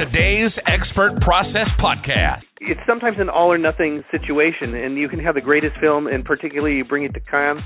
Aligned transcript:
today's 0.00 0.50
Expert 0.66 1.20
Process 1.20 1.68
Podcast. 1.78 2.40
It's 2.58 2.80
sometimes 2.88 3.18
an 3.20 3.28
all 3.28 3.52
or 3.52 3.58
nothing 3.58 4.02
situation, 4.10 4.74
and 4.74 4.96
you 4.96 5.10
can 5.10 5.18
have 5.18 5.34
the 5.34 5.42
greatest 5.42 5.76
film, 5.78 6.06
and 6.06 6.24
particularly 6.24 6.76
you 6.76 6.86
bring 6.86 7.04
it 7.04 7.12
to 7.12 7.20
Cannes, 7.20 7.60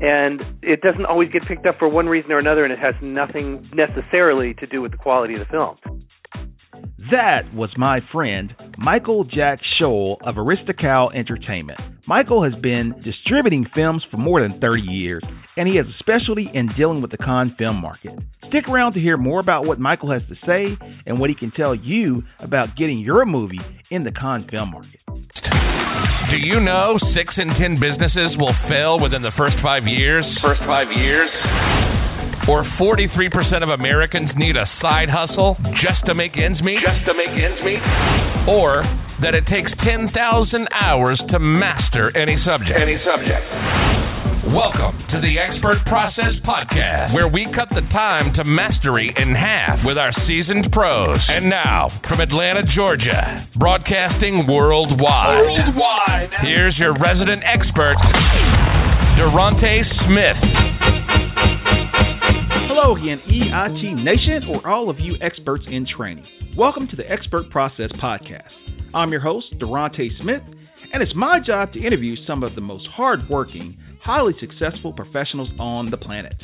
and 0.00 0.40
it 0.62 0.80
doesn't 0.80 1.04
always 1.04 1.28
get 1.30 1.42
picked 1.46 1.66
up 1.66 1.76
for 1.78 1.86
one 1.86 2.06
reason 2.06 2.32
or 2.32 2.38
another, 2.38 2.64
and 2.64 2.72
it 2.72 2.78
has 2.78 2.94
nothing 3.02 3.68
necessarily 3.74 4.54
to 4.54 4.66
do 4.66 4.80
with 4.80 4.92
the 4.92 4.96
quality 4.96 5.34
of 5.34 5.40
the 5.40 5.46
film. 5.50 5.76
That 7.10 7.52
was 7.52 7.68
my 7.76 8.00
friend 8.10 8.54
Michael 8.78 9.24
Jack 9.24 9.60
Shoel 9.78 10.16
of 10.26 10.36
Ariztical 10.36 11.14
Entertainment. 11.14 11.78
Michael 12.08 12.44
has 12.44 12.54
been 12.62 12.94
distributing 13.04 13.66
films 13.74 14.02
for 14.10 14.16
more 14.16 14.40
than 14.40 14.58
30 14.58 14.82
years, 14.82 15.22
and 15.58 15.68
he 15.68 15.76
has 15.76 15.84
a 15.84 15.98
specialty 15.98 16.48
in 16.54 16.70
dealing 16.78 17.02
with 17.02 17.10
the 17.10 17.18
Cannes 17.18 17.52
film 17.58 17.76
market. 17.76 18.12
Stick 18.48 18.68
around 18.68 18.94
to 18.94 19.00
hear 19.00 19.16
more 19.16 19.40
about 19.40 19.64
what 19.66 19.78
Michael 19.78 20.12
has 20.12 20.22
to 20.28 20.36
say 20.46 20.76
and 21.06 21.18
what 21.18 21.30
he 21.30 21.36
can 21.36 21.50
tell 21.50 21.74
you 21.74 22.22
about 22.40 22.76
getting 22.76 22.98
your 22.98 23.24
movie 23.24 23.60
in 23.90 24.04
the 24.04 24.12
Cannes 24.12 24.46
film 24.50 24.70
market. 24.70 25.00
Do 26.30 26.36
you 26.40 26.60
know 26.60 26.96
six 27.14 27.34
in 27.36 27.48
ten 27.60 27.76
businesses 27.76 28.36
will 28.38 28.54
fail 28.68 28.98
within 28.98 29.22
the 29.22 29.32
first 29.36 29.56
five 29.62 29.84
years? 29.86 30.24
First 30.42 30.62
five 30.66 30.88
years? 30.96 31.28
Or 32.48 32.64
43% 32.76 33.62
of 33.62 33.70
Americans 33.70 34.30
need 34.36 34.56
a 34.56 34.68
side 34.80 35.08
hustle 35.08 35.56
just 35.80 36.04
to 36.06 36.14
make 36.14 36.36
ends 36.36 36.60
meet? 36.60 36.76
Just 36.84 37.06
to 37.08 37.14
make 37.16 37.32
ends 37.32 37.60
meet? 37.64 37.80
Or 38.48 38.84
that 39.24 39.32
it 39.32 39.48
takes 39.48 39.72
10,000 39.80 40.12
hours 40.72 41.20
to 41.32 41.38
master 41.38 42.12
any 42.16 42.36
subject? 42.44 42.76
Any 42.76 43.00
subject. 43.00 44.13
Welcome 44.44 45.00
to 45.08 45.24
the 45.24 45.40
Expert 45.40 45.80
Process 45.88 46.36
Podcast, 46.44 47.14
where 47.14 47.28
we 47.28 47.48
cut 47.56 47.72
the 47.72 47.80
time 47.88 48.34
to 48.36 48.44
mastery 48.44 49.08
in 49.08 49.32
half 49.32 49.80
with 49.86 49.96
our 49.96 50.12
seasoned 50.28 50.68
pros. 50.70 51.16
And 51.32 51.48
now, 51.48 51.88
from 52.04 52.20
Atlanta, 52.20 52.60
Georgia, 52.76 53.48
broadcasting 53.56 54.44
worldwide. 54.44 55.48
Worldwide. 55.48 56.28
Here's 56.44 56.76
your 56.76 56.92
resident 56.92 57.40
expert, 57.40 57.96
Durante 59.16 59.80
Smith. 60.04 60.36
Hello 62.68 63.00
again, 63.00 63.24
EIT 63.24 64.04
Nation, 64.04 64.44
or 64.52 64.68
all 64.68 64.90
of 64.90 65.00
you 65.00 65.16
experts 65.22 65.64
in 65.66 65.86
training. 65.88 66.26
Welcome 66.54 66.86
to 66.88 66.96
the 66.96 67.10
Expert 67.10 67.48
Process 67.48 67.88
Podcast. 67.96 68.52
I'm 68.92 69.10
your 69.10 69.22
host, 69.22 69.46
Durante 69.58 70.10
Smith, 70.20 70.42
and 70.94 71.02
it's 71.02 71.12
my 71.16 71.40
job 71.44 71.72
to 71.72 71.84
interview 71.84 72.14
some 72.24 72.44
of 72.44 72.54
the 72.54 72.60
most 72.60 72.86
hardworking, 72.86 73.76
highly 74.00 74.32
successful 74.38 74.92
professionals 74.92 75.50
on 75.58 75.90
the 75.90 75.96
planet. 75.96 76.36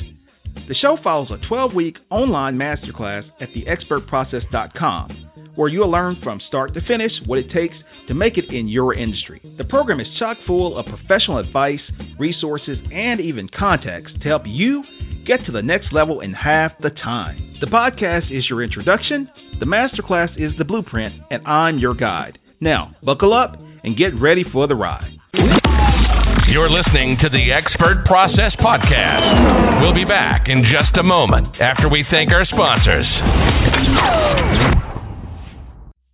The 0.67 0.75
show 0.81 0.97
follows 1.01 1.31
a 1.31 1.47
12 1.47 1.73
week 1.73 1.95
online 2.09 2.57
masterclass 2.57 3.23
at 3.39 3.47
theexpertprocess.com, 3.55 5.53
where 5.55 5.69
you'll 5.69 5.89
learn 5.89 6.17
from 6.21 6.41
start 6.49 6.73
to 6.73 6.81
finish 6.81 7.13
what 7.27 7.39
it 7.39 7.45
takes 7.53 7.75
to 8.09 8.13
make 8.13 8.33
it 8.37 8.53
in 8.53 8.67
your 8.67 8.93
industry. 8.93 9.41
The 9.57 9.63
program 9.63 10.01
is 10.01 10.07
chock 10.19 10.35
full 10.45 10.77
of 10.77 10.85
professional 10.85 11.37
advice, 11.37 11.79
resources, 12.19 12.77
and 12.91 13.21
even 13.21 13.47
contacts 13.57 14.11
to 14.21 14.27
help 14.27 14.41
you 14.45 14.83
get 15.25 15.45
to 15.45 15.53
the 15.53 15.61
next 15.61 15.93
level 15.93 16.19
in 16.19 16.33
half 16.33 16.73
the 16.81 16.89
time. 16.89 17.55
The 17.61 17.67
podcast 17.67 18.37
is 18.37 18.43
your 18.49 18.61
introduction, 18.61 19.29
the 19.61 19.65
masterclass 19.65 20.35
is 20.35 20.51
the 20.57 20.65
blueprint, 20.65 21.15
and 21.29 21.47
I'm 21.47 21.79
your 21.79 21.93
guide. 21.93 22.37
Now, 22.59 22.95
buckle 23.01 23.33
up 23.33 23.55
and 23.83 23.97
get 23.97 24.19
ready 24.19 24.43
for 24.51 24.67
the 24.67 24.75
ride. 24.75 25.17
You're 26.51 26.69
listening 26.69 27.17
to 27.21 27.29
the 27.29 27.53
Expert 27.53 28.03
Process 28.05 28.51
Podcast. 28.59 29.81
We'll 29.81 29.93
be 29.93 30.05
back 30.05 30.47
in 30.47 30.63
just 30.63 30.97
a 30.99 31.03
moment 31.03 31.55
after 31.61 31.87
we 31.89 32.03
thank 32.11 32.29
our 32.31 32.45
sponsors. 32.45 33.07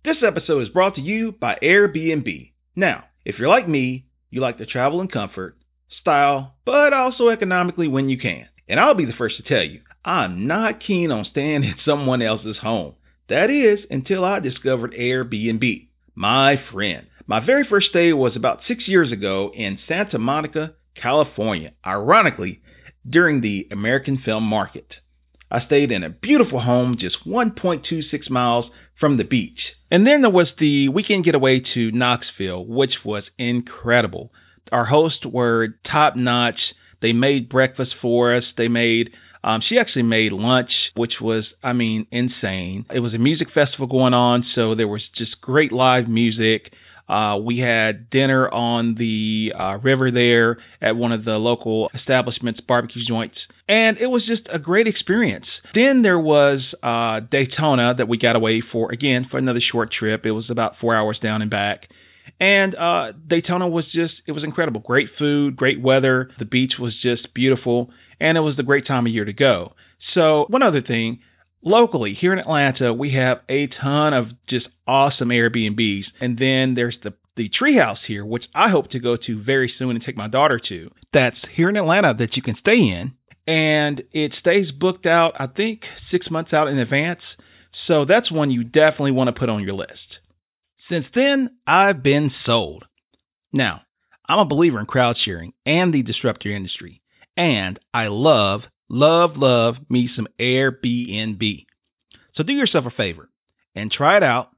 This 0.04 0.16
episode 0.26 0.62
is 0.62 0.68
brought 0.68 0.94
to 0.94 1.00
you 1.00 1.32
by 1.32 1.56
Airbnb. 1.62 2.52
Now, 2.76 3.04
if 3.24 3.34
you're 3.38 3.48
like 3.48 3.68
me, 3.68 4.06
you 4.30 4.40
like 4.40 4.58
to 4.58 4.66
travel 4.66 5.00
in 5.00 5.08
comfort, 5.08 5.56
style, 6.00 6.54
but 6.64 6.92
also 6.92 7.28
economically 7.28 7.88
when 7.88 8.08
you 8.08 8.18
can. 8.18 8.46
And 8.68 8.78
I'll 8.78 8.94
be 8.94 9.06
the 9.06 9.12
first 9.18 9.36
to 9.38 9.42
tell 9.42 9.64
you, 9.64 9.80
I'm 10.04 10.46
not 10.46 10.86
keen 10.86 11.10
on 11.10 11.26
staying 11.30 11.64
in 11.64 11.74
someone 11.84 12.22
else's 12.22 12.56
home. 12.62 12.94
That 13.28 13.50
is, 13.50 13.84
until 13.90 14.24
I 14.24 14.38
discovered 14.38 14.94
Airbnb. 14.98 15.88
My 16.14 16.54
friend. 16.72 17.06
My 17.28 17.44
very 17.44 17.66
first 17.68 17.88
stay 17.90 18.14
was 18.14 18.32
about 18.36 18.60
six 18.66 18.84
years 18.86 19.12
ago 19.12 19.50
in 19.54 19.78
Santa 19.86 20.18
Monica, 20.18 20.70
California, 21.00 21.72
ironically, 21.86 22.62
during 23.08 23.42
the 23.42 23.68
American 23.70 24.18
film 24.24 24.44
market. 24.44 24.86
I 25.50 25.58
stayed 25.66 25.92
in 25.92 26.02
a 26.02 26.08
beautiful 26.08 26.58
home 26.58 26.96
just 26.98 27.16
1.26 27.26 28.30
miles 28.30 28.64
from 28.98 29.18
the 29.18 29.24
beach. 29.24 29.58
And 29.90 30.06
then 30.06 30.22
there 30.22 30.30
was 30.30 30.48
the 30.58 30.88
weekend 30.88 31.26
getaway 31.26 31.60
to 31.74 31.90
Knoxville, 31.90 32.64
which 32.64 32.92
was 33.04 33.24
incredible. 33.38 34.32
Our 34.72 34.86
hosts 34.86 35.26
were 35.30 35.68
top 35.90 36.16
notch. 36.16 36.58
They 37.02 37.12
made 37.12 37.50
breakfast 37.50 37.90
for 38.00 38.38
us. 38.38 38.44
They 38.56 38.68
made, 38.68 39.10
um, 39.44 39.60
she 39.68 39.76
actually 39.78 40.04
made 40.04 40.32
lunch, 40.32 40.70
which 40.96 41.20
was, 41.20 41.44
I 41.62 41.74
mean, 41.74 42.06
insane. 42.10 42.86
It 42.90 43.00
was 43.00 43.12
a 43.12 43.18
music 43.18 43.48
festival 43.52 43.86
going 43.86 44.14
on, 44.14 44.46
so 44.54 44.74
there 44.74 44.88
was 44.88 45.02
just 45.18 45.42
great 45.42 45.72
live 45.72 46.08
music. 46.08 46.72
Uh, 47.08 47.38
we 47.38 47.58
had 47.58 48.10
dinner 48.10 48.48
on 48.48 48.94
the 48.98 49.52
uh, 49.58 49.78
river 49.78 50.10
there 50.10 50.58
at 50.82 50.96
one 50.96 51.12
of 51.12 51.24
the 51.24 51.32
local 51.32 51.90
establishments, 51.94 52.60
barbecue 52.66 53.02
joints, 53.08 53.36
and 53.66 53.98
it 53.98 54.06
was 54.06 54.26
just 54.26 54.48
a 54.52 54.58
great 54.58 54.86
experience. 54.86 55.46
Then 55.74 56.02
there 56.02 56.18
was 56.18 56.60
uh, 56.82 57.26
Daytona 57.30 57.94
that 57.96 58.08
we 58.08 58.18
got 58.18 58.36
away 58.36 58.62
for 58.72 58.92
again 58.92 59.26
for 59.30 59.38
another 59.38 59.60
short 59.72 59.90
trip. 59.98 60.22
It 60.24 60.32
was 60.32 60.46
about 60.50 60.74
four 60.80 60.94
hours 60.94 61.18
down 61.22 61.42
and 61.42 61.50
back. 61.50 61.82
And 62.40 62.74
uh, 62.74 63.18
Daytona 63.28 63.68
was 63.68 63.84
just, 63.86 64.14
it 64.26 64.32
was 64.32 64.44
incredible. 64.44 64.80
Great 64.80 65.08
food, 65.18 65.56
great 65.56 65.82
weather. 65.82 66.30
The 66.38 66.44
beach 66.44 66.72
was 66.78 66.94
just 67.02 67.34
beautiful. 67.34 67.90
And 68.20 68.38
it 68.38 68.42
was 68.42 68.56
the 68.56 68.62
great 68.62 68.86
time 68.86 69.06
of 69.06 69.12
year 69.12 69.24
to 69.24 69.32
go. 69.32 69.72
So, 70.14 70.46
one 70.48 70.62
other 70.62 70.82
thing 70.82 71.20
locally 71.62 72.16
here 72.18 72.32
in 72.32 72.38
Atlanta, 72.38 72.92
we 72.92 73.14
have 73.14 73.38
a 73.48 73.68
ton 73.80 74.14
of 74.14 74.26
just 74.48 74.66
awesome 74.86 75.28
Airbnbs. 75.28 76.04
And 76.20 76.38
then 76.38 76.74
there's 76.74 76.96
the 77.02 77.14
the 77.36 77.48
treehouse 77.48 77.98
here, 78.06 78.26
which 78.26 78.42
I 78.52 78.68
hope 78.68 78.90
to 78.90 78.98
go 78.98 79.16
to 79.16 79.42
very 79.42 79.72
soon 79.78 79.90
and 79.90 80.04
take 80.04 80.16
my 80.16 80.26
daughter 80.28 80.60
to. 80.70 80.90
That's 81.12 81.36
here 81.56 81.68
in 81.68 81.76
Atlanta 81.76 82.12
that 82.18 82.34
you 82.34 82.42
can 82.42 82.56
stay 82.60 82.72
in. 82.72 83.12
And 83.46 84.02
it 84.12 84.32
stays 84.40 84.66
booked 84.78 85.06
out, 85.06 85.34
I 85.38 85.46
think, 85.46 85.82
six 86.10 86.26
months 86.30 86.52
out 86.52 86.66
in 86.66 86.78
advance. 86.78 87.20
So 87.86 88.04
that's 88.04 88.30
one 88.30 88.50
you 88.50 88.64
definitely 88.64 89.12
want 89.12 89.32
to 89.32 89.38
put 89.38 89.48
on 89.48 89.62
your 89.62 89.72
list. 89.72 89.92
Since 90.90 91.06
then, 91.14 91.50
I've 91.66 92.02
been 92.02 92.30
sold. 92.44 92.84
Now, 93.52 93.82
I'm 94.28 94.40
a 94.40 94.44
believer 94.44 94.80
in 94.80 94.86
crowd 94.86 95.16
sharing 95.24 95.52
and 95.64 95.94
the 95.94 96.02
disruptor 96.02 96.54
industry, 96.54 97.00
and 97.36 97.78
I 97.94 98.08
love, 98.08 98.60
love, 98.88 99.30
love 99.36 99.74
me 99.88 100.08
some 100.14 100.26
Airbnb. 100.40 101.66
So 102.34 102.42
do 102.42 102.52
yourself 102.52 102.84
a 102.86 102.90
favor 102.96 103.28
and 103.74 103.90
try 103.90 104.16
it 104.16 104.22
out. 104.22 104.50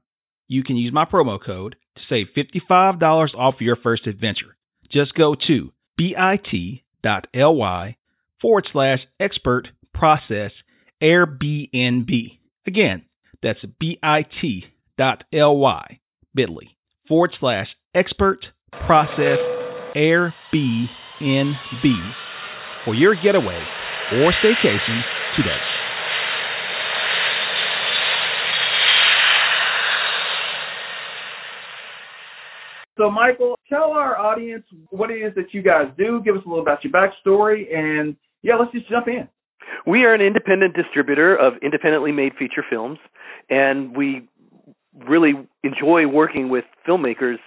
You 0.47 0.63
can 0.63 0.77
use 0.77 0.93
my 0.93 1.05
promo 1.05 1.39
code 1.43 1.75
to 1.95 2.01
save 2.09 2.27
$55 2.69 3.35
off 3.35 3.55
your 3.59 3.75
first 3.75 4.07
adventure. 4.07 4.57
Just 4.91 5.13
go 5.15 5.35
to 5.47 5.71
bit.ly 5.97 7.95
forward 8.41 8.67
slash 8.71 8.99
expert 9.19 9.67
process 9.93 10.51
Airbnb. 11.01 12.09
Again, 12.67 13.03
that's 13.41 13.59
bit.ly 13.79 14.25
bit.ly 16.33 16.63
forward 17.07 17.31
slash 17.39 17.67
expert 17.95 18.39
process 18.85 19.39
Airbnb 19.95 20.87
for 22.85 22.95
your 22.95 23.15
getaway 23.15 23.63
or 24.11 24.33
staycation 24.43 25.01
today. 25.37 25.57
So, 32.97 33.09
Michael, 33.09 33.57
tell 33.67 33.91
our 33.91 34.17
audience 34.17 34.63
what 34.89 35.09
it 35.09 35.15
is 35.15 35.33
that 35.35 35.53
you 35.53 35.63
guys 35.63 35.85
do. 35.97 36.21
Give 36.23 36.35
us 36.35 36.41
a 36.45 36.49
little 36.49 36.61
about 36.61 36.83
your 36.83 36.93
backstory, 36.93 37.73
and 37.75 38.15
yeah, 38.43 38.55
let's 38.57 38.71
just 38.73 38.89
jump 38.89 39.07
in. 39.07 39.27
We 39.87 40.03
are 40.03 40.13
an 40.13 40.21
independent 40.21 40.75
distributor 40.75 41.35
of 41.35 41.53
independently 41.63 42.11
made 42.11 42.33
feature 42.37 42.63
films, 42.69 42.99
and 43.49 43.95
we 43.95 44.27
really 45.07 45.33
enjoy 45.63 46.05
working 46.05 46.49
with 46.49 46.65
filmmakers 46.87 47.37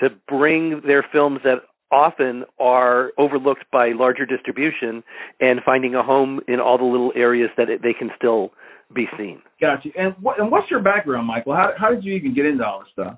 to 0.00 0.08
bring 0.26 0.80
their 0.86 1.04
films 1.12 1.40
that 1.44 1.58
often 1.94 2.44
are 2.58 3.12
overlooked 3.16 3.64
by 3.70 3.92
larger 3.94 4.26
distribution 4.26 5.04
and 5.40 5.60
finding 5.64 5.94
a 5.94 6.02
home 6.02 6.40
in 6.48 6.58
all 6.58 6.76
the 6.76 6.84
little 6.84 7.12
areas 7.14 7.50
that 7.56 7.70
it, 7.70 7.82
they 7.82 7.94
can 7.96 8.10
still 8.18 8.50
be 8.92 9.06
seen. 9.16 9.40
Gotcha. 9.60 9.90
And 9.96 10.14
what 10.20 10.40
and 10.40 10.50
what's 10.50 10.70
your 10.70 10.82
background, 10.82 11.26
Michael? 11.26 11.54
How 11.54 11.70
how 11.78 11.90
did 11.90 12.04
you 12.04 12.14
even 12.14 12.34
get 12.34 12.46
into 12.46 12.64
all 12.64 12.80
this 12.80 12.88
stuff? 12.92 13.16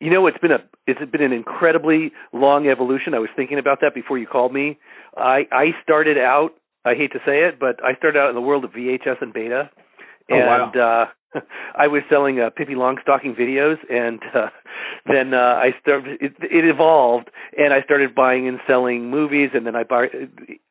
You 0.00 0.10
know, 0.10 0.26
it's 0.26 0.38
been 0.38 0.52
a 0.52 0.64
it's 0.86 1.00
been 1.10 1.22
an 1.22 1.32
incredibly 1.32 2.12
long 2.32 2.66
evolution. 2.66 3.14
I 3.14 3.18
was 3.18 3.30
thinking 3.36 3.58
about 3.58 3.78
that 3.82 3.94
before 3.94 4.18
you 4.18 4.26
called 4.26 4.52
me. 4.52 4.78
I 5.16 5.42
I 5.52 5.66
started 5.82 6.16
out. 6.16 6.50
I 6.84 6.94
hate 6.94 7.12
to 7.12 7.18
say 7.26 7.44
it, 7.44 7.60
but 7.60 7.84
I 7.84 7.94
started 7.96 8.18
out 8.18 8.30
in 8.30 8.34
the 8.34 8.40
world 8.40 8.64
of 8.64 8.70
VHS 8.70 9.20
and 9.20 9.32
beta 9.32 9.70
and 10.28 10.42
oh, 10.42 10.72
wow. 10.76 11.02
uh 11.02 11.06
I 11.74 11.88
was 11.88 12.02
selling 12.08 12.40
uh, 12.40 12.50
Pippi 12.50 12.74
Longstocking 12.74 13.38
videos, 13.38 13.76
and 13.90 14.20
uh, 14.34 14.48
then 15.06 15.34
uh, 15.34 15.36
I 15.36 15.70
started. 15.80 16.20
It, 16.20 16.32
it 16.40 16.64
evolved, 16.64 17.30
and 17.56 17.72
I 17.72 17.82
started 17.82 18.14
buying 18.14 18.48
and 18.48 18.58
selling 18.66 19.10
movies, 19.10 19.50
and 19.54 19.66
then 19.66 19.76
I 19.76 19.84
buy 19.84 20.06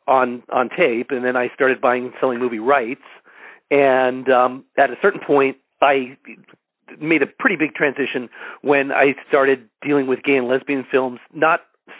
on 0.07 0.43
on 0.51 0.69
tape, 0.69 1.07
and 1.11 1.23
then 1.23 1.35
I 1.35 1.49
started 1.53 1.81
buying 1.81 2.05
and 2.05 2.13
selling 2.19 2.39
movie 2.39 2.59
rights. 2.59 3.01
And 3.69 4.29
um, 4.29 4.65
at 4.77 4.89
a 4.89 4.95
certain 5.01 5.19
point, 5.25 5.57
I 5.81 6.17
made 6.99 7.21
a 7.21 7.27
pretty 7.27 7.57
big 7.57 7.75
transition 7.75 8.29
when 8.61 8.91
I 8.91 9.13
started 9.27 9.67
dealing 9.85 10.07
with 10.07 10.23
gay 10.23 10.37
and 10.37 10.47
lesbian 10.47 10.85
films, 10.89 11.19
not 11.33 11.59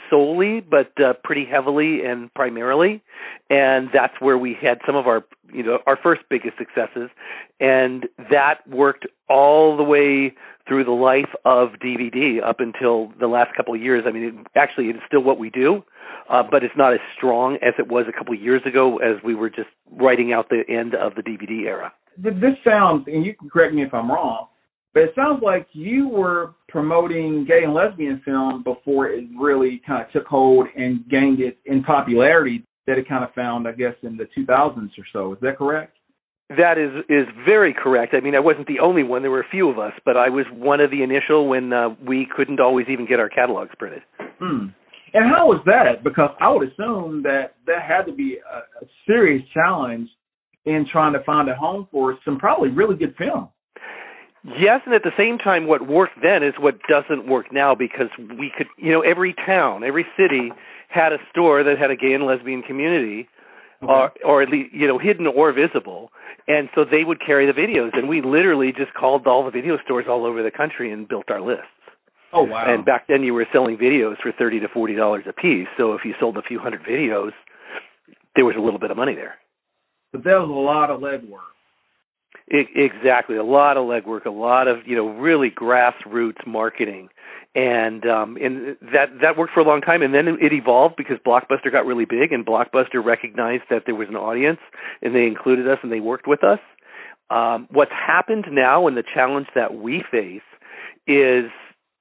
solely, 0.09 0.61
but 0.61 0.91
uh, 1.01 1.13
pretty 1.23 1.45
heavily 1.45 2.01
and 2.05 2.33
primarily. 2.33 3.01
And 3.49 3.89
that's 3.93 4.13
where 4.19 4.37
we 4.37 4.55
had 4.59 4.79
some 4.85 4.95
of 4.95 5.07
our, 5.07 5.25
you 5.53 5.63
know, 5.63 5.79
our 5.85 5.97
first 6.01 6.21
biggest 6.29 6.57
successes. 6.57 7.09
And 7.59 8.05
that 8.29 8.67
worked 8.67 9.07
all 9.29 9.77
the 9.77 9.83
way 9.83 10.33
through 10.67 10.83
the 10.83 10.91
life 10.91 11.33
of 11.45 11.69
DVD 11.83 12.43
up 12.43 12.57
until 12.59 13.13
the 13.19 13.27
last 13.27 13.55
couple 13.55 13.73
of 13.73 13.81
years. 13.81 14.03
I 14.07 14.11
mean, 14.11 14.23
it, 14.23 14.47
actually, 14.55 14.87
it's 14.87 14.99
still 15.07 15.23
what 15.23 15.39
we 15.39 15.49
do, 15.49 15.83
uh, 16.29 16.43
but 16.49 16.63
it's 16.63 16.75
not 16.77 16.93
as 16.93 16.99
strong 17.15 17.55
as 17.55 17.73
it 17.79 17.87
was 17.87 18.05
a 18.09 18.17
couple 18.17 18.33
of 18.33 18.41
years 18.41 18.61
ago 18.65 18.97
as 18.97 19.23
we 19.23 19.33
were 19.33 19.49
just 19.49 19.69
riding 19.91 20.33
out 20.33 20.49
the 20.49 20.63
end 20.67 20.93
of 20.93 21.15
the 21.15 21.21
DVD 21.21 21.65
era. 21.65 21.93
This 22.17 22.33
sounds, 22.65 23.05
and 23.07 23.25
you 23.25 23.35
can 23.35 23.49
correct 23.49 23.73
me 23.73 23.83
if 23.83 23.93
I'm 23.93 24.11
wrong, 24.11 24.47
but 24.97 25.03
it 25.03 25.13
sounds 25.15 25.43
like 25.43 25.67
you 25.73 26.07
were 26.07 26.55
promoting 26.69 27.45
gay 27.47 27.61
and 27.63 27.75
lesbian 27.75 28.19
film 28.25 28.63
before 28.63 29.07
it 29.07 29.25
really 29.39 29.79
kind 29.85 30.03
of 30.03 30.11
took 30.11 30.25
hold 30.25 30.65
and 30.75 31.07
gained 31.07 31.39
it 31.39 31.59
in 31.65 31.83
popularity 31.83 32.63
that 32.87 32.97
it 32.97 33.07
kind 33.07 33.23
of 33.23 33.31
found, 33.35 33.67
I 33.67 33.73
guess, 33.73 33.93
in 34.01 34.17
the 34.17 34.23
2000s 34.35 34.89
or 34.97 35.05
so. 35.13 35.33
Is 35.33 35.39
that 35.41 35.59
correct? 35.59 35.95
That 36.49 36.79
is 36.79 37.05
is 37.09 37.27
very 37.45 37.75
correct. 37.75 38.15
I 38.15 38.21
mean, 38.21 38.33
I 38.33 38.39
wasn't 38.39 38.65
the 38.65 38.79
only 38.81 39.03
one. 39.03 39.21
There 39.21 39.29
were 39.29 39.41
a 39.41 39.49
few 39.51 39.69
of 39.69 39.77
us, 39.77 39.91
but 40.03 40.17
I 40.17 40.29
was 40.29 40.45
one 40.51 40.79
of 40.79 40.89
the 40.89 41.03
initial 41.03 41.47
when 41.47 41.71
uh, 41.71 41.89
we 42.03 42.25
couldn't 42.35 42.59
always 42.59 42.87
even 42.89 43.05
get 43.05 43.19
our 43.19 43.29
catalogs 43.29 43.75
printed. 43.77 44.01
Hmm. 44.39 44.69
And 45.13 45.29
how 45.29 45.45
was 45.45 45.61
that? 45.65 46.03
Because 46.03 46.31
I 46.41 46.49
would 46.49 46.71
assume 46.71 47.21
that 47.21 47.53
that 47.67 47.83
had 47.87 48.05
to 48.07 48.13
be 48.13 48.37
a, 48.37 48.83
a 48.83 48.87
serious 49.05 49.43
challenge 49.53 50.09
in 50.65 50.87
trying 50.91 51.13
to 51.13 51.23
find 51.23 51.47
a 51.49 51.55
home 51.55 51.87
for 51.91 52.17
some 52.25 52.39
probably 52.39 52.69
really 52.69 52.95
good 52.95 53.13
film. 53.15 53.49
Yes, 54.47 54.79
and 54.85 54.95
at 54.95 55.03
the 55.03 55.11
same 55.17 55.37
time, 55.37 55.67
what 55.67 55.85
worked 55.85 56.15
then 56.23 56.41
is 56.41 56.53
what 56.57 56.79
doesn't 56.87 57.27
work 57.27 57.51
now 57.51 57.75
because 57.75 58.07
we 58.17 58.49
could, 58.55 58.67
you 58.77 58.93
know, 58.93 59.01
every 59.01 59.35
town, 59.35 59.83
every 59.83 60.05
city 60.15 60.51
had 60.87 61.11
a 61.11 61.17
store 61.31 61.63
that 61.63 61.77
had 61.77 61.91
a 61.91 61.97
gay 61.97 62.13
and 62.13 62.23
lesbian 62.23 62.61
community, 62.61 63.27
okay. 63.83 63.91
or 63.91 64.11
or 64.23 64.41
at 64.41 64.49
least 64.49 64.73
you 64.73 64.87
know 64.87 64.97
hidden 64.97 65.27
or 65.27 65.51
visible, 65.51 66.11
and 66.47 66.69
so 66.75 66.85
they 66.85 67.03
would 67.03 67.19
carry 67.19 67.45
the 67.45 67.51
videos, 67.51 67.91
and 67.91 68.07
we 68.07 68.21
literally 68.21 68.71
just 68.71 68.93
called 68.93 69.27
all 69.27 69.43
the 69.43 69.51
video 69.51 69.77
stores 69.83 70.05
all 70.07 70.25
over 70.25 70.41
the 70.41 70.51
country 70.51 70.93
and 70.93 71.09
built 71.09 71.29
our 71.29 71.41
lists. 71.41 71.67
Oh 72.31 72.43
wow! 72.43 72.63
And 72.67 72.85
back 72.85 73.07
then, 73.09 73.23
you 73.23 73.33
were 73.33 73.45
selling 73.51 73.75
videos 73.75 74.15
for 74.23 74.31
thirty 74.31 74.61
to 74.61 74.67
forty 74.73 74.95
dollars 74.95 75.25
a 75.27 75.33
piece. 75.33 75.67
So 75.77 75.93
if 75.93 76.01
you 76.05 76.13
sold 76.21 76.37
a 76.37 76.41
few 76.41 76.59
hundred 76.59 76.83
videos, 76.83 77.31
there 78.35 78.45
was 78.45 78.55
a 78.57 78.61
little 78.61 78.79
bit 78.79 78.91
of 78.91 78.97
money 78.97 79.15
there. 79.15 79.35
But 80.13 80.23
that 80.23 80.39
was 80.39 80.49
a 80.49 80.53
lot 80.53 80.89
of 80.89 81.01
legwork. 81.01 81.51
Exactly, 82.49 83.35
a 83.35 83.43
lot 83.43 83.75
of 83.75 83.85
legwork, 83.85 84.25
a 84.25 84.29
lot 84.29 84.69
of 84.69 84.77
you 84.87 84.95
know 84.95 85.09
really 85.19 85.49
grassroots 85.49 86.47
marketing, 86.47 87.09
and 87.53 88.05
um, 88.05 88.37
and 88.37 88.77
that 88.93 89.09
that 89.21 89.37
worked 89.37 89.53
for 89.53 89.59
a 89.59 89.65
long 89.65 89.81
time. 89.81 90.01
And 90.01 90.13
then 90.13 90.29
it 90.29 90.53
evolved 90.53 90.95
because 90.97 91.17
Blockbuster 91.27 91.69
got 91.69 91.85
really 91.85 92.05
big, 92.05 92.31
and 92.31 92.45
Blockbuster 92.45 93.03
recognized 93.03 93.63
that 93.69 93.83
there 93.85 93.95
was 93.95 94.07
an 94.07 94.15
audience, 94.15 94.59
and 95.01 95.13
they 95.13 95.25
included 95.25 95.67
us 95.67 95.79
and 95.83 95.91
they 95.91 95.99
worked 95.99 96.25
with 96.25 96.41
us. 96.41 96.59
Um, 97.29 97.67
what's 97.69 97.91
happened 97.91 98.45
now, 98.49 98.87
and 98.87 98.95
the 98.95 99.03
challenge 99.13 99.47
that 99.53 99.73
we 99.75 100.01
face, 100.09 100.41
is 101.05 101.51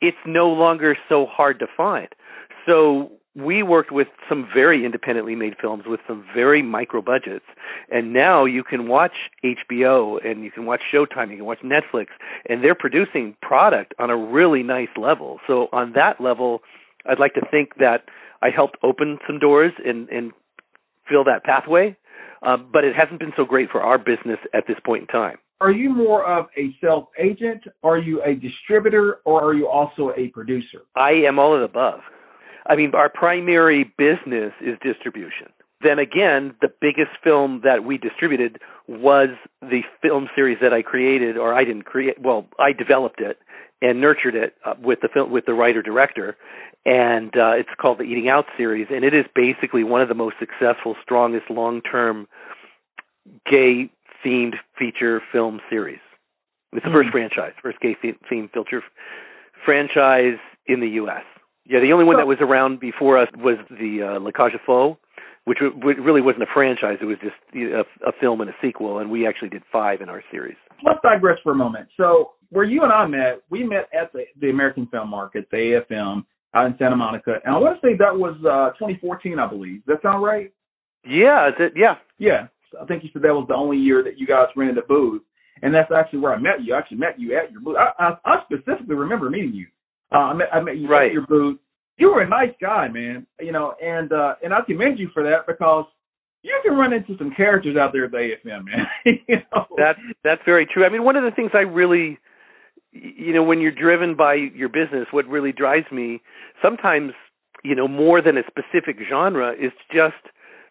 it's 0.01 0.17
no 0.27 0.51
longer 0.51 0.97
so 1.09 1.27
hard 1.27 1.59
to 1.59 1.67
find. 1.77 2.09
So 2.67 3.16
we 3.37 3.63
worked 3.63 3.93
with 3.93 4.09
some 4.29 4.49
very 4.53 4.85
independently 4.85 5.35
made 5.35 5.55
films 5.61 5.85
with 5.87 6.01
some 6.09 6.25
very 6.35 6.63
micro 6.63 7.03
budgets. 7.03 7.45
And 7.91 8.13
now 8.13 8.47
you 8.47 8.65
can 8.65 8.89
watch 8.89 9.13
HBO 9.45 10.25
and 10.25 10.43
you 10.43 10.51
can 10.51 10.65
watch 10.65 10.81
Showtime 10.93 11.31
you 11.31 11.37
can 11.37 11.45
watch 11.45 11.59
Netflix 11.63 12.07
and 12.49 12.65
they're 12.65 12.75
producing 12.75 13.37
product 13.43 13.95
on 13.99 14.09
a 14.09 14.17
really 14.17 14.63
nice 14.63 14.89
level. 14.97 15.39
So 15.47 15.69
on 15.73 15.93
that 15.93 16.21
level 16.21 16.61
I'd 17.05 17.21
like 17.21 17.35
to 17.35 17.43
think 17.51 17.77
that 17.79 18.05
I 18.43 18.49
helped 18.55 18.79
open 18.83 19.19
some 19.27 19.39
doors 19.39 19.73
and 19.85 20.09
and 20.09 20.33
fill 21.09 21.25
that 21.25 21.45
pathway. 21.45 21.97
Uh, 22.43 22.57
but 22.57 22.85
it 22.85 22.95
hasn't 22.95 23.19
been 23.19 23.33
so 23.37 23.45
great 23.45 23.71
for 23.71 23.81
our 23.81 23.99
business 23.99 24.39
at 24.55 24.65
this 24.69 24.77
point 24.85 25.03
in 25.03 25.07
time. 25.09 25.37
Are 25.61 25.71
you 25.71 25.89
more 25.91 26.25
of 26.25 26.47
a 26.57 26.75
self 26.81 27.09
agent 27.19 27.65
are 27.83 27.99
you 27.99 28.23
a 28.23 28.35
distributor 28.35 29.19
or 29.27 29.43
are 29.45 29.55
you 29.55 29.69
also 29.69 30.13
a 30.17 30.29
producer? 30.29 30.83
I 30.95 31.13
am 31.29 31.39
all 31.39 31.55
of 31.55 31.61
the 31.61 31.67
above 31.67 32.01
I 32.69 32.77
mean, 32.77 32.93
our 32.95 33.09
primary 33.09 33.85
business 33.97 34.53
is 34.61 34.79
distribution. 34.83 35.49
Then 35.83 35.99
again, 35.99 36.55
the 36.61 36.69
biggest 36.81 37.11
film 37.23 37.61
that 37.65 37.85
we 37.85 37.99
distributed 37.99 38.59
was 38.89 39.29
the 39.61 39.83
film 40.01 40.29
series 40.35 40.59
that 40.63 40.73
I 40.73 40.83
created, 40.83 41.37
or 41.37 41.55
I 41.55 41.65
didn't 41.65 41.85
create. 41.85 42.17
Well, 42.21 42.47
I 42.59 42.73
developed 42.73 43.21
it 43.21 43.39
and 43.83 44.01
nurtured 44.01 44.35
it 44.35 44.55
uh, 44.65 44.75
with 44.83 45.01
the 45.03 45.09
film 45.13 45.31
with 45.31 45.45
the 45.45 45.53
writer 45.53 45.83
director, 45.83 46.37
and 46.87 47.29
uh, 47.37 47.53
it's 47.53 47.69
called 47.79 47.99
the 47.99 48.05
Eating 48.05 48.29
Out 48.29 48.47
series, 48.57 48.87
and 48.91 49.05
it 49.05 49.13
is 49.13 49.27
basically 49.35 49.85
one 49.85 50.01
of 50.01 50.09
the 50.09 50.15
most 50.15 50.37
successful, 50.41 50.97
strongest, 51.03 51.51
long 51.51 51.83
term 51.83 52.27
gay 53.45 53.91
themed 54.25 54.55
feature 54.79 55.21
film 55.31 55.61
series. 55.69 56.01
It's 56.73 56.85
the 56.85 56.91
mm. 56.91 56.95
first 56.95 57.11
franchise, 57.11 57.53
first 57.63 57.81
gay 57.81 57.97
themed 58.03 58.51
feature 58.53 58.83
franchise 59.65 60.39
in 60.67 60.81
the 60.81 60.89
U.S. 61.01 61.25
Yeah, 61.69 61.81
the 61.81 61.93
only 61.93 62.05
one 62.05 62.17
that 62.17 62.27
was 62.27 62.39
around 62.41 62.81
before 62.81 63.19
us 63.19 63.29
was 63.37 63.59
the 63.71 64.17
uh, 64.17 64.21
La 64.21 64.31
Cage 64.31 64.59
aux 64.69 64.99
which 65.47 65.59
really 65.61 66.21
wasn't 66.21 66.43
a 66.43 66.53
franchise. 66.53 66.99
It 67.01 67.05
was 67.05 67.19
just 67.23 67.37
a, 67.55 67.83
a 68.07 68.13
film 68.21 68.41
and 68.41 68.51
a 68.51 68.53
sequel, 68.61 68.99
and 68.99 69.09
we 69.09 69.29
actually 69.29 69.49
did 69.49 69.63
five 69.71 70.01
in 70.01 70.09
our 70.09 70.23
series. 70.29 70.57
Let's 70.85 70.99
digress 71.05 71.39
for 71.45 71.53
a 71.53 71.55
moment. 71.55 71.89
So, 71.97 72.33
where 72.51 72.65
you 72.65 72.83
and 72.83 72.93
I 72.93 73.07
met, 73.07 73.43
we 73.49 73.63
met 73.63 73.89
at 73.95 74.13
the, 74.13 74.25
the 74.41 74.51
American 74.51 74.89
Film 74.89 75.09
Market, 75.09 75.47
the 75.53 75.81
AFM, 75.91 76.25
out 76.55 76.67
in 76.67 76.75
Santa 76.79 76.97
Monica, 76.97 77.35
and 77.45 77.55
I 77.55 77.59
want 77.59 77.81
to 77.81 77.87
say 77.87 77.97
that 77.97 78.17
was 78.17 78.35
uh, 78.43 78.75
2014, 78.79 79.39
I 79.39 79.47
believe. 79.47 79.87
Does 79.87 79.99
that 80.03 80.09
sound 80.09 80.25
right? 80.25 80.53
Yeah, 81.05 81.51
it, 81.57 81.73
yeah, 81.77 81.95
yeah. 82.19 82.49
I 82.81 82.85
think 82.87 83.05
you 83.05 83.11
said 83.13 83.23
that 83.23 83.33
was 83.33 83.47
the 83.49 83.55
only 83.55 83.77
year 83.77 84.03
that 84.03 84.19
you 84.19 84.27
guys 84.27 84.47
rented 84.57 84.79
a 84.79 84.87
booth, 84.87 85.23
and 85.63 85.73
that's 85.73 85.91
actually 85.97 86.21
where 86.21 86.35
I 86.35 86.39
met 86.39 86.65
you. 86.65 86.75
I 86.75 86.79
actually 86.79 86.99
met 86.99 87.21
you 87.21 87.39
at 87.39 87.53
your 87.53 87.61
booth. 87.61 87.77
I, 87.79 87.93
I, 88.03 88.17
I 88.25 88.37
specifically 88.51 88.97
remember 88.97 89.31
meeting 89.31 89.55
you. 89.55 89.67
Uh, 90.13 90.19
I 90.19 90.35
met 90.35 90.49
I 90.53 90.61
met 90.61 90.77
you 90.77 90.89
right. 90.89 91.07
at 91.07 91.13
your 91.13 91.27
booth. 91.27 91.59
You 91.99 92.11
were 92.11 92.23
a 92.23 92.29
nice 92.29 92.55
guy, 92.61 92.89
man. 92.89 93.27
You 93.41 93.53
know, 93.53 93.75
and 93.83 94.13
uh 94.13 94.35
and 94.43 94.53
I 94.53 94.61
commend 94.67 94.99
you 94.99 95.11
for 95.13 95.23
that 95.23 95.47
because 95.47 95.87
you 96.43 96.59
can 96.63 96.77
run 96.77 96.93
into 96.93 97.17
some 97.19 97.33
characters 97.37 97.77
out 97.77 97.93
there 97.93 98.05
at 98.05 98.11
the 98.13 98.19
AFM, 98.19 98.65
man. 98.65 98.87
you 99.29 99.37
know? 99.53 99.67
That's 99.77 99.99
that's 100.23 100.43
very 100.45 100.67
true. 100.67 100.85
I 100.85 100.91
mean, 100.91 101.05
one 101.05 101.17
of 101.17 101.25
the 101.25 101.31
things 101.31 101.51
I 101.55 101.61
really 101.61 102.19
you 102.93 103.33
know, 103.33 103.43
when 103.43 103.61
you're 103.61 103.73
driven 103.73 104.17
by 104.17 104.35
your 104.35 104.69
business, 104.69 105.07
what 105.11 105.27
really 105.27 105.53
drives 105.53 105.87
me 105.93 106.21
sometimes, 106.63 107.13
you 107.65 107.75
know, 107.75 107.89
more 107.89 108.23
than 108.23 108.37
a 108.37 108.43
specific 108.47 108.97
genre 109.09 109.53
is 109.53 109.73
just 109.93 110.15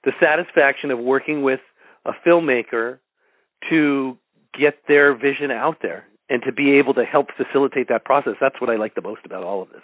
the 0.03 0.11
satisfaction 0.19 0.91
of 0.91 0.99
working 0.99 1.43
with 1.43 1.59
a 2.05 2.11
filmmaker 2.25 2.99
to 3.69 4.17
get 4.57 4.75
their 4.87 5.15
vision 5.15 5.51
out 5.51 5.77
there 5.81 6.05
and 6.29 6.41
to 6.43 6.51
be 6.51 6.77
able 6.77 6.93
to 6.93 7.03
help 7.03 7.27
facilitate 7.35 7.89
that 7.89 8.05
process. 8.05 8.33
That's 8.39 8.59
what 8.59 8.69
I 8.69 8.77
like 8.77 8.95
the 8.95 9.01
most 9.01 9.21
about 9.25 9.43
all 9.43 9.61
of 9.61 9.69
this. 9.69 9.81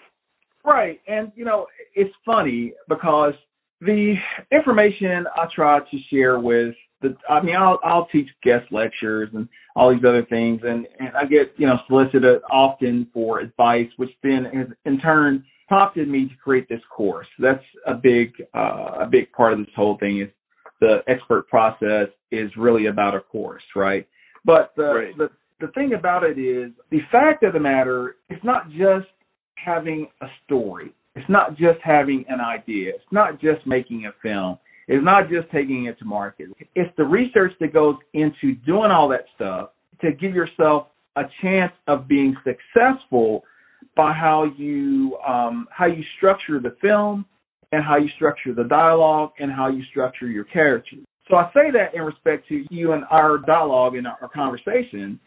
Right. 0.64 1.00
And, 1.08 1.32
you 1.36 1.46
know, 1.46 1.68
it's 1.96 2.14
funny 2.26 2.74
because 2.88 3.34
the 3.80 4.16
information 4.52 5.26
I 5.36 5.46
try 5.54 5.80
to 5.80 5.98
share 6.12 6.40
with 6.40 6.76
the, 7.02 7.16
I 7.28 7.42
mean, 7.42 7.56
I'll, 7.56 7.80
I'll 7.84 8.08
teach 8.12 8.28
guest 8.44 8.72
lectures 8.72 9.30
and 9.34 9.48
all 9.76 9.92
these 9.92 10.04
other 10.08 10.26
things 10.30 10.62
and, 10.64 10.88
and 11.00 11.10
I 11.16 11.26
get, 11.26 11.54
you 11.58 11.66
know, 11.66 11.78
solicited 11.88 12.42
often 12.52 13.08
for 13.14 13.40
advice, 13.40 13.88
which 13.98 14.12
then 14.22 14.46
has 14.54 14.68
in 14.86 15.00
turn 15.00 15.44
prompted 15.68 16.08
me 16.08 16.28
to 16.28 16.36
create 16.44 16.70
this 16.70 16.82
course. 16.96 17.28
That's 17.40 17.64
a 17.88 17.96
big, 17.96 18.34
uh, 18.54 19.00
a 19.02 19.08
big 19.10 19.32
part 19.32 19.54
of 19.54 19.60
this 19.60 19.74
whole 19.76 19.98
thing 19.98 20.22
is 20.22 20.30
the 20.80 20.98
expert 21.08 21.48
process 21.48 22.08
is 22.32 22.52
really 22.58 22.88
about 22.88 23.16
a 23.16 23.22
course, 23.22 23.64
right? 23.76 24.08
But 24.46 24.74
the, 24.76 24.84
right. 24.84 25.18
the, 25.18 25.30
the 25.60 25.72
thing 25.74 25.94
about 25.94 26.24
it 26.24 26.38
is 26.38 26.72
the 26.92 27.00
fact 27.12 27.44
of 27.44 27.54
the 27.54 27.60
matter, 27.60 28.18
it's 28.30 28.44
not 28.44 28.70
just 28.70 29.08
having 29.64 30.08
a 30.22 30.28
story. 30.46 30.94
It's 31.16 31.30
not 31.30 31.52
just 31.52 31.80
having 31.84 32.26
an 32.30 32.40
idea. 32.40 32.90
It's 32.96 33.12
not 33.12 33.40
just 33.42 33.66
making 33.66 34.06
a 34.06 34.12
film. 34.22 34.58
It's 34.88 35.04
not 35.04 35.30
just 35.30 35.52
taking 35.52 35.86
it 35.86 36.00
to 36.00 36.06
market. 36.06 36.50
It's 36.76 36.92
the 36.98 37.04
research 37.04 37.54
that 37.60 37.74
goes 37.74 37.96
into 38.14 38.56
doing 38.66 38.92
all 38.92 39.08
that 39.10 39.26
stuff 39.36 39.70
to 40.02 40.12
give 40.12 40.34
yourself 40.34 40.88
a 41.16 41.24
chance 41.42 41.74
of 41.88 42.08
being 42.08 42.36
successful 42.44 43.44
by 43.96 44.14
how 44.14 44.46
you 44.58 45.18
um, 45.28 45.68
how 45.70 45.86
you 45.86 46.04
structure 46.18 46.60
the 46.60 46.76
film 46.82 47.26
and 47.72 47.84
how 47.84 47.98
you 47.98 48.10
structure 48.16 48.54
the 48.54 48.64
dialogue 48.64 49.32
and 49.40 49.52
how 49.52 49.70
you 49.70 49.84
structure 49.92 50.28
your 50.28 50.46
characters. 50.46 51.00
So 51.30 51.38
I 51.38 51.50
say 51.54 51.72
that 51.72 51.94
in 51.94 52.02
respect 52.02 52.48
to 52.50 52.66
you 52.70 52.94
and 52.94 53.04
our 53.10 53.38
dialogue 53.38 53.96
and 53.96 54.08
our 54.08 54.30
conversation, 54.34 55.20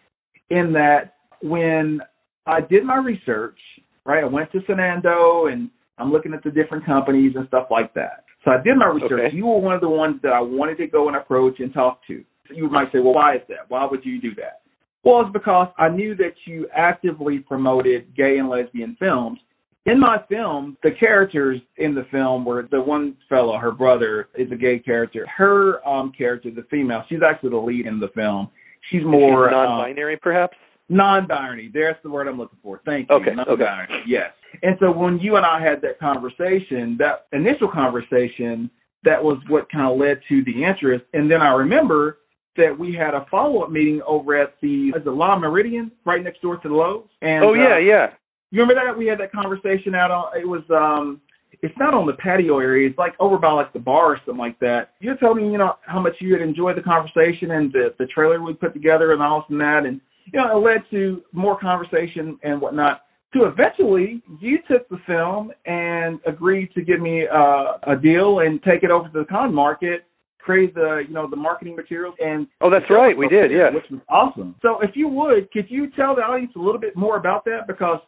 in 0.50 0.72
that 0.72 1.14
when 1.40 2.00
I 2.46 2.60
did 2.60 2.84
my 2.84 2.96
research, 2.96 3.58
right, 4.06 4.24
I 4.24 4.26
went 4.26 4.52
to 4.52 4.58
Cinando 4.60 5.52
and 5.52 5.70
I'm 5.98 6.12
looking 6.12 6.34
at 6.34 6.42
the 6.42 6.50
different 6.50 6.84
companies 6.84 7.32
and 7.36 7.46
stuff 7.48 7.68
like 7.70 7.94
that. 7.94 8.24
So 8.44 8.50
I 8.50 8.62
did 8.62 8.76
my 8.76 8.86
research. 8.86 9.12
Okay. 9.12 9.36
You 9.36 9.46
were 9.46 9.58
one 9.58 9.74
of 9.74 9.80
the 9.80 9.88
ones 9.88 10.20
that 10.22 10.32
I 10.32 10.40
wanted 10.40 10.76
to 10.78 10.86
go 10.86 11.08
and 11.08 11.16
approach 11.16 11.60
and 11.60 11.72
talk 11.72 12.00
to. 12.08 12.22
So 12.48 12.54
you 12.54 12.68
might 12.68 12.92
say, 12.92 12.98
well, 12.98 13.14
why 13.14 13.36
is 13.36 13.42
that? 13.48 13.68
Why 13.68 13.86
would 13.90 14.04
you 14.04 14.20
do 14.20 14.34
that? 14.36 14.60
Well, 15.02 15.22
it's 15.22 15.32
because 15.32 15.68
I 15.78 15.88
knew 15.88 16.14
that 16.16 16.32
you 16.46 16.66
actively 16.74 17.38
promoted 17.38 18.14
gay 18.16 18.36
and 18.38 18.48
lesbian 18.48 18.96
films. 18.98 19.38
In 19.86 20.00
my 20.00 20.16
film, 20.30 20.78
the 20.82 20.90
characters 20.98 21.60
in 21.76 21.94
the 21.94 22.06
film 22.10 22.44
were 22.44 22.66
the 22.70 22.80
one 22.80 23.16
fellow, 23.28 23.58
her 23.58 23.72
brother, 23.72 24.28
is 24.34 24.50
a 24.50 24.56
gay 24.56 24.78
character. 24.78 25.26
Her 25.36 25.86
um 25.86 26.10
character, 26.16 26.50
the 26.50 26.64
female, 26.70 27.02
she's 27.08 27.18
actually 27.26 27.50
the 27.50 27.58
lead 27.58 27.86
in 27.86 28.00
the 28.00 28.08
film. 28.14 28.48
She's 28.90 29.02
more 29.04 29.48
She's 29.48 29.54
um, 29.54 29.64
non-binary, 29.64 30.18
perhaps. 30.22 30.56
Non-binary. 30.88 31.70
There's 31.72 31.96
the 32.02 32.10
word 32.10 32.28
I'm 32.28 32.38
looking 32.38 32.58
for. 32.62 32.80
Thank 32.84 33.08
you. 33.08 33.16
Okay, 33.16 33.30
okay. 33.30 33.36
Non-binary. 33.36 34.04
Yes. 34.06 34.32
And 34.62 34.76
so 34.80 34.92
when 34.92 35.18
you 35.18 35.36
and 35.36 35.44
I 35.46 35.60
had 35.60 35.80
that 35.82 35.98
conversation, 35.98 36.96
that 36.98 37.26
initial 37.32 37.70
conversation, 37.72 38.70
that 39.04 39.22
was 39.22 39.38
what 39.48 39.70
kind 39.70 39.90
of 39.90 39.98
led 39.98 40.20
to 40.28 40.44
the 40.44 40.64
interest. 40.64 41.04
And 41.12 41.30
then 41.30 41.40
I 41.40 41.52
remember 41.52 42.18
that 42.56 42.76
we 42.78 42.94
had 42.94 43.14
a 43.14 43.26
follow-up 43.30 43.70
meeting 43.70 44.00
over 44.06 44.40
at 44.40 44.54
the 44.62 44.92
is 44.96 45.02
it 45.04 45.10
La 45.10 45.38
Meridian, 45.38 45.90
right 46.04 46.22
next 46.22 46.40
door 46.40 46.56
to 46.56 46.68
the 46.68 46.74
Loews. 46.74 47.08
And 47.20 47.44
oh 47.44 47.54
yeah, 47.54 47.76
uh, 47.76 47.78
yeah. 47.78 48.06
you 48.50 48.60
remember 48.60 48.82
that 48.84 48.96
we 48.96 49.06
had 49.06 49.18
that 49.20 49.32
conversation 49.32 49.94
out 49.94 50.10
on 50.10 50.38
it 50.38 50.46
was 50.46 50.62
um 50.70 51.20
it's 51.62 51.74
not 51.78 51.94
on 51.94 52.06
the 52.06 52.12
patio 52.14 52.58
area, 52.58 52.88
it's 52.88 52.98
like 52.98 53.14
over 53.20 53.38
by 53.38 53.50
like 53.52 53.72
the 53.72 53.78
bar 53.78 54.12
or 54.12 54.20
something 54.26 54.38
like 54.38 54.58
that. 54.58 54.90
You 55.00 55.14
told 55.20 55.36
me, 55.36 55.50
you 55.50 55.58
know, 55.58 55.74
how 55.86 56.00
much 56.00 56.14
you 56.20 56.32
had 56.32 56.42
enjoyed 56.42 56.76
the 56.76 56.82
conversation 56.82 57.50
and 57.50 57.72
the 57.72 57.94
the 57.98 58.06
trailer 58.06 58.40
we 58.40 58.54
put 58.54 58.72
together 58.72 59.12
and 59.12 59.22
all 59.22 59.40
this 59.40 59.50
and 59.50 59.60
that 59.60 59.82
and 59.86 60.00
you 60.32 60.40
know, 60.40 60.56
it 60.58 60.60
led 60.64 60.82
to 60.90 61.22
more 61.32 61.58
conversation 61.58 62.38
and 62.42 62.60
whatnot. 62.60 63.02
To 63.34 63.46
eventually 63.46 64.22
you 64.40 64.58
took 64.70 64.88
the 64.88 64.98
film 65.06 65.50
and 65.66 66.20
agreed 66.24 66.70
to 66.74 66.82
give 66.82 67.00
me 67.00 67.24
uh, 67.26 67.78
a 67.92 67.96
deal 68.00 68.40
and 68.40 68.62
take 68.62 68.84
it 68.84 68.90
over 68.92 69.08
to 69.08 69.18
the 69.20 69.24
Cannes 69.24 69.52
market, 69.52 70.04
create 70.38 70.72
the 70.74 71.02
you 71.08 71.12
know, 71.12 71.28
the 71.28 71.34
marketing 71.36 71.74
materials 71.74 72.14
and 72.20 72.46
Oh, 72.60 72.70
that's 72.70 72.84
right. 72.90 73.16
We 73.16 73.26
did. 73.28 73.50
Yeah. 73.50 73.70
which 73.74 73.84
was 73.90 74.00
awesome. 74.08 74.54
So 74.62 74.78
if 74.82 74.90
you 74.94 75.08
would, 75.08 75.50
could 75.50 75.66
you 75.68 75.90
tell 75.96 76.14
the 76.14 76.22
audience 76.22 76.52
a 76.54 76.60
little 76.60 76.80
bit 76.80 76.96
more 76.96 77.16
about 77.16 77.44
that? 77.46 77.66
Because 77.66 77.98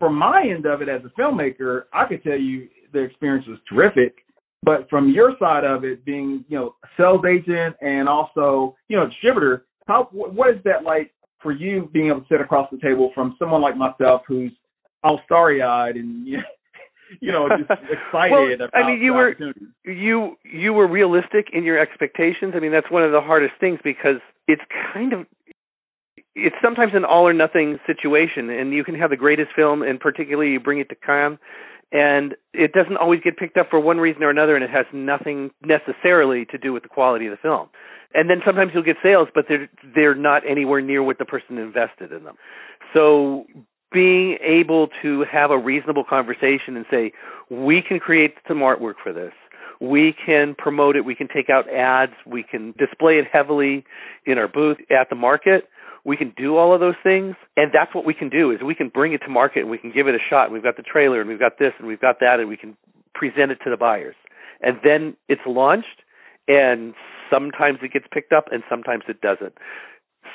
from 0.00 0.16
my 0.18 0.44
end 0.44 0.66
of 0.66 0.82
it 0.82 0.88
as 0.88 1.02
a 1.04 1.20
filmmaker, 1.20 1.82
I 1.92 2.06
could 2.08 2.22
tell 2.24 2.38
you 2.38 2.68
the 2.92 2.98
experience 3.00 3.46
was 3.46 3.58
terrific. 3.68 4.16
But 4.64 4.88
from 4.90 5.10
your 5.10 5.34
side 5.38 5.62
of 5.64 5.84
it, 5.84 6.04
being 6.04 6.44
you 6.48 6.58
know 6.58 6.74
sales 6.96 7.24
agent 7.30 7.76
and 7.80 8.08
also 8.08 8.74
you 8.88 8.96
know 8.96 9.06
distributor, 9.06 9.66
how 9.86 10.08
what 10.10 10.50
is 10.50 10.60
that 10.64 10.82
like 10.82 11.12
for 11.44 11.52
you 11.52 11.88
being 11.92 12.08
able 12.08 12.22
to 12.22 12.26
sit 12.28 12.40
across 12.40 12.68
the 12.72 12.78
table 12.78 13.12
from 13.14 13.36
someone 13.38 13.62
like 13.62 13.76
myself 13.76 14.22
who's 14.26 14.50
all 15.04 15.20
starry 15.24 15.62
eyed 15.62 15.94
and 15.94 16.26
you 16.26 16.38
you 17.20 17.30
know 17.30 17.48
just 17.48 17.70
excited 17.70 18.58
Well, 18.60 18.68
I 18.74 18.84
mean, 18.86 19.00
you 19.00 19.14
were- 19.14 19.36
you 19.84 20.36
you 20.44 20.72
were 20.72 20.88
realistic 20.88 21.48
in 21.52 21.62
your 21.62 21.78
expectations. 21.78 22.54
I 22.56 22.60
mean, 22.60 22.72
that's 22.72 22.90
one 22.90 23.04
of 23.04 23.12
the 23.12 23.20
hardest 23.20 23.54
things 23.60 23.78
because 23.84 24.16
it's 24.48 24.62
kind 24.92 25.12
of 25.12 25.26
it's 26.34 26.56
sometimes 26.62 26.92
an 26.94 27.04
all 27.04 27.28
or 27.28 27.32
nothing 27.32 27.78
situation, 27.86 28.50
and 28.50 28.72
you 28.72 28.82
can 28.82 28.96
have 28.96 29.10
the 29.10 29.16
greatest 29.16 29.50
film, 29.54 29.82
and 29.82 30.00
particularly 30.00 30.50
you 30.50 30.58
bring 30.58 30.80
it 30.80 30.88
to 30.88 30.96
Cannes, 30.96 31.38
and 31.92 32.34
it 32.52 32.72
doesn't 32.72 32.96
always 32.96 33.20
get 33.22 33.36
picked 33.36 33.56
up 33.56 33.68
for 33.70 33.78
one 33.78 33.98
reason 33.98 34.22
or 34.24 34.30
another, 34.30 34.56
and 34.56 34.64
it 34.64 34.70
has 34.70 34.86
nothing 34.92 35.50
necessarily 35.62 36.44
to 36.46 36.58
do 36.58 36.72
with 36.72 36.82
the 36.82 36.88
quality 36.88 37.26
of 37.26 37.30
the 37.30 37.36
film. 37.36 37.68
And 38.14 38.30
then 38.30 38.40
sometimes 38.46 38.70
you'll 38.72 38.84
get 38.84 38.96
sales, 39.02 39.28
but 39.34 39.46
they're 39.48 39.68
they're 39.94 40.14
not 40.14 40.42
anywhere 40.48 40.80
near 40.80 41.02
what 41.02 41.18
the 41.18 41.24
person 41.24 41.58
invested 41.58 42.12
in 42.12 42.24
them. 42.24 42.36
So 42.94 43.44
being 43.92 44.38
able 44.42 44.88
to 45.02 45.24
have 45.30 45.50
a 45.50 45.58
reasonable 45.58 46.04
conversation 46.08 46.76
and 46.76 46.84
say, 46.90 47.12
we 47.50 47.82
can 47.86 48.00
create 48.00 48.34
some 48.48 48.58
artwork 48.58 48.94
for 49.02 49.12
this. 49.12 49.32
We 49.80 50.14
can 50.24 50.54
promote 50.56 50.96
it. 50.96 51.04
We 51.04 51.14
can 51.14 51.28
take 51.28 51.50
out 51.50 51.72
ads. 51.72 52.12
We 52.26 52.42
can 52.42 52.74
display 52.78 53.14
it 53.14 53.26
heavily 53.32 53.84
in 54.26 54.38
our 54.38 54.48
booth 54.48 54.78
at 54.90 55.08
the 55.10 55.16
market. 55.16 55.68
We 56.04 56.16
can 56.16 56.34
do 56.36 56.56
all 56.56 56.74
of 56.74 56.80
those 56.80 56.96
things, 57.02 57.34
and 57.56 57.70
that's 57.72 57.94
what 57.94 58.04
we 58.04 58.14
can 58.14 58.28
do. 58.28 58.50
Is 58.50 58.60
we 58.62 58.74
can 58.74 58.90
bring 58.90 59.14
it 59.14 59.18
to 59.18 59.28
market 59.28 59.60
and 59.60 59.70
we 59.70 59.78
can 59.78 59.90
give 59.90 60.06
it 60.06 60.14
a 60.14 60.18
shot. 60.30 60.52
We've 60.52 60.62
got 60.62 60.76
the 60.76 60.82
trailer 60.82 61.20
and 61.20 61.28
we've 61.28 61.38
got 61.38 61.58
this 61.58 61.72
and 61.78 61.88
we've 61.88 62.00
got 62.00 62.20
that, 62.20 62.40
and 62.40 62.48
we 62.48 62.56
can 62.56 62.76
present 63.14 63.50
it 63.52 63.58
to 63.64 63.70
the 63.70 63.76
buyers. 63.76 64.16
And 64.60 64.78
then 64.84 65.16
it's 65.28 65.42
launched, 65.46 66.02
and 66.46 66.94
sometimes 67.30 67.78
it 67.82 67.92
gets 67.92 68.06
picked 68.12 68.32
up 68.32 68.46
and 68.50 68.62
sometimes 68.68 69.04
it 69.08 69.20
doesn't. 69.20 69.54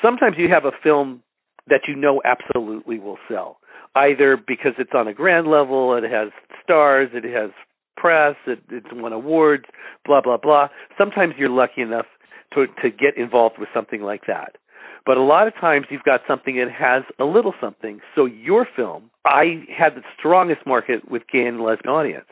Sometimes 0.02 0.36
you 0.38 0.48
have 0.48 0.64
a 0.64 0.72
film 0.82 1.22
that 1.68 1.82
you 1.88 1.94
know 1.94 2.22
absolutely 2.24 2.98
will 2.98 3.18
sell, 3.28 3.58
either 3.94 4.36
because 4.36 4.72
it's 4.78 4.92
on 4.94 5.08
a 5.08 5.14
grand 5.14 5.46
level, 5.46 5.94
it 5.94 6.04
has 6.10 6.30
stars, 6.62 7.10
it 7.12 7.24
has 7.24 7.50
press, 7.96 8.36
it, 8.46 8.60
it's 8.70 8.86
won 8.92 9.12
awards, 9.12 9.64
blah 10.04 10.20
blah 10.20 10.38
blah. 10.38 10.68
Sometimes 10.96 11.34
you're 11.38 11.50
lucky 11.50 11.82
enough 11.82 12.06
to 12.54 12.66
to 12.82 12.90
get 12.90 13.16
involved 13.16 13.56
with 13.58 13.68
something 13.74 14.02
like 14.02 14.22
that. 14.26 14.56
But 15.06 15.16
a 15.16 15.22
lot 15.22 15.46
of 15.46 15.54
times 15.54 15.86
you've 15.90 16.02
got 16.02 16.20
something 16.28 16.56
that 16.56 16.70
has 16.70 17.04
a 17.18 17.24
little 17.24 17.54
something. 17.60 18.00
So 18.14 18.26
your 18.26 18.66
film, 18.76 19.10
I 19.24 19.64
had 19.76 19.94
the 19.94 20.02
strongest 20.18 20.66
market 20.66 21.10
with 21.10 21.22
gay 21.32 21.46
and 21.46 21.60
lesbian 21.60 21.92
audience. 21.92 22.28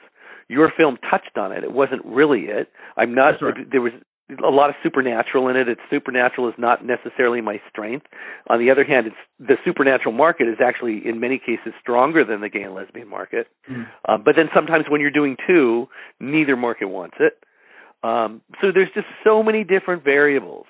Your 0.48 0.72
film 0.76 0.98
touched 1.10 1.36
on 1.36 1.52
it. 1.52 1.64
It 1.64 1.72
wasn't 1.72 2.04
really 2.04 2.42
it. 2.46 2.68
I'm 2.96 3.14
not. 3.14 3.40
Right. 3.40 3.70
There 3.70 3.82
was 3.82 3.92
a 4.30 4.50
lot 4.50 4.68
of 4.68 4.76
supernatural 4.82 5.48
in 5.48 5.56
it. 5.56 5.68
It's 5.68 5.80
supernatural 5.90 6.48
is 6.48 6.54
not 6.58 6.84
necessarily 6.84 7.40
my 7.40 7.60
strength. 7.70 8.06
On 8.48 8.58
the 8.58 8.70
other 8.70 8.84
hand, 8.84 9.06
it's 9.06 9.16
the 9.38 9.56
supernatural 9.64 10.12
market 10.12 10.48
is 10.48 10.58
actually 10.62 11.00
in 11.04 11.18
many 11.18 11.38
cases 11.38 11.72
stronger 11.80 12.24
than 12.24 12.40
the 12.40 12.48
gay 12.48 12.62
and 12.62 12.74
lesbian 12.74 13.08
market. 13.08 13.46
Mm. 13.70 13.86
But 14.24 14.34
then 14.36 14.48
sometimes 14.54 14.84
when 14.88 15.00
you're 15.00 15.10
doing 15.10 15.36
two, 15.46 15.88
neither 16.20 16.56
market 16.56 16.88
wants 16.88 17.16
it. 17.20 17.38
Um, 18.02 18.42
so 18.60 18.68
there's 18.72 18.90
just 18.94 19.06
so 19.24 19.42
many 19.42 19.64
different 19.64 20.04
variables, 20.04 20.66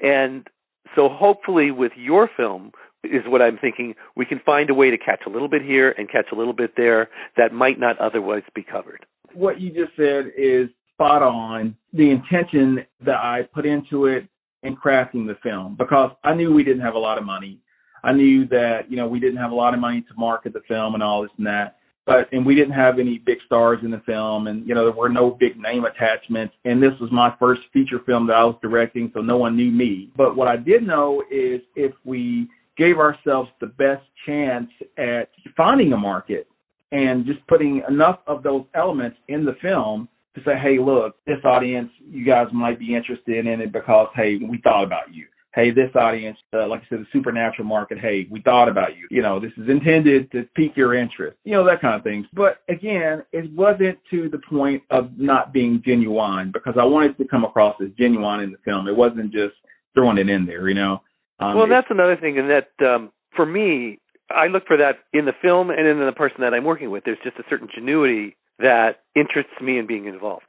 and 0.00 0.46
so 0.94 1.08
hopefully 1.08 1.70
with 1.70 1.92
your 1.96 2.30
film 2.36 2.72
is 3.02 3.22
what 3.26 3.42
I'm 3.42 3.58
thinking 3.58 3.94
we 4.16 4.26
can 4.26 4.40
find 4.44 4.70
a 4.70 4.74
way 4.74 4.90
to 4.90 4.98
catch 4.98 5.22
a 5.26 5.30
little 5.30 5.48
bit 5.48 5.62
here 5.62 5.92
and 5.96 6.08
catch 6.08 6.26
a 6.32 6.36
little 6.36 6.52
bit 6.52 6.74
there 6.76 7.08
that 7.36 7.52
might 7.52 7.80
not 7.80 7.98
otherwise 7.98 8.42
be 8.54 8.62
covered. 8.62 9.06
what 9.34 9.60
you 9.60 9.70
just 9.70 9.96
said 9.96 10.32
is 10.36 10.68
spot 10.98 11.22
on. 11.22 11.76
The 11.92 12.10
intention 12.10 12.84
that 13.06 13.16
I 13.16 13.42
put 13.54 13.64
into 13.64 14.06
it 14.06 14.28
in 14.64 14.76
crafting 14.76 15.26
the 15.26 15.36
film 15.42 15.76
because 15.78 16.10
I 16.24 16.34
knew 16.34 16.52
we 16.52 16.64
didn't 16.64 16.82
have 16.82 16.94
a 16.94 16.98
lot 16.98 17.18
of 17.18 17.24
money. 17.24 17.60
I 18.02 18.12
knew 18.12 18.46
that, 18.48 18.80
you 18.88 18.96
know, 18.96 19.06
we 19.06 19.20
didn't 19.20 19.38
have 19.38 19.52
a 19.52 19.54
lot 19.54 19.74
of 19.74 19.80
money 19.80 20.00
to 20.02 20.14
market 20.16 20.52
the 20.52 20.60
film 20.66 20.94
and 20.94 21.02
all 21.02 21.22
this 21.22 21.30
and 21.38 21.46
that. 21.46 21.76
But 22.04 22.32
and 22.32 22.44
we 22.44 22.54
didn't 22.54 22.72
have 22.72 22.98
any 22.98 23.18
big 23.24 23.36
stars 23.46 23.78
in 23.84 23.90
the 23.90 24.02
film 24.06 24.48
and 24.48 24.66
you 24.66 24.74
know, 24.74 24.84
there 24.84 24.98
were 24.98 25.08
no 25.08 25.30
big 25.38 25.56
name 25.56 25.84
attachments 25.84 26.54
and 26.64 26.82
this 26.82 26.98
was 27.00 27.10
my 27.12 27.32
first 27.38 27.60
feature 27.72 28.00
film 28.04 28.26
that 28.26 28.34
I 28.34 28.44
was 28.44 28.56
directing 28.60 29.12
so 29.14 29.20
no 29.20 29.36
one 29.36 29.56
knew 29.56 29.70
me. 29.70 30.10
But 30.16 30.36
what 30.36 30.48
I 30.48 30.56
did 30.56 30.84
know 30.84 31.22
is 31.30 31.60
if 31.76 31.92
we 32.04 32.48
gave 32.76 32.98
ourselves 32.98 33.50
the 33.60 33.66
best 33.66 34.02
chance 34.26 34.70
at 34.96 35.30
finding 35.56 35.92
a 35.92 35.96
market 35.96 36.48
and 36.90 37.26
just 37.26 37.46
putting 37.46 37.82
enough 37.88 38.20
of 38.26 38.42
those 38.42 38.64
elements 38.74 39.18
in 39.28 39.44
the 39.44 39.56
film 39.60 40.08
to 40.38 40.44
say, 40.44 40.58
hey, 40.60 40.78
look, 40.78 41.16
this 41.26 41.38
audience, 41.44 41.90
you 42.00 42.24
guys 42.24 42.46
might 42.52 42.78
be 42.78 42.94
interested 42.94 43.46
in 43.46 43.60
it 43.60 43.72
because, 43.72 44.08
hey, 44.14 44.36
we 44.36 44.60
thought 44.62 44.84
about 44.84 45.12
you. 45.12 45.26
Hey, 45.54 45.70
this 45.70 45.90
audience, 45.96 46.36
uh, 46.52 46.68
like 46.68 46.82
I 46.82 46.88
said, 46.88 47.00
the 47.00 47.06
supernatural 47.12 47.66
market, 47.66 47.98
hey, 47.98 48.28
we 48.30 48.40
thought 48.42 48.68
about 48.68 48.96
you. 48.96 49.08
You 49.10 49.22
know, 49.22 49.40
this 49.40 49.50
is 49.56 49.68
intended 49.68 50.30
to 50.32 50.44
pique 50.54 50.76
your 50.76 50.94
interest, 50.94 51.36
you 51.44 51.52
know, 51.52 51.64
that 51.66 51.80
kind 51.80 51.96
of 51.96 52.04
thing. 52.04 52.26
But 52.32 52.58
again, 52.68 53.24
it 53.32 53.50
wasn't 53.54 53.98
to 54.10 54.28
the 54.28 54.38
point 54.48 54.82
of 54.90 55.10
not 55.16 55.52
being 55.52 55.82
genuine 55.84 56.52
because 56.52 56.74
I 56.78 56.84
wanted 56.84 57.16
to 57.18 57.26
come 57.26 57.44
across 57.44 57.76
as 57.82 57.88
genuine 57.98 58.40
in 58.40 58.52
the 58.52 58.58
film. 58.64 58.86
It 58.86 58.96
wasn't 58.96 59.32
just 59.32 59.54
throwing 59.94 60.18
it 60.18 60.28
in 60.28 60.46
there, 60.46 60.68
you 60.68 60.74
know. 60.74 61.00
Um, 61.40 61.56
well, 61.56 61.68
that's 61.68 61.88
another 61.90 62.16
thing, 62.16 62.38
and 62.38 62.50
that 62.50 62.86
um, 62.86 63.10
for 63.34 63.46
me, 63.46 64.00
I 64.30 64.48
look 64.48 64.66
for 64.66 64.76
that 64.76 64.98
in 65.12 65.24
the 65.24 65.32
film 65.40 65.70
and 65.70 65.86
in 65.86 65.98
the 65.98 66.12
person 66.12 66.38
that 66.40 66.52
I'm 66.52 66.64
working 66.64 66.90
with. 66.90 67.04
There's 67.04 67.18
just 67.24 67.38
a 67.38 67.44
certain 67.48 67.68
genuity 67.68 68.34
that 68.58 69.00
interests 69.14 69.52
me 69.62 69.78
in 69.78 69.86
being 69.86 70.06
involved. 70.06 70.44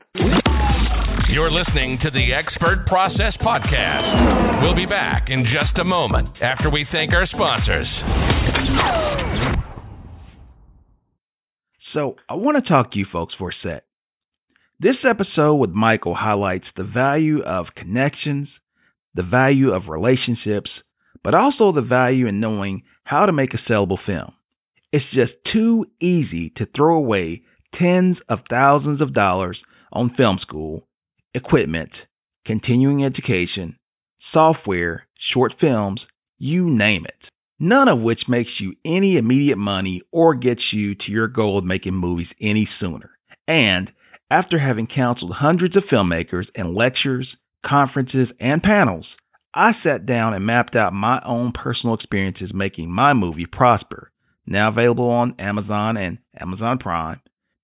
You're 1.32 1.52
listening 1.52 2.00
to 2.04 2.10
the 2.10 2.34
Expert 2.34 2.86
Process 2.88 3.38
Podcast. 3.40 4.64
We'll 4.64 4.76
be 4.76 4.88
back 4.88 5.28
in 5.30 5.46
just 5.46 5.80
a 5.80 5.84
moment 5.84 6.30
after 6.42 6.70
we 6.70 6.86
thank 6.92 7.12
our 7.14 7.28
sponsors. 7.28 7.88
So, 11.94 12.16
I 12.28 12.36
want 12.36 12.64
to 12.64 12.68
talk 12.68 12.92
to 12.92 13.00
you 13.00 13.06
folks 13.12 13.34
for 13.38 13.50
a 13.50 13.54
sec. 13.64 13.84
This 14.80 14.96
episode 15.08 15.56
with 15.56 15.72
Michael 15.72 16.16
highlights 16.16 16.66
the 16.76 16.84
value 16.84 17.44
of 17.44 17.68
connections, 17.76 18.48
the 19.14 19.24
value 19.24 19.72
of 19.72 19.88
relationships, 19.88 20.70
but 21.24 21.34
also 21.34 21.72
the 21.72 21.82
value 21.88 22.28
in 22.28 22.40
knowing 22.40 22.84
how 23.04 23.26
to 23.26 23.34
make 23.34 23.54
a 23.54 23.72
sellable 23.72 23.98
film. 24.04 24.32
It's 24.92 25.06
just 25.14 25.34
too 25.54 25.86
easy 26.02 26.52
to 26.58 26.68
throw 26.76 26.98
away 26.98 27.44
tens 27.78 28.18
of 28.28 28.40
thousands 28.50 29.02
of 29.02 29.14
dollars 29.14 29.60
on 29.92 30.14
film 30.16 30.40
school, 30.42 30.88
equipment, 31.34 31.92
continuing 32.46 33.04
education, 33.04 33.78
software, 34.34 35.08
short 35.34 35.54
films, 35.60 36.02
you 36.38 36.70
name 36.70 37.06
it. 37.06 37.30
None 37.60 37.90
of 37.90 38.00
which 38.00 38.22
makes 38.30 38.52
you 38.60 38.74
any 38.86 39.18
immediate 39.18 39.58
money 39.58 40.02
or 40.12 40.34
gets 40.34 40.62
you 40.72 40.96
to 40.96 41.12
your 41.12 41.28
goal 41.28 41.58
of 41.58 41.66
making 41.66 41.94
movies 41.94 42.28
any 42.42 42.68
sooner. 42.80 43.12
And 43.48 43.90
after 44.32 44.58
having 44.60 44.88
counseled 44.88 45.34
hundreds 45.36 45.76
of 45.76 45.84
filmmakers 45.92 46.46
in 46.56 46.76
lectures, 46.76 47.28
conferences, 47.66 48.28
and 48.40 48.62
panels, 48.62 49.06
I 49.54 49.72
sat 49.84 50.06
down 50.06 50.34
and 50.34 50.46
mapped 50.46 50.76
out 50.76 50.94
my 50.94 51.20
own 51.26 51.52
personal 51.52 51.96
experiences 51.96 52.52
making 52.54 52.92
my 52.92 53.14
movie 53.14 53.48
Prosper, 53.52 54.12
now 54.46 54.70
available 54.70 55.10
on 55.10 55.36
Amazon 55.40 55.98
and 55.98 56.20
Amazon 56.40 56.78
Prime, 56.78 57.20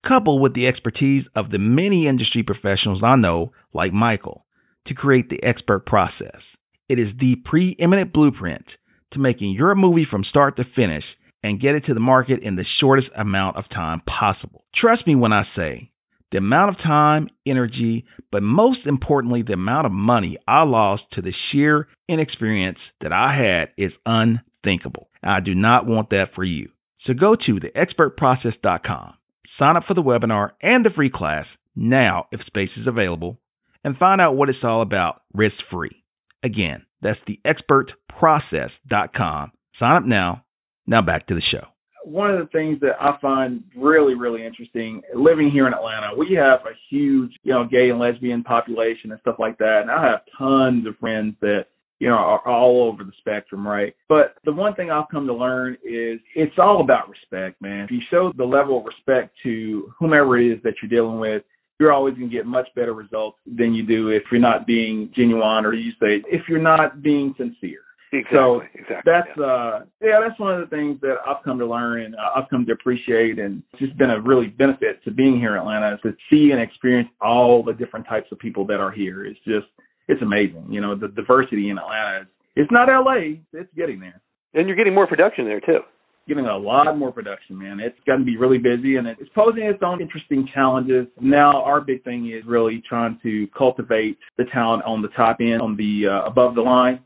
coupled 0.08 0.42
with 0.42 0.54
the 0.54 0.68
expertise 0.68 1.26
of 1.36 1.52
the 1.52 1.58
many 1.58 2.08
industry 2.08 2.44
professionals 2.44 3.02
I 3.04 3.16
know, 3.16 3.52
like 3.74 3.94
Michael, 3.94 4.46
to 4.88 4.94
create 4.94 5.30
the 5.30 5.44
expert 5.44 5.86
process. 5.86 6.42
It 6.88 7.00
is 7.00 7.08
the 7.20 7.36
preeminent 7.44 8.14
blueprint 8.14 8.66
to 9.14 9.20
making 9.20 9.52
your 9.52 9.74
movie 9.76 10.06
from 10.10 10.24
start 10.24 10.58
to 10.58 10.64
finish 10.76 11.04
and 11.42 11.62
get 11.62 11.76
it 11.76 11.86
to 11.86 11.94
the 11.94 12.00
market 12.00 12.42
in 12.44 12.56
the 12.56 12.66
shortest 12.80 13.08
amount 13.18 13.58
of 13.58 13.70
time 13.70 14.02
possible. 14.02 14.66
Trust 14.76 15.06
me 15.08 15.16
when 15.16 15.34
I 15.34 15.44
say 15.56 15.92
the 16.32 16.40
amount 16.40 16.72
of 16.72 16.84
time, 16.84 17.30
energy, 17.46 18.06
but 18.32 18.44
most 18.44 18.80
importantly, 18.86 19.44
the 19.46 19.54
amount 19.54 19.86
of 19.86 19.92
money 19.92 20.38
I 20.48 20.64
lost 20.64 21.04
to 21.14 21.22
the 21.22 21.34
sheer 21.52 21.88
inexperience 22.10 22.80
that 23.02 23.14
I 23.14 23.36
had 23.36 23.70
is 23.78 23.92
unthinkable. 24.06 25.08
I 25.24 25.40
do 25.40 25.56
not 25.56 25.86
want 25.86 26.10
that 26.10 26.30
for 26.36 26.44
you. 26.44 26.70
So 27.06 27.14
go 27.14 27.36
to 27.36 27.60
theexpertprocess.com, 27.60 29.14
sign 29.60 29.78
up 29.78 29.84
for 29.88 29.94
the 29.94 30.02
webinar 30.02 30.52
and 30.62 30.84
the 30.86 30.90
free 30.96 31.12
class 31.14 31.46
now 31.76 32.26
if 32.32 32.40
space 32.46 32.70
is 32.78 32.88
available, 32.88 33.38
and 33.84 33.98
find 33.98 34.22
out 34.22 34.36
what 34.36 34.50
it's 34.50 34.60
all 34.64 34.82
about 34.82 35.22
risk 35.34 35.56
free. 35.72 36.04
Again, 36.44 36.86
that's 37.02 37.20
theexpertprocess.com. 37.28 39.52
Sign 39.80 39.96
up 39.96 40.06
now. 40.06 40.44
Now 40.88 41.02
back 41.02 41.28
to 41.28 41.36
the 41.36 41.42
show 41.52 41.68
one 42.06 42.30
of 42.30 42.40
the 42.40 42.48
things 42.52 42.80
that 42.82 43.02
I 43.02 43.18
find 43.20 43.64
really, 43.76 44.14
really 44.14 44.46
interesting 44.46 45.02
living 45.16 45.50
here 45.52 45.68
in 45.68 45.74
Atlanta, 45.74 46.12
we 46.18 46.38
have 46.40 46.60
a 46.62 46.78
huge, 46.90 47.32
you 47.44 47.52
know, 47.52 47.66
gay 47.66 47.90
and 47.90 48.00
lesbian 48.00 48.44
population 48.44 49.12
and 49.12 49.20
stuff 49.22 49.36
like 49.40 49.58
that. 49.58 49.80
And 49.82 49.92
I 49.92 50.06
have 50.06 50.22
tons 50.38 50.88
of 50.88 50.96
friends 50.98 51.36
that, 51.42 51.66
you 52.00 52.10
know, 52.10 52.16
are 52.16 52.48
all 52.48 52.84
over 52.84 53.04
the 53.04 53.12
spectrum, 53.20 53.68
right? 53.68 53.96
But 54.10 54.36
the 54.44 54.52
one 54.52 54.76
thing 54.76 54.92
I've 54.92 55.10
come 55.10 55.28
to 55.28 55.34
learn 55.34 55.74
is 55.84 56.20
it's 56.36 56.56
all 56.58 56.82
about 56.82 57.10
respect, 57.10 57.62
man. 57.62 57.86
If 57.86 57.92
you 57.92 58.02
show 58.12 58.34
the 58.36 58.46
level 58.46 58.80
of 58.80 58.86
respect 58.86 59.36
to 59.44 59.94
whomever 59.98 60.38
it 60.38 60.52
is 60.52 60.64
that 60.64 60.74
you're 60.82 60.90
dealing 60.90 61.20
with, 61.20 61.44
you're 61.80 61.94
always 61.94 62.16
going 62.16 62.30
to 62.30 62.36
get 62.36 62.46
much 62.46 62.68
better 62.76 62.94
results 62.94 63.38
than 63.46 63.74
you 63.74 63.86
do 63.86 64.10
if 64.10 64.24
you're 64.32 64.42
not 64.42 64.66
being 64.66 65.12
genuine 65.16 65.66
or 65.66 65.74
you 65.74 65.92
say 66.02 66.24
if 66.30 66.44
you're 66.48 66.62
not 66.62 67.02
being 67.02 67.34
sincere 67.38 67.82
Exactly. 68.14 68.38
So 68.38 68.62
exactly. 68.74 69.12
That's 69.12 69.38
yeah. 69.38 69.44
uh 69.44 69.80
yeah, 70.02 70.20
that's 70.26 70.40
one 70.40 70.54
of 70.54 70.62
the 70.62 70.76
things 70.76 71.00
that 71.02 71.16
I've 71.28 71.44
come 71.44 71.60
to 71.60 71.66
learn 71.66 72.02
and 72.04 72.16
uh, 72.16 72.32
I've 72.36 72.50
come 72.50 72.66
to 72.66 72.72
appreciate 72.72 73.40
and 73.40 73.64
it's 73.74 73.82
just 73.82 73.98
been 73.98 74.12
a 74.12 74.22
really 74.22 74.48
benefit 74.48 75.04
to 75.04 75.12
being 75.12 75.38
here 75.40 75.56
in 75.56 75.62
Atlanta 75.62 75.96
is 75.96 76.02
to 76.04 76.16
see 76.30 76.52
and 76.52 76.62
experience 76.62 77.10
all 77.22 77.64
the 77.64 77.74
different 77.74 78.08
types 78.08 78.28
of 78.32 78.40
people 78.40 78.66
that 78.68 78.80
are 78.80 78.92
here. 78.92 79.26
It's 79.26 79.40
just 79.46 79.68
it's 80.08 80.22
amazing. 80.22 80.68
You 80.70 80.82
know, 80.82 80.96
the 80.96 81.08
diversity 81.08 81.70
in 81.70 81.78
Atlanta 81.78 82.22
is 82.22 82.28
it's 82.56 82.72
not 82.72 82.88
LA, 82.88 83.42
it's 83.54 83.74
getting 83.76 84.00
there. 84.00 84.22
And 84.54 84.68
you're 84.68 84.78
getting 84.78 84.94
more 84.94 85.08
production 85.08 85.46
there 85.46 85.60
too. 85.60 85.80
Getting 86.28 86.46
a 86.46 86.58
lot 86.58 86.98
more 86.98 87.12
production, 87.12 87.58
man. 87.58 87.80
It's 87.80 87.98
going 88.08 88.20
to 88.20 88.26
be 88.26 88.38
really 88.38 88.58
busy 88.58 88.96
and 88.96 89.06
it's 89.08 89.30
posing 89.36 89.64
its 89.64 89.80
own 89.86 90.02
interesting 90.02 90.48
challenges. 90.54 91.06
Now, 91.22 91.62
our 91.64 91.82
big 91.82 92.04
thing 92.04 92.32
is 92.32 92.44
really 92.48 92.82
trying 92.88 93.20
to 93.22 93.48
cultivate 93.56 94.18
the 94.38 94.46
talent 94.52 94.84
on 94.86 95.02
the 95.04 95.10
top 95.10 95.38
end, 95.40 95.62
on 95.62 95.76
the 95.78 96.10
uh, 96.10 96.28
above 96.28 96.56
the 96.56 96.62
line 96.62 97.00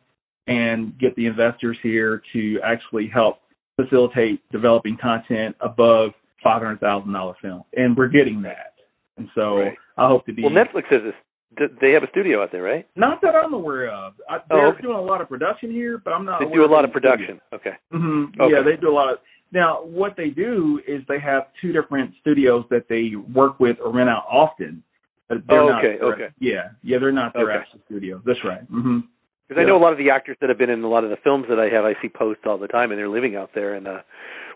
and 0.47 0.97
get 0.99 1.15
the 1.15 1.27
investors 1.27 1.77
here 1.81 2.21
to 2.33 2.59
actually 2.63 3.09
help 3.13 3.37
facilitate 3.79 4.41
developing 4.51 4.97
content 5.01 5.55
above 5.61 6.11
five 6.43 6.61
hundred 6.61 6.79
thousand 6.79 7.13
dollar 7.13 7.35
film, 7.41 7.63
and 7.75 7.95
we're 7.95 8.09
getting 8.09 8.41
that. 8.41 8.73
And 9.17 9.29
so 9.35 9.57
right. 9.57 9.77
I 9.97 10.07
hope 10.07 10.25
to 10.25 10.33
be. 10.33 10.43
Well, 10.43 10.51
Netflix 10.51 10.85
has 10.89 11.01
this. 11.03 11.13
They 11.57 11.91
have 11.91 12.03
a 12.03 12.09
studio 12.11 12.43
out 12.43 12.51
there, 12.51 12.61
right? 12.61 12.87
Not 12.95 13.21
that 13.21 13.33
I'm 13.35 13.53
aware 13.53 13.89
of. 13.89 14.13
I, 14.29 14.37
they're 14.49 14.67
oh, 14.67 14.71
okay. 14.71 14.83
doing 14.83 14.97
a 14.97 15.01
lot 15.01 15.19
of 15.19 15.27
production 15.29 15.71
here, 15.71 15.97
but 15.97 16.11
I'm 16.11 16.23
not. 16.23 16.39
They 16.39 16.53
do 16.53 16.63
a 16.63 16.71
lot 16.71 16.85
of 16.85 16.91
production. 16.91 17.41
Okay. 17.51 17.71
Mm-hmm. 17.91 18.39
okay. 18.39 18.53
Yeah, 18.53 18.61
they 18.63 18.79
do 18.79 18.89
a 18.89 18.93
lot 18.93 19.11
of. 19.11 19.17
Now, 19.51 19.83
what 19.83 20.15
they 20.15 20.29
do 20.29 20.79
is 20.87 21.01
they 21.07 21.19
have 21.19 21.47
two 21.59 21.73
different 21.73 22.13
studios 22.21 22.65
that 22.69 22.85
they 22.87 23.15
work 23.33 23.59
with 23.59 23.77
or 23.83 23.91
rent 23.91 24.09
out 24.09 24.25
often. 24.29 24.83
oh, 25.31 25.35
okay. 25.79 25.97
Not, 25.99 26.13
okay. 26.13 26.27
Yeah, 26.39 26.69
yeah, 26.83 26.97
they're 26.99 27.11
not 27.11 27.33
their 27.33 27.51
okay. 27.51 27.61
actual 27.61 27.79
studios. 27.87 28.21
That's 28.25 28.39
right. 28.45 28.61
Mm-hmm. 28.71 28.99
Because 29.47 29.61
I 29.61 29.65
know 29.65 29.77
a 29.77 29.81
lot 29.81 29.91
of 29.91 29.97
the 29.97 30.11
actors 30.11 30.37
that 30.41 30.49
have 30.49 30.59
been 30.59 30.69
in 30.69 30.83
a 30.83 30.87
lot 30.87 31.03
of 31.03 31.09
the 31.09 31.17
films 31.23 31.45
that 31.49 31.57
I 31.57 31.73
have, 31.73 31.83
I 31.83 31.99
see 32.03 32.09
posts 32.09 32.43
all 32.45 32.59
the 32.59 32.67
time, 32.67 32.91
and 32.91 32.99
they're 32.99 33.09
living 33.09 33.35
out 33.35 33.49
there. 33.55 33.73
And 33.73 33.87
uh, 33.87 34.01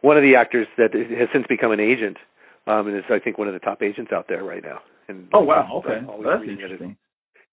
one 0.02 0.18
of 0.18 0.22
the 0.22 0.36
actors 0.38 0.68
that 0.78 0.94
has 0.94 1.30
since 1.34 1.48
become 1.50 1.72
an 1.72 1.80
agent, 1.80 2.18
um, 2.68 2.88
and 2.88 2.98
is 2.98 3.04
I 3.10 3.18
think 3.18 3.40
one 3.40 3.48
of 3.48 3.56
the 3.56 3.60
top 3.60 3.82
agents 3.82 4.12
out 4.14 4.28
there 4.30 4.44
right 4.44 4.62
now. 4.62 4.82
And 5.08 5.28
oh 5.34 5.44
wow, 5.44 5.82
okay, 5.84 6.00
that's 6.24 6.44
interesting. 6.48 6.98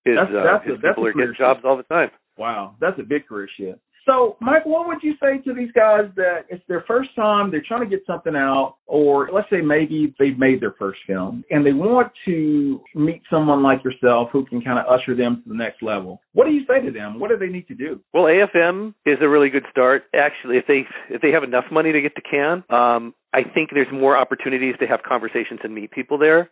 His, 0.05 0.17
that's, 0.17 0.31
uh, 0.31 0.45
that's 0.45 0.65
his 0.67 0.79
a, 0.79 0.81
that's 0.81 0.95
people 0.95 1.05
a 1.05 1.09
are 1.09 1.13
getting 1.13 1.29
shift. 1.31 1.39
jobs 1.41 1.61
all 1.65 1.77
the 1.77 1.83
time. 1.85 2.11
Wow, 2.39 2.77
that's 2.81 2.99
a 2.99 3.03
big 3.03 3.27
career 3.27 3.49
shift. 3.57 3.79
So, 4.07 4.37
Mike, 4.41 4.65
what 4.65 4.87
would 4.87 4.99
you 5.03 5.15
say 5.23 5.39
to 5.45 5.55
these 5.55 5.71
guys 5.73 6.05
that 6.17 6.47
it's 6.49 6.63
their 6.69 6.85
first 6.89 7.11
time, 7.15 7.51
they're 7.51 7.63
trying 7.67 7.83
to 7.83 7.87
get 7.87 8.05
something 8.07 8.35
out, 8.35 8.77
or 8.87 9.29
let's 9.33 9.49
say 9.51 9.61
maybe 9.61 10.15
they've 10.19 10.39
made 10.39 10.61
their 10.61 10.75
first 10.79 11.01
film 11.07 11.45
and 11.51 11.65
they 11.65 11.73
want 11.73 12.11
to 12.25 12.81
meet 12.95 13.23
someone 13.31 13.63
like 13.63 13.85
yourself 13.85 14.29
who 14.33 14.47
can 14.47 14.63
kind 14.63 14.79
of 14.79 14.87
usher 14.87 15.15
them 15.15 15.43
to 15.43 15.49
the 15.51 15.55
next 15.55 15.83
level? 15.83 16.21
What 16.33 16.47
do 16.47 16.53
you 16.53 16.63
say 16.67 16.85
to 16.85 16.91
them? 16.91 17.21
What 17.21 17.31
do 17.31 17.37
they 17.37 17.53
need 17.53 17.69
to 17.69 17.75
do? 17.75 18.01
Well, 18.15 18.25
AFM 18.25 18.95
is 19.05 19.19
a 19.21 19.29
really 19.29 19.51
good 19.51 19.65
start. 19.71 20.05
Actually, 20.15 20.57
if 20.57 20.67
they 20.67 20.83
if 21.09 21.21
they 21.21 21.31
have 21.33 21.43
enough 21.43 21.65
money 21.71 21.93
to 21.93 22.01
get 22.01 22.15
to 22.17 22.23
Cannes, 22.23 22.65
um, 22.71 23.15
I 23.33 23.43
think 23.43 23.71
there's 23.73 23.93
more 23.93 24.17
opportunities 24.17 24.75
to 24.81 24.87
have 24.87 25.01
conversations 25.07 25.61
and 25.63 25.75
meet 25.75 25.91
people 25.91 26.19
there. 26.19 26.51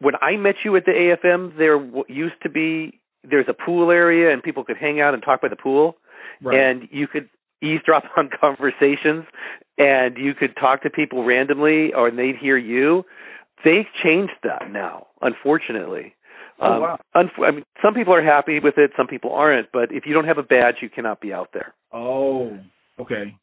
When 0.00 0.14
I 0.20 0.36
met 0.36 0.56
you 0.64 0.76
at 0.76 0.84
the 0.84 0.92
AFM, 0.92 1.56
there 1.56 1.78
used 2.08 2.42
to 2.42 2.50
be 2.50 3.00
there's 3.22 3.46
a 3.48 3.54
pool 3.54 3.90
area 3.90 4.32
and 4.32 4.42
people 4.42 4.64
could 4.64 4.76
hang 4.78 5.00
out 5.00 5.14
and 5.14 5.22
talk 5.22 5.42
by 5.42 5.48
the 5.48 5.56
pool 5.56 5.96
right. 6.42 6.58
and 6.58 6.88
you 6.90 7.06
could 7.06 7.28
eavesdrop 7.62 8.04
on 8.16 8.30
conversations 8.40 9.24
and 9.78 10.16
you 10.16 10.34
could 10.34 10.54
talk 10.56 10.82
to 10.82 10.90
people 10.90 11.24
randomly 11.24 11.92
or 11.94 12.10
they'd 12.10 12.36
hear 12.40 12.56
you. 12.56 13.04
They've 13.64 13.86
changed 14.02 14.32
that 14.42 14.70
now, 14.70 15.08
unfortunately. 15.20 16.14
Oh, 16.60 16.72
um, 16.72 16.80
wow. 16.80 16.98
Unf- 17.16 17.46
I 17.46 17.50
mean, 17.50 17.64
some 17.82 17.94
people 17.94 18.14
are 18.14 18.22
happy 18.22 18.60
with 18.60 18.74
it, 18.76 18.92
some 18.96 19.06
people 19.06 19.32
aren't. 19.32 19.72
But 19.72 19.92
if 19.92 20.04
you 20.06 20.14
don't 20.14 20.26
have 20.26 20.38
a 20.38 20.42
badge, 20.42 20.76
you 20.82 20.88
cannot 20.88 21.20
be 21.20 21.32
out 21.32 21.48
there. 21.52 21.74
Oh, 21.92 22.58
okay, 22.98 23.34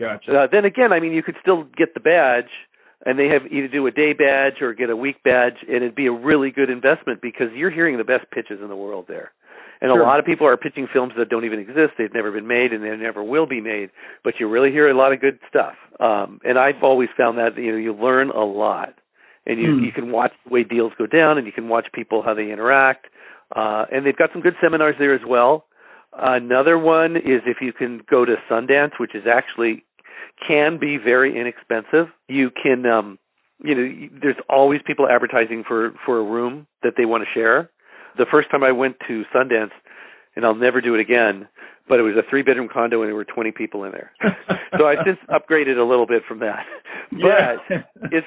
gotcha. 0.00 0.32
Uh, 0.32 0.46
then 0.50 0.64
again, 0.64 0.92
I 0.92 1.00
mean, 1.00 1.12
you 1.12 1.22
could 1.22 1.36
still 1.40 1.64
get 1.64 1.94
the 1.94 2.00
badge, 2.00 2.50
and 3.04 3.18
they 3.18 3.28
have 3.28 3.50
either 3.50 3.68
do 3.68 3.86
a 3.86 3.90
day 3.90 4.12
badge 4.12 4.60
or 4.60 4.74
get 4.74 4.90
a 4.90 4.96
week 4.96 5.16
badge, 5.22 5.56
and 5.66 5.76
it'd 5.76 5.94
be 5.94 6.06
a 6.06 6.12
really 6.12 6.50
good 6.50 6.70
investment 6.70 7.20
because 7.22 7.48
you're 7.54 7.70
hearing 7.70 7.96
the 7.96 8.04
best 8.04 8.30
pitches 8.30 8.60
in 8.62 8.68
the 8.68 8.76
world 8.76 9.06
there. 9.08 9.32
And 9.80 9.90
sure. 9.90 10.00
a 10.00 10.04
lot 10.04 10.18
of 10.18 10.26
people 10.26 10.46
are 10.46 10.56
pitching 10.56 10.88
films 10.92 11.12
that 11.16 11.28
don't 11.28 11.44
even 11.44 11.60
exist. 11.60 11.94
They've 11.96 12.12
never 12.12 12.32
been 12.32 12.48
made 12.48 12.72
and 12.72 12.82
they 12.82 12.94
never 12.96 13.22
will 13.22 13.46
be 13.46 13.60
made. 13.60 13.90
But 14.24 14.34
you 14.40 14.48
really 14.48 14.70
hear 14.70 14.88
a 14.88 14.96
lot 14.96 15.12
of 15.12 15.20
good 15.20 15.38
stuff. 15.48 15.74
Um, 16.00 16.40
and 16.44 16.58
I've 16.58 16.82
always 16.82 17.08
found 17.16 17.38
that 17.38 17.56
you 17.56 17.72
know 17.72 17.78
you 17.78 17.92
learn 17.94 18.30
a 18.30 18.44
lot, 18.44 18.94
and 19.46 19.58
you 19.60 19.76
Hmm. 19.76 19.84
you 19.84 19.92
can 19.92 20.10
watch 20.10 20.32
the 20.44 20.52
way 20.52 20.64
deals 20.64 20.92
go 20.98 21.06
down, 21.06 21.38
and 21.38 21.46
you 21.46 21.52
can 21.52 21.68
watch 21.68 21.86
people 21.92 22.22
how 22.22 22.34
they 22.34 22.50
interact. 22.50 23.06
Uh, 23.54 23.86
and 23.90 24.04
they've 24.04 24.16
got 24.16 24.30
some 24.32 24.42
good 24.42 24.56
seminars 24.60 24.96
there 24.98 25.14
as 25.14 25.24
well. 25.26 25.64
Another 26.12 26.78
one 26.78 27.16
is 27.16 27.42
if 27.46 27.58
you 27.60 27.72
can 27.72 28.02
go 28.10 28.24
to 28.24 28.36
Sundance, 28.50 28.98
which 28.98 29.14
is 29.14 29.24
actually 29.26 29.84
can 30.46 30.78
be 30.78 30.96
very 30.96 31.38
inexpensive. 31.38 32.08
You 32.28 32.50
can 32.50 32.86
um 32.86 33.18
you 33.62 33.74
know 33.74 34.08
there's 34.22 34.36
always 34.48 34.80
people 34.86 35.08
advertising 35.08 35.64
for 35.66 35.92
for 36.04 36.18
a 36.18 36.24
room 36.24 36.66
that 36.82 36.94
they 36.96 37.04
want 37.04 37.24
to 37.24 37.30
share 37.32 37.70
the 38.18 38.26
first 38.30 38.50
time 38.50 38.62
I 38.62 38.72
went 38.72 38.96
to 39.08 39.22
Sundance, 39.34 39.72
and 40.36 40.44
I'll 40.44 40.54
never 40.54 40.80
do 40.80 40.94
it 40.94 41.00
again. 41.00 41.48
But 41.88 42.00
it 42.00 42.02
was 42.02 42.14
a 42.18 42.28
three 42.28 42.42
bedroom 42.42 42.68
condo, 42.70 43.00
and 43.00 43.08
there 43.08 43.14
were 43.14 43.24
20 43.24 43.52
people 43.52 43.84
in 43.84 43.92
there. 43.92 44.12
so 44.76 44.84
I've 44.84 44.98
since 45.06 45.18
upgraded 45.30 45.78
a 45.78 45.88
little 45.88 46.06
bit 46.06 46.22
from 46.28 46.40
that. 46.40 46.66
But 47.10 47.18
yeah. 47.18 47.56
it's 48.12 48.26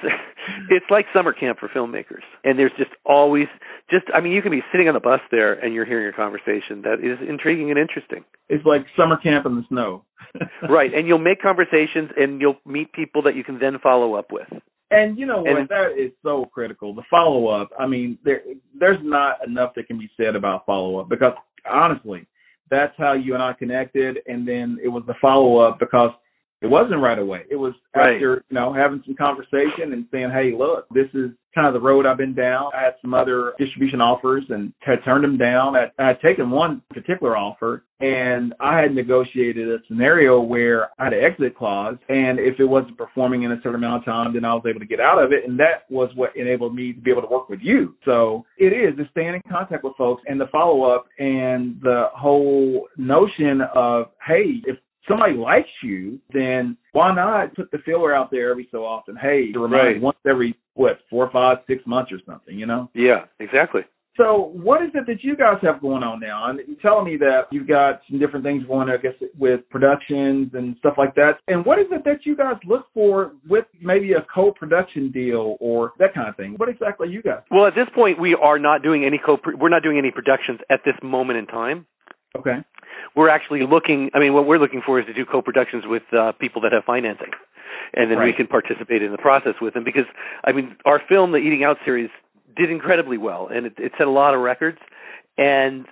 it's 0.68 0.86
like 0.90 1.06
summer 1.14 1.32
camp 1.32 1.60
for 1.60 1.68
filmmakers, 1.68 2.26
and 2.42 2.58
there's 2.58 2.72
just 2.76 2.90
always 3.06 3.46
just 3.88 4.06
I 4.12 4.20
mean 4.20 4.32
you 4.32 4.42
can 4.42 4.50
be 4.50 4.62
sitting 4.72 4.88
on 4.88 4.94
the 4.94 5.00
bus 5.00 5.20
there 5.30 5.52
and 5.52 5.72
you're 5.72 5.84
hearing 5.84 6.12
a 6.12 6.16
conversation 6.16 6.82
that 6.82 6.98
is 6.98 7.22
intriguing 7.22 7.70
and 7.70 7.78
interesting. 7.78 8.24
It's 8.48 8.66
like 8.66 8.82
summer 8.96 9.16
camp 9.16 9.46
in 9.46 9.54
the 9.54 9.62
snow. 9.68 10.04
right, 10.68 10.92
and 10.92 11.06
you'll 11.06 11.22
make 11.22 11.40
conversations 11.40 12.10
and 12.16 12.40
you'll 12.40 12.58
meet 12.66 12.92
people 12.92 13.22
that 13.22 13.36
you 13.36 13.44
can 13.44 13.60
then 13.60 13.78
follow 13.80 14.14
up 14.14 14.32
with. 14.32 14.48
And 14.92 15.18
you 15.18 15.26
know 15.26 15.42
what? 15.42 15.56
And- 15.56 15.68
that 15.68 15.92
is 15.98 16.12
so 16.22 16.44
critical. 16.44 16.94
The 16.94 17.02
follow 17.10 17.48
up. 17.48 17.70
I 17.78 17.86
mean, 17.86 18.18
there 18.24 18.42
there's 18.78 19.00
not 19.02 19.44
enough 19.46 19.74
that 19.74 19.86
can 19.86 19.98
be 19.98 20.10
said 20.16 20.36
about 20.36 20.66
follow 20.66 20.98
up 20.98 21.08
because 21.08 21.32
honestly, 21.68 22.26
that's 22.70 22.94
how 22.98 23.12
you 23.14 23.34
and 23.34 23.42
I 23.42 23.52
connected. 23.54 24.18
And 24.26 24.46
then 24.46 24.78
it 24.82 24.88
was 24.88 25.02
the 25.06 25.14
follow 25.20 25.58
up 25.58 25.78
because 25.78 26.10
It 26.62 26.70
wasn't 26.70 27.00
right 27.02 27.18
away. 27.18 27.42
It 27.50 27.56
was 27.56 27.74
Right. 27.94 28.14
after, 28.14 28.44
you 28.48 28.54
know, 28.54 28.72
having 28.72 29.02
some 29.04 29.14
conversation 29.16 29.92
and 29.92 30.06
saying, 30.10 30.30
hey, 30.30 30.54
look, 30.56 30.86
this 30.90 31.08
is 31.12 31.30
kind 31.54 31.66
of 31.66 31.74
the 31.74 31.80
road 31.80 32.06
I've 32.06 32.16
been 32.16 32.34
down. 32.34 32.70
I 32.74 32.84
had 32.84 32.94
some 33.02 33.12
other 33.12 33.52
distribution 33.58 34.00
offers 34.00 34.44
and 34.48 34.72
had 34.80 35.04
turned 35.04 35.24
them 35.24 35.36
down. 35.36 35.76
I, 35.76 35.90
I 35.98 36.06
had 36.08 36.20
taken 36.22 36.50
one 36.50 36.80
particular 36.94 37.36
offer 37.36 37.84
and 38.00 38.54
I 38.60 38.80
had 38.80 38.94
negotiated 38.94 39.68
a 39.68 39.78
scenario 39.86 40.40
where 40.40 40.88
I 40.98 41.04
had 41.04 41.12
an 41.12 41.22
exit 41.22 41.54
clause. 41.54 41.96
And 42.08 42.38
if 42.38 42.58
it 42.58 42.64
wasn't 42.64 42.96
performing 42.96 43.42
in 43.42 43.52
a 43.52 43.56
certain 43.56 43.74
amount 43.74 44.02
of 44.02 44.04
time, 44.06 44.32
then 44.32 44.44
I 44.46 44.54
was 44.54 44.64
able 44.66 44.80
to 44.80 44.86
get 44.86 45.00
out 45.00 45.22
of 45.22 45.32
it. 45.32 45.46
And 45.46 45.58
that 45.58 45.84
was 45.90 46.10
what 46.14 46.34
enabled 46.36 46.74
me 46.74 46.94
to 46.94 47.00
be 47.00 47.10
able 47.10 47.22
to 47.22 47.28
work 47.28 47.50
with 47.50 47.60
you. 47.62 47.94
So 48.06 48.46
it 48.56 48.72
is 48.72 48.96
just 48.96 49.10
staying 49.10 49.34
in 49.34 49.42
contact 49.50 49.84
with 49.84 49.94
folks 49.98 50.22
and 50.26 50.40
the 50.40 50.46
follow 50.50 50.84
up 50.84 51.04
and 51.18 51.78
the 51.82 52.06
whole 52.14 52.88
notion 52.96 53.60
of, 53.74 54.06
hey, 54.26 54.62
if 54.64 54.78
somebody 55.08 55.34
likes 55.34 55.68
you, 55.82 56.18
then 56.32 56.76
why 56.92 57.14
not 57.14 57.54
put 57.54 57.70
the 57.70 57.78
filler 57.78 58.14
out 58.14 58.30
there 58.30 58.50
every 58.50 58.68
so 58.70 58.84
often? 58.84 59.16
Hey, 59.16 59.52
to 59.52 59.60
remind 59.60 59.94
Right. 59.94 60.00
once 60.00 60.18
every 60.28 60.56
what 60.74 61.00
four, 61.10 61.30
five, 61.30 61.58
six 61.66 61.86
months 61.86 62.10
or 62.12 62.18
something, 62.26 62.58
you 62.58 62.66
know. 62.66 62.88
Yeah, 62.94 63.24
exactly. 63.38 63.82
So, 64.16 64.50
what 64.52 64.82
is 64.82 64.90
it 64.94 65.06
that 65.06 65.24
you 65.24 65.36
guys 65.36 65.56
have 65.62 65.80
going 65.80 66.02
on 66.02 66.20
now? 66.20 66.50
And 66.50 66.60
you're 66.66 66.76
telling 66.82 67.06
me 67.06 67.16
that 67.16 67.44
you've 67.50 67.66
got 67.66 68.02
some 68.10 68.18
different 68.18 68.44
things 68.44 68.62
going, 68.64 68.90
on, 68.90 68.90
I 68.90 68.98
guess, 68.98 69.14
with 69.38 69.60
productions 69.70 70.50
and 70.52 70.76
stuff 70.78 70.94
like 70.98 71.14
that. 71.14 71.38
And 71.48 71.64
what 71.64 71.78
is 71.78 71.86
it 71.90 72.04
that 72.04 72.26
you 72.26 72.36
guys 72.36 72.56
look 72.66 72.86
for 72.92 73.32
with 73.48 73.64
maybe 73.80 74.12
a 74.12 74.26
co-production 74.34 75.10
deal 75.12 75.56
or 75.60 75.92
that 75.98 76.12
kind 76.14 76.28
of 76.28 76.36
thing? 76.36 76.54
What 76.58 76.68
exactly 76.68 77.08
are 77.08 77.10
you 77.10 77.22
guys? 77.22 77.40
Well, 77.50 77.66
at 77.66 77.74
this 77.74 77.88
point, 77.94 78.20
we 78.20 78.36
are 78.40 78.58
not 78.58 78.82
doing 78.82 79.04
any 79.06 79.18
co. 79.24 79.38
We're 79.58 79.70
not 79.70 79.82
doing 79.82 79.96
any 79.96 80.10
productions 80.10 80.60
at 80.70 80.80
this 80.84 80.94
moment 81.02 81.38
in 81.38 81.46
time. 81.46 81.86
Okay. 82.38 82.58
We're 83.14 83.28
actually 83.28 83.60
looking. 83.68 84.10
I 84.14 84.18
mean, 84.18 84.32
what 84.32 84.46
we're 84.46 84.58
looking 84.58 84.82
for 84.84 84.98
is 84.98 85.06
to 85.06 85.12
do 85.12 85.24
co-productions 85.24 85.84
with 85.86 86.02
uh, 86.16 86.32
people 86.40 86.62
that 86.62 86.72
have 86.72 86.84
financing, 86.84 87.30
and 87.94 88.10
then 88.10 88.18
we 88.24 88.32
can 88.32 88.46
participate 88.46 89.02
in 89.02 89.12
the 89.12 89.18
process 89.18 89.54
with 89.60 89.74
them. 89.74 89.84
Because 89.84 90.06
I 90.44 90.52
mean, 90.52 90.76
our 90.84 91.00
film, 91.08 91.32
the 91.32 91.38
Eating 91.38 91.62
Out 91.64 91.76
series, 91.84 92.10
did 92.56 92.70
incredibly 92.70 93.18
well, 93.18 93.48
and 93.52 93.66
it, 93.66 93.74
it 93.78 93.92
set 93.98 94.06
a 94.06 94.10
lot 94.10 94.34
of 94.34 94.40
records. 94.40 94.78
And 95.36 95.86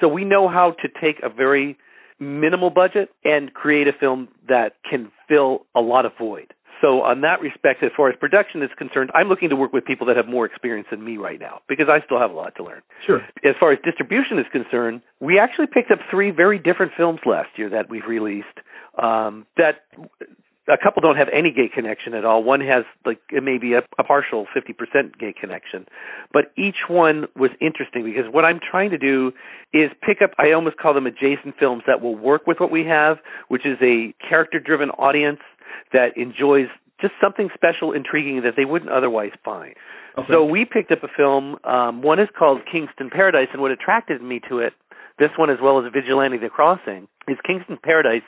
so 0.00 0.08
we 0.08 0.24
know 0.24 0.48
how 0.48 0.74
to 0.82 0.88
take 1.00 1.22
a 1.22 1.28
very 1.28 1.78
minimal 2.18 2.70
budget 2.70 3.10
and 3.24 3.52
create 3.52 3.88
a 3.88 3.92
film 3.98 4.28
that 4.48 4.74
can 4.88 5.10
fill 5.28 5.66
a 5.74 5.80
lot 5.80 6.06
of 6.06 6.12
void. 6.18 6.52
So 6.80 7.02
on 7.02 7.22
that 7.22 7.40
respect, 7.40 7.82
as 7.82 7.90
far 7.96 8.10
as 8.10 8.16
production 8.18 8.62
is 8.62 8.70
concerned, 8.76 9.10
I'm 9.14 9.28
looking 9.28 9.48
to 9.50 9.56
work 9.56 9.72
with 9.72 9.84
people 9.84 10.06
that 10.08 10.16
have 10.16 10.26
more 10.26 10.44
experience 10.44 10.88
than 10.90 11.04
me 11.04 11.16
right 11.16 11.40
now 11.40 11.60
because 11.68 11.86
I 11.88 12.04
still 12.04 12.18
have 12.18 12.30
a 12.30 12.34
lot 12.34 12.54
to 12.56 12.64
learn. 12.64 12.82
Sure. 13.06 13.20
As 13.44 13.54
far 13.58 13.72
as 13.72 13.78
distribution 13.84 14.38
is 14.38 14.46
concerned, 14.52 15.02
we 15.20 15.38
actually 15.38 15.66
picked 15.72 15.90
up 15.90 15.98
three 16.10 16.30
very 16.30 16.58
different 16.58 16.92
films 16.96 17.20
last 17.24 17.48
year 17.56 17.70
that 17.70 17.88
we've 17.88 18.06
released. 18.06 18.46
Um, 19.00 19.46
that 19.56 19.84
a 20.68 20.76
couple 20.82 21.00
don't 21.00 21.16
have 21.16 21.28
any 21.32 21.52
gay 21.52 21.70
connection 21.72 22.14
at 22.14 22.24
all. 22.24 22.42
One 22.42 22.60
has 22.60 22.84
like 23.04 23.20
maybe 23.30 23.74
a, 23.74 23.82
a 23.98 24.04
partial 24.04 24.46
50% 24.54 25.18
gay 25.18 25.32
connection, 25.38 25.86
but 26.32 26.52
each 26.58 26.88
one 26.88 27.26
was 27.36 27.50
interesting 27.60 28.04
because 28.04 28.24
what 28.30 28.44
I'm 28.44 28.58
trying 28.58 28.90
to 28.90 28.98
do 28.98 29.32
is 29.72 29.90
pick 30.04 30.18
up. 30.22 30.30
I 30.38 30.52
almost 30.52 30.76
call 30.76 30.94
them 30.94 31.06
adjacent 31.06 31.56
films 31.58 31.84
that 31.86 32.02
will 32.02 32.16
work 32.16 32.46
with 32.46 32.58
what 32.58 32.70
we 32.70 32.84
have, 32.86 33.18
which 33.48 33.64
is 33.64 33.78
a 33.80 34.14
character-driven 34.28 34.90
audience 34.90 35.40
that 35.92 36.16
enjoys 36.16 36.66
just 37.00 37.14
something 37.20 37.48
special, 37.54 37.92
intriguing 37.92 38.42
that 38.44 38.54
they 38.56 38.64
wouldn't 38.64 38.90
otherwise 38.90 39.32
find. 39.44 39.74
Okay. 40.16 40.26
So 40.30 40.44
we 40.44 40.64
picked 40.64 40.92
up 40.92 41.02
a 41.02 41.12
film. 41.14 41.56
Um, 41.64 42.02
one 42.02 42.18
is 42.18 42.28
called 42.36 42.60
Kingston 42.70 43.10
Paradise, 43.10 43.48
and 43.52 43.60
what 43.60 43.70
attracted 43.70 44.22
me 44.22 44.40
to 44.48 44.60
it, 44.60 44.72
this 45.18 45.30
one 45.36 45.50
as 45.50 45.58
well 45.62 45.84
as 45.84 45.92
Vigilante: 45.92 46.38
The 46.38 46.48
Crossing, 46.48 47.08
is 47.28 47.36
Kingston 47.46 47.78
Paradise 47.82 48.24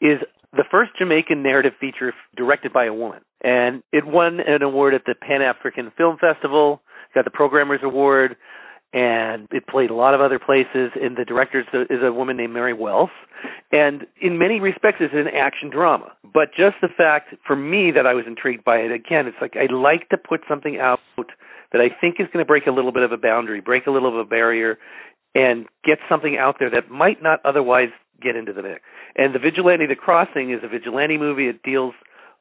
is 0.00 0.18
the 0.52 0.64
first 0.70 0.92
Jamaican 0.98 1.42
narrative 1.42 1.72
feature 1.80 2.08
f- 2.08 2.14
directed 2.36 2.72
by 2.72 2.84
a 2.86 2.94
woman, 2.94 3.22
and 3.42 3.82
it 3.92 4.06
won 4.06 4.38
an 4.40 4.62
award 4.62 4.94
at 4.94 5.02
the 5.06 5.14
Pan 5.14 5.42
African 5.42 5.90
Film 5.96 6.16
Festival. 6.18 6.82
Got 7.14 7.24
the 7.24 7.30
Programmers 7.30 7.80
Award, 7.82 8.36
and 8.92 9.48
it 9.50 9.66
played 9.66 9.90
a 9.90 9.94
lot 9.94 10.14
of 10.14 10.20
other 10.20 10.38
places. 10.38 10.92
And 11.00 11.16
the 11.16 11.24
director 11.24 11.60
is 11.60 11.98
a, 12.04 12.12
woman 12.12 12.36
named 12.36 12.52
Mary 12.52 12.74
Wells, 12.74 13.10
and 13.70 14.06
in 14.20 14.38
many 14.38 14.60
respects, 14.60 14.98
it's 15.00 15.14
an 15.14 15.28
action 15.28 15.70
drama. 15.70 16.12
But 16.22 16.50
just 16.56 16.76
the 16.82 16.88
fact 16.88 17.34
for 17.46 17.56
me 17.56 17.92
that 17.94 18.06
I 18.06 18.14
was 18.14 18.24
intrigued 18.26 18.64
by 18.64 18.76
it, 18.76 18.92
again, 18.92 19.26
it's 19.26 19.36
like 19.40 19.54
I 19.56 19.72
like 19.72 20.08
to 20.10 20.16
put 20.18 20.40
something 20.48 20.78
out 20.78 21.00
that 21.16 21.80
I 21.80 21.88
think 22.00 22.16
is 22.20 22.26
going 22.32 22.44
to 22.44 22.48
break 22.48 22.66
a 22.66 22.70
little 22.70 22.92
bit 22.92 23.02
of 23.02 23.12
a 23.12 23.16
boundary, 23.16 23.60
break 23.60 23.86
a 23.86 23.90
little 23.90 24.08
of 24.08 24.26
a 24.26 24.28
barrier, 24.28 24.78
and 25.34 25.66
get 25.84 25.98
something 26.08 26.36
out 26.38 26.56
there 26.58 26.70
that 26.70 26.90
might 26.90 27.22
not 27.22 27.40
otherwise 27.44 27.88
get 28.22 28.36
into 28.36 28.52
the 28.52 28.62
mix. 28.62 28.80
And 29.16 29.34
the 29.34 29.38
Vigilante: 29.38 29.86
The 29.86 29.96
Crossing 29.96 30.52
is 30.52 30.60
a 30.62 30.68
vigilante 30.68 31.16
movie. 31.16 31.48
It 31.48 31.62
deals 31.62 31.94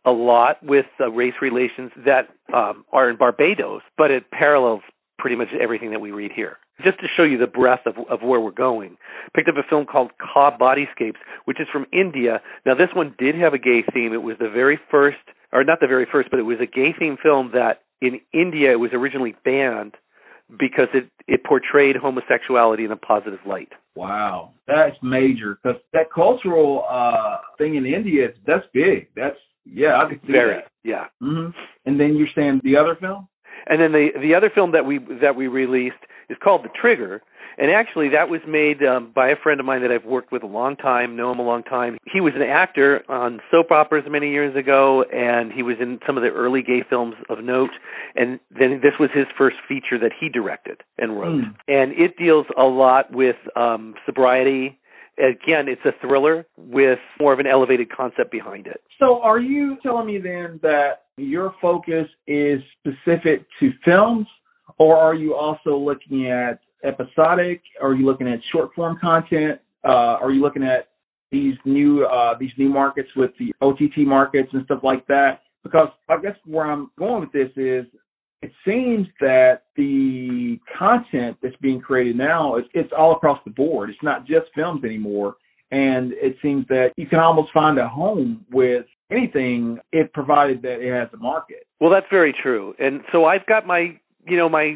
a 0.05 0.11
lot 0.11 0.57
with 0.63 0.85
uh, 0.99 1.09
race 1.11 1.35
relations 1.41 1.91
that 2.05 2.29
um, 2.53 2.85
are 2.91 3.09
in 3.09 3.17
Barbados, 3.17 3.81
but 3.97 4.11
it 4.11 4.31
parallels 4.31 4.81
pretty 5.21 5.35
much 5.37 5.47
everything 5.61 5.91
that 5.91 6.01
we 6.01 6.11
read 6.11 6.31
here. 6.35 6.57
Just 6.83 6.99
to 6.99 7.07
show 7.15 7.23
you 7.23 7.37
the 7.37 7.47
breadth 7.47 7.85
of, 7.85 7.95
of 8.09 8.21
where 8.27 8.39
we're 8.41 8.51
going, 8.51 8.97
picked 9.35 9.47
up 9.47 9.55
a 9.55 9.69
film 9.69 9.85
called 9.85 10.11
Ka 10.19 10.57
Bodyscapes, 10.57 11.21
which 11.45 11.61
is 11.61 11.67
from 11.71 11.85
India. 11.93 12.41
Now, 12.65 12.73
this 12.75 12.89
one 12.93 13.15
did 13.17 13.35
have 13.35 13.53
a 13.53 13.59
gay 13.59 13.83
theme. 13.93 14.13
It 14.13 14.23
was 14.23 14.37
the 14.39 14.49
very 14.49 14.79
first, 14.89 15.23
or 15.53 15.63
not 15.63 15.79
the 15.79 15.87
very 15.87 16.07
first, 16.11 16.29
but 16.31 16.39
it 16.39 16.43
was 16.43 16.57
a 16.61 16.65
gay 16.65 16.91
theme 16.97 17.17
film 17.21 17.51
that 17.53 17.83
in 18.01 18.19
India 18.33 18.71
it 18.71 18.79
was 18.79 18.91
originally 18.93 19.35
banned 19.45 19.93
because 20.59 20.87
it 20.93 21.07
it 21.27 21.45
portrayed 21.45 21.95
homosexuality 21.95 22.83
in 22.83 22.91
a 22.91 22.97
positive 22.97 23.39
light. 23.47 23.69
Wow, 23.95 24.51
that's 24.67 24.97
major 25.01 25.57
because 25.61 25.79
that 25.93 26.11
cultural 26.13 26.83
uh 26.89 27.37
thing 27.57 27.75
in 27.75 27.85
India, 27.85 28.29
that's 28.45 28.65
big. 28.73 29.07
That's 29.15 29.37
yeah, 29.65 30.01
I 30.03 30.09
can 30.09 30.19
see 30.25 30.31
Very, 30.31 30.55
that. 30.55 30.71
yeah. 30.83 31.05
hmm 31.21 31.49
And 31.85 31.99
then 31.99 32.15
you're 32.17 32.33
saying 32.35 32.61
the 32.63 32.75
other 32.77 32.95
film? 32.99 33.27
And 33.67 33.81
then 33.81 33.91
the 33.91 34.09
the 34.19 34.35
other 34.35 34.49
film 34.53 34.71
that 34.71 34.85
we 34.85 34.99
that 35.21 35.35
we 35.35 35.47
released 35.47 36.01
is 36.29 36.37
called 36.41 36.63
The 36.63 36.69
Trigger, 36.69 37.21
and 37.57 37.69
actually 37.71 38.09
that 38.09 38.29
was 38.29 38.41
made 38.47 38.81
um, 38.83 39.11
by 39.13 39.29
a 39.29 39.35
friend 39.35 39.59
of 39.59 39.65
mine 39.65 39.81
that 39.81 39.91
I've 39.91 40.05
worked 40.05 40.31
with 40.31 40.43
a 40.43 40.47
long 40.47 40.77
time, 40.77 41.15
know 41.17 41.31
him 41.31 41.39
a 41.39 41.43
long 41.43 41.63
time. 41.63 41.97
He 42.11 42.21
was 42.21 42.33
an 42.35 42.41
actor 42.41 43.03
on 43.09 43.39
soap 43.51 43.71
operas 43.71 44.05
many 44.09 44.31
years 44.31 44.55
ago, 44.55 45.03
and 45.11 45.51
he 45.51 45.61
was 45.61 45.75
in 45.81 45.99
some 46.07 46.17
of 46.17 46.23
the 46.23 46.29
early 46.29 46.61
gay 46.61 46.83
films 46.89 47.15
of 47.29 47.43
note. 47.43 47.71
And 48.15 48.39
then 48.49 48.79
this 48.81 48.93
was 48.99 49.09
his 49.13 49.25
first 49.37 49.57
feature 49.67 49.99
that 49.99 50.11
he 50.17 50.29
directed 50.29 50.81
and 50.97 51.19
wrote, 51.19 51.43
Hmm. 51.43 51.51
and 51.67 51.91
it 51.91 52.17
deals 52.17 52.45
a 52.57 52.63
lot 52.63 53.11
with 53.11 53.35
um, 53.55 53.95
sobriety. 54.05 54.79
Again, 55.17 55.67
it's 55.67 55.85
a 55.85 55.91
thriller 56.01 56.47
with 56.57 56.99
more 57.19 57.33
of 57.33 57.39
an 57.39 57.47
elevated 57.47 57.91
concept 57.91 58.31
behind 58.31 58.65
it. 58.65 58.81
So 58.97 59.21
are 59.21 59.39
you 59.39 59.77
telling 59.83 60.07
me 60.07 60.19
then 60.19 60.59
that 60.63 61.03
your 61.21 61.55
focus 61.61 62.07
is 62.27 62.61
specific 62.79 63.45
to 63.59 63.71
films, 63.85 64.27
or 64.77 64.97
are 64.97 65.15
you 65.15 65.35
also 65.35 65.77
looking 65.77 66.27
at 66.29 66.59
episodic? 66.83 67.61
Are 67.81 67.93
you 67.93 68.05
looking 68.05 68.27
at 68.27 68.39
short 68.51 68.71
form 68.75 68.97
content? 68.99 69.59
Uh, 69.83 70.17
are 70.21 70.31
you 70.31 70.41
looking 70.41 70.63
at 70.63 70.89
these 71.31 71.55
new 71.65 72.05
uh, 72.05 72.37
these 72.39 72.51
new 72.57 72.69
markets 72.69 73.09
with 73.15 73.31
the 73.39 73.53
OTT 73.61 73.99
markets 74.05 74.49
and 74.53 74.63
stuff 74.65 74.81
like 74.83 75.05
that? 75.07 75.41
Because 75.63 75.89
I 76.09 76.17
guess 76.21 76.35
where 76.45 76.65
I'm 76.65 76.91
going 76.97 77.21
with 77.21 77.31
this 77.31 77.49
is 77.55 77.85
it 78.41 78.51
seems 78.65 79.07
that 79.19 79.63
the 79.75 80.59
content 80.77 81.37
that's 81.43 81.55
being 81.61 81.79
created 81.79 82.17
now 82.17 82.57
is 82.57 82.65
it's 82.73 82.91
all 82.97 83.13
across 83.15 83.39
the 83.45 83.51
board. 83.51 83.89
It's 83.89 83.99
not 84.01 84.25
just 84.25 84.47
films 84.55 84.83
anymore. 84.83 85.35
And 85.71 86.11
it 86.13 86.35
seems 86.41 86.67
that 86.67 86.89
you 86.97 87.07
can 87.07 87.19
almost 87.19 87.51
find 87.53 87.79
a 87.79 87.87
home 87.87 88.45
with 88.51 88.85
anything 89.09 89.79
if 89.91 90.11
provided 90.13 90.61
that 90.63 90.81
it 90.81 90.93
has 90.93 91.09
a 91.13 91.17
market. 91.17 91.65
Well, 91.79 91.91
that's 91.91 92.07
very 92.11 92.33
true. 92.33 92.73
And 92.77 93.01
so 93.11 93.25
I've 93.25 93.45
got 93.45 93.65
my, 93.65 93.97
you 94.25 94.37
know, 94.37 94.49
my 94.49 94.75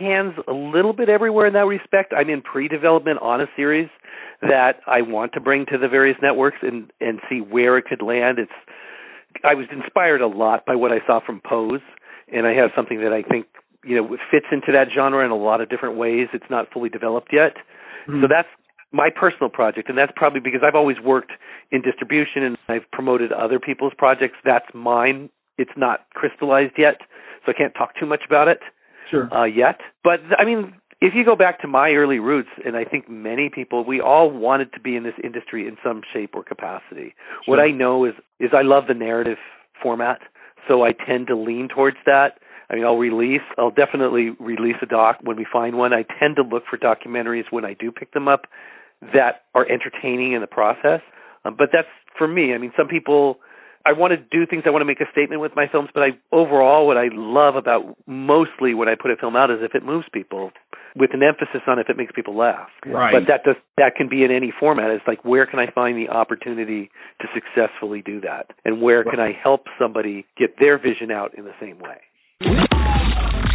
hands 0.00 0.34
a 0.48 0.52
little 0.52 0.92
bit 0.92 1.08
everywhere 1.08 1.46
in 1.46 1.52
that 1.54 1.66
respect. 1.66 2.12
I'm 2.16 2.28
in 2.28 2.42
pre-development 2.42 3.20
on 3.22 3.40
a 3.40 3.46
series 3.56 3.88
that 4.42 4.80
I 4.86 5.02
want 5.02 5.32
to 5.34 5.40
bring 5.40 5.66
to 5.66 5.78
the 5.78 5.88
various 5.88 6.16
networks 6.22 6.58
and 6.62 6.90
and 7.00 7.20
see 7.28 7.40
where 7.40 7.78
it 7.78 7.84
could 7.84 8.02
land. 8.02 8.38
It's 8.38 8.52
I 9.44 9.54
was 9.54 9.66
inspired 9.70 10.20
a 10.20 10.26
lot 10.26 10.64
by 10.66 10.74
what 10.74 10.92
I 10.92 10.98
saw 11.06 11.20
from 11.24 11.40
Pose, 11.40 11.80
and 12.32 12.46
I 12.46 12.54
have 12.54 12.70
something 12.74 13.00
that 13.00 13.12
I 13.12 13.22
think 13.22 13.46
you 13.84 13.96
know 13.96 14.16
fits 14.30 14.46
into 14.50 14.72
that 14.72 14.88
genre 14.94 15.24
in 15.24 15.30
a 15.30 15.36
lot 15.36 15.60
of 15.60 15.68
different 15.68 15.96
ways. 15.96 16.28
It's 16.32 16.50
not 16.50 16.72
fully 16.72 16.88
developed 16.88 17.30
yet, 17.32 17.54
hmm. 18.06 18.22
so 18.22 18.28
that's 18.28 18.48
my 18.92 19.10
personal 19.10 19.50
project, 19.50 19.88
and 19.88 19.98
that's 19.98 20.12
probably 20.16 20.40
because 20.40 20.60
I've 20.66 20.74
always 20.74 20.96
worked 21.04 21.32
in 21.70 21.82
distribution 21.82 22.42
and 22.42 22.58
I've 22.68 22.90
promoted 22.92 23.32
other 23.32 23.58
people's 23.58 23.92
projects. 23.96 24.36
That's 24.44 24.66
mine. 24.74 25.28
It's 25.58 25.70
not 25.76 26.06
crystallized 26.14 26.74
yet, 26.78 26.96
so 27.44 27.52
I 27.52 27.58
can't 27.58 27.74
talk 27.74 27.90
too 27.98 28.06
much 28.06 28.22
about 28.26 28.48
it 28.48 28.60
Sure. 29.10 29.32
uh, 29.34 29.44
yet. 29.44 29.80
But 30.04 30.20
I 30.38 30.44
mean, 30.44 30.74
if 31.00 31.14
you 31.14 31.24
go 31.24 31.36
back 31.36 31.60
to 31.60 31.68
my 31.68 31.90
early 31.90 32.18
roots, 32.18 32.48
and 32.64 32.76
I 32.76 32.84
think 32.84 33.08
many 33.08 33.50
people, 33.54 33.84
we 33.84 34.00
all 34.00 34.30
wanted 34.30 34.72
to 34.72 34.80
be 34.80 34.96
in 34.96 35.02
this 35.02 35.14
industry 35.22 35.68
in 35.68 35.76
some 35.84 36.02
shape 36.12 36.30
or 36.34 36.42
capacity. 36.42 37.14
What 37.46 37.60
I 37.60 37.70
know 37.70 38.04
is 38.04 38.14
is 38.40 38.50
I 38.56 38.62
love 38.62 38.84
the 38.88 38.94
narrative 38.94 39.38
format, 39.82 40.20
so 40.66 40.82
I 40.84 40.92
tend 40.92 41.26
to 41.28 41.36
lean 41.36 41.68
towards 41.68 41.98
that. 42.06 42.38
I 42.70 42.74
mean, 42.74 42.84
I'll 42.84 42.98
release, 42.98 43.40
I'll 43.56 43.70
definitely 43.70 44.30
release 44.38 44.76
a 44.82 44.86
doc 44.86 45.18
when 45.22 45.38
we 45.38 45.46
find 45.50 45.78
one. 45.78 45.94
I 45.94 46.04
tend 46.20 46.36
to 46.36 46.42
look 46.42 46.64
for 46.68 46.76
documentaries 46.76 47.44
when 47.50 47.64
I 47.64 47.72
do 47.72 47.90
pick 47.90 48.12
them 48.12 48.28
up 48.28 48.42
that 49.00 49.42
are 49.54 49.66
entertaining 49.66 50.32
in 50.32 50.40
the 50.40 50.46
process. 50.46 51.00
Um, 51.44 51.54
but 51.56 51.68
that's 51.72 51.88
for 52.16 52.26
me. 52.28 52.54
I 52.54 52.58
mean, 52.58 52.72
some 52.76 52.88
people 52.88 53.38
I 53.86 53.92
want 53.92 54.12
to 54.12 54.18
do 54.18 54.44
things. 54.44 54.64
I 54.66 54.70
want 54.70 54.82
to 54.82 54.86
make 54.86 55.00
a 55.00 55.10
statement 55.12 55.40
with 55.40 55.52
my 55.56 55.66
films, 55.70 55.88
but 55.94 56.02
I 56.02 56.08
overall 56.30 56.86
what 56.86 56.96
I 56.96 57.08
love 57.12 57.56
about 57.56 57.96
mostly 58.06 58.74
when 58.74 58.88
I 58.88 58.94
put 59.00 59.10
a 59.10 59.16
film 59.16 59.36
out 59.36 59.50
is 59.50 59.58
if 59.62 59.74
it 59.74 59.82
moves 59.82 60.06
people, 60.12 60.50
with 60.94 61.10
an 61.14 61.22
emphasis 61.22 61.62
on 61.66 61.78
if 61.78 61.88
it 61.88 61.96
makes 61.96 62.12
people 62.12 62.36
laugh. 62.36 62.68
Right. 62.84 63.12
But 63.12 63.28
that 63.28 63.44
does 63.44 63.56
that 63.76 63.94
can 63.96 64.08
be 64.08 64.24
in 64.24 64.30
any 64.30 64.52
format. 64.58 64.90
It's 64.90 65.06
like 65.06 65.24
where 65.24 65.46
can 65.46 65.58
I 65.58 65.70
find 65.70 65.96
the 65.96 66.12
opportunity 66.12 66.90
to 67.20 67.28
successfully 67.32 68.02
do 68.04 68.20
that, 68.22 68.50
and 68.64 68.82
where 68.82 69.04
can 69.04 69.20
I 69.20 69.32
help 69.32 69.66
somebody 69.80 70.26
get 70.36 70.58
their 70.58 70.78
vision 70.78 71.10
out 71.10 71.38
in 71.38 71.44
the 71.44 71.54
same 71.60 71.78
way. 71.78 72.87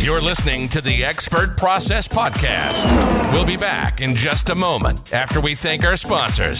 You're 0.03 0.21
listening 0.21 0.67
to 0.75 0.81
the 0.81 1.07
Expert 1.07 1.55
Process 1.55 2.03
Podcast. 2.11 3.31
We'll 3.31 3.47
be 3.47 3.55
back 3.55 4.03
in 4.03 4.19
just 4.19 4.51
a 4.51 4.55
moment 4.55 4.99
after 5.13 5.39
we 5.39 5.55
thank 5.63 5.81
our 5.83 5.95
sponsors. 5.95 6.59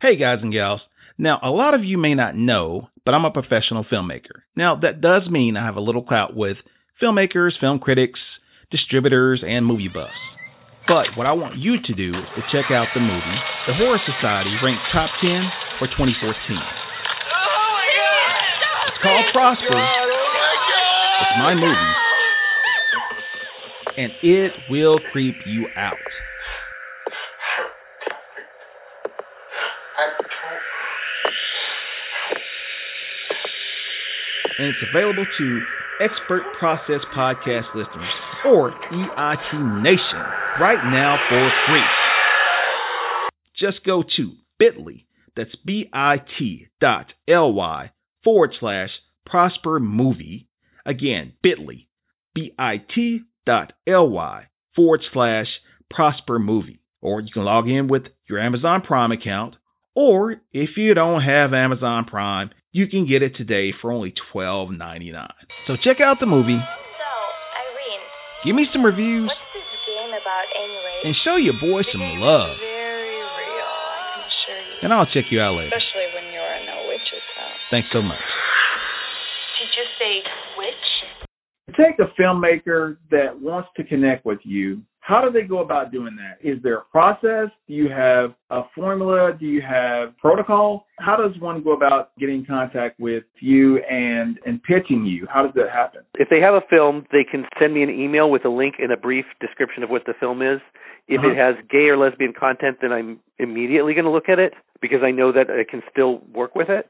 Hey, 0.00 0.16
guys 0.16 0.38
and 0.40 0.50
gals. 0.50 0.80
Now, 1.18 1.40
a 1.44 1.50
lot 1.50 1.74
of 1.74 1.84
you 1.84 1.98
may 1.98 2.14
not 2.14 2.34
know, 2.34 2.88
but 3.04 3.12
I'm 3.12 3.26
a 3.26 3.30
professional 3.30 3.84
filmmaker. 3.84 4.48
Now, 4.56 4.80
that 4.80 5.02
does 5.02 5.28
mean 5.28 5.58
I 5.58 5.66
have 5.66 5.76
a 5.76 5.84
little 5.84 6.02
clout 6.02 6.34
with 6.34 6.56
filmmakers, 7.02 7.60
film 7.60 7.78
critics, 7.78 8.18
distributors, 8.70 9.44
and 9.46 9.66
movie 9.66 9.92
buffs. 9.92 10.16
But 10.88 11.18
what 11.18 11.26
I 11.26 11.32
want 11.32 11.58
you 11.58 11.76
to 11.84 11.92
do 11.92 12.16
is 12.16 12.24
to 12.36 12.42
check 12.48 12.72
out 12.72 12.88
the 12.94 13.00
movie 13.04 13.40
The 13.68 13.74
Horror 13.76 14.00
Society 14.08 14.56
ranked 14.64 14.88
top 14.90 15.10
10 15.20 15.28
for 15.78 15.86
2014. 15.92 16.32
It's 18.88 19.02
called 19.04 19.26
Prosper. 19.36 20.13
It's 21.20 21.38
my 21.38 21.54
movie. 21.54 21.94
And 23.96 24.12
it 24.22 24.52
will 24.70 24.98
creep 25.12 25.36
you 25.46 25.66
out. 25.76 25.96
and 34.58 34.68
it's 34.68 34.78
available 34.90 35.26
to 35.38 35.60
Expert 36.00 36.42
Process 36.58 37.00
Podcast 37.16 37.74
listeners 37.74 38.08
or 38.46 38.70
EIT 38.70 39.82
Nation 39.82 40.24
right 40.60 40.82
now 40.90 41.16
for 41.28 41.50
free. 41.66 41.82
Just 43.58 43.84
go 43.84 44.02
to 44.16 44.32
bit.ly, 44.58 45.04
that's 45.36 45.54
bit 45.64 45.88
dot 46.80 47.06
ly 47.28 47.90
forward 48.22 48.50
slash 48.58 48.90
prosper 49.26 49.80
movie. 49.80 50.48
Again, 50.86 51.32
bit.ly, 51.42 51.86
bit 52.34 52.52
dot 53.46 53.72
ly 53.86 54.44
forward 54.76 55.00
slash 55.12 55.46
prosper 55.90 56.38
movie. 56.38 56.80
Or 57.00 57.20
you 57.20 57.28
can 57.32 57.44
log 57.44 57.68
in 57.68 57.88
with 57.88 58.04
your 58.28 58.40
Amazon 58.40 58.80
Prime 58.82 59.12
account. 59.12 59.56
Or 59.94 60.32
if 60.52 60.70
you 60.76 60.94
don't 60.94 61.22
have 61.22 61.52
Amazon 61.54 62.04
Prime, 62.06 62.50
you 62.72 62.88
can 62.88 63.06
get 63.06 63.22
it 63.22 63.36
today 63.36 63.70
for 63.80 63.92
only 63.92 64.12
$12.99. 64.34 65.28
So 65.68 65.76
check 65.76 66.00
out 66.02 66.18
the 66.18 66.26
movie. 66.26 66.58
So, 66.58 67.10
Irene, 67.54 68.02
Give 68.44 68.56
me 68.56 68.66
some 68.72 68.82
reviews 68.84 69.28
what's 69.30 69.38
this 69.54 69.70
game 69.86 70.10
about 70.10 70.46
anyway? 70.58 70.98
and 71.04 71.14
show 71.22 71.36
your 71.36 71.54
boy 71.62 71.86
the 71.86 71.92
some 71.92 72.18
love. 72.18 72.56
very 72.58 73.14
real, 73.22 73.70
I 73.70 74.00
can 74.16 74.20
assure 74.26 74.58
you. 74.66 74.76
And 74.82 74.90
I'll 74.92 75.06
check 75.06 75.30
you 75.30 75.38
out 75.38 75.54
later. 75.54 75.70
Especially 75.70 76.08
when 76.18 76.32
you're 76.34 76.54
in 76.58 76.66
a 76.66 76.88
witch's 76.90 77.22
house. 77.38 77.60
Thanks 77.70 77.88
so 77.94 78.02
much. 78.02 78.18
Take 81.76 81.98
a 81.98 82.20
filmmaker 82.20 82.96
that 83.10 83.38
wants 83.40 83.68
to 83.76 83.84
connect 83.84 84.24
with 84.24 84.38
you. 84.44 84.82
How 85.00 85.22
do 85.22 85.30
they 85.30 85.46
go 85.46 85.58
about 85.58 85.92
doing 85.92 86.16
that? 86.16 86.38
Is 86.46 86.62
there 86.62 86.78
a 86.78 86.84
process? 86.84 87.48
Do 87.68 87.74
you 87.74 87.90
have 87.90 88.32
a 88.50 88.62
formula? 88.74 89.32
Do 89.38 89.44
you 89.44 89.60
have 89.60 90.16
protocol? 90.16 90.86
How 90.98 91.16
does 91.16 91.38
one 91.40 91.62
go 91.62 91.72
about 91.72 92.16
getting 92.18 92.36
in 92.36 92.46
contact 92.46 92.98
with 92.98 93.24
you 93.40 93.78
and 93.84 94.38
and 94.46 94.62
pitching 94.62 95.04
you? 95.04 95.26
How 95.28 95.42
does 95.42 95.52
that 95.56 95.68
happen? 95.70 96.02
If 96.14 96.28
they 96.30 96.40
have 96.40 96.54
a 96.54 96.62
film, 96.70 97.04
they 97.12 97.24
can 97.28 97.44
send 97.60 97.74
me 97.74 97.82
an 97.82 97.90
email 97.90 98.30
with 98.30 98.44
a 98.46 98.48
link 98.48 98.76
and 98.78 98.92
a 98.92 98.96
brief 98.96 99.26
description 99.40 99.82
of 99.82 99.90
what 99.90 100.06
the 100.06 100.14
film 100.18 100.40
is. 100.40 100.60
If 101.06 101.22
it 101.22 101.32
Uh-huh. 101.32 101.54
has 101.54 101.56
gay 101.68 101.88
or 101.90 101.98
lesbian 101.98 102.32
content, 102.32 102.78
then 102.80 102.90
I'm 102.90 103.20
immediately 103.38 103.92
going 103.92 104.06
to 104.06 104.10
look 104.10 104.30
at 104.30 104.38
it 104.38 104.54
because 104.80 105.02
I 105.02 105.10
know 105.10 105.32
that 105.32 105.50
I 105.50 105.64
can 105.64 105.82
still 105.90 106.22
work 106.32 106.54
with 106.54 106.70
it. 106.70 106.88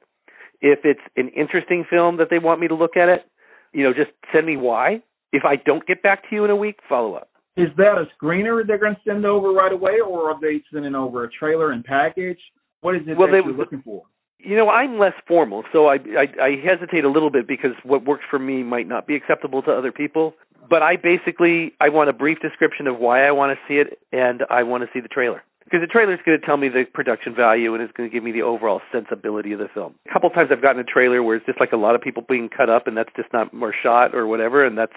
If 0.60 0.84
it's 0.84 1.02
an 1.16 1.30
interesting 1.30 1.84
film 1.90 2.18
that 2.18 2.30
they 2.30 2.38
want 2.38 2.60
me 2.60 2.68
to 2.68 2.74
look 2.76 2.96
at 2.96 3.08
it, 3.08 3.26
you 3.74 3.82
know, 3.84 3.92
just 3.92 4.10
send 4.32 4.46
me 4.46 4.56
why. 4.56 5.02
If 5.32 5.42
I 5.44 5.56
don't 5.56 5.84
get 5.86 6.02
back 6.02 6.28
to 6.30 6.34
you 6.36 6.44
in 6.44 6.50
a 6.50 6.56
week, 6.56 6.78
follow 6.88 7.14
up. 7.14 7.28
Is 7.56 7.68
that 7.76 7.98
a 7.98 8.06
screener 8.16 8.66
they're 8.66 8.78
going 8.78 8.94
to 8.94 9.00
send 9.06 9.26
over 9.26 9.50
right 9.52 9.72
away, 9.72 10.00
or 10.00 10.30
are 10.30 10.40
they 10.40 10.62
sending 10.72 10.94
over 10.94 11.24
a 11.24 11.30
trailer 11.30 11.72
and 11.72 11.84
package? 11.84 12.38
What 12.80 12.96
is 12.96 13.02
it 13.06 13.16
Well, 13.16 13.28
that 13.28 13.32
they- 13.32 13.48
you're 13.48 13.56
looking 13.56 13.82
for? 13.82 14.02
You 14.38 14.56
know, 14.56 14.68
I'm 14.68 14.98
less 14.98 15.14
formal, 15.26 15.64
so 15.72 15.86
I, 15.86 15.94
I 15.94 16.26
I 16.48 16.56
hesitate 16.62 17.04
a 17.04 17.08
little 17.08 17.30
bit 17.30 17.46
because 17.48 17.70
what 17.82 18.04
works 18.04 18.24
for 18.30 18.38
me 18.38 18.62
might 18.62 18.86
not 18.86 19.06
be 19.06 19.14
acceptable 19.16 19.62
to 19.62 19.72
other 19.72 19.90
people. 19.90 20.34
But 20.68 20.82
I 20.82 20.96
basically 20.96 21.72
I 21.80 21.88
want 21.88 22.10
a 22.10 22.12
brief 22.12 22.40
description 22.40 22.86
of 22.86 22.98
why 22.98 23.26
I 23.26 23.30
want 23.30 23.56
to 23.56 23.58
see 23.66 23.78
it, 23.80 23.98
and 24.12 24.42
I 24.50 24.64
want 24.64 24.82
to 24.84 24.90
see 24.92 25.00
the 25.00 25.08
trailer 25.08 25.42
because 25.74 25.88
the 25.88 25.90
trailer 25.90 26.14
is 26.14 26.20
going 26.24 26.38
to 26.38 26.46
tell 26.46 26.56
me 26.56 26.68
the 26.68 26.84
production 26.94 27.34
value 27.34 27.74
and 27.74 27.82
it's 27.82 27.92
going 27.96 28.08
to 28.08 28.14
give 28.14 28.22
me 28.22 28.30
the 28.30 28.42
overall 28.42 28.80
sensibility 28.92 29.50
of 29.50 29.58
the 29.58 29.66
film. 29.74 29.96
A 30.08 30.12
couple 30.12 30.30
times 30.30 30.50
I've 30.52 30.62
gotten 30.62 30.78
a 30.80 30.84
trailer 30.84 31.20
where 31.20 31.34
it's 31.34 31.46
just 31.46 31.58
like 31.58 31.72
a 31.72 31.76
lot 31.76 31.96
of 31.96 32.00
people 32.00 32.22
being 32.28 32.48
cut 32.48 32.70
up, 32.70 32.86
and 32.86 32.96
that's 32.96 33.10
just 33.16 33.32
not 33.32 33.52
more 33.52 33.74
shot 33.82 34.14
or 34.14 34.28
whatever, 34.28 34.64
and 34.64 34.78
that's 34.78 34.94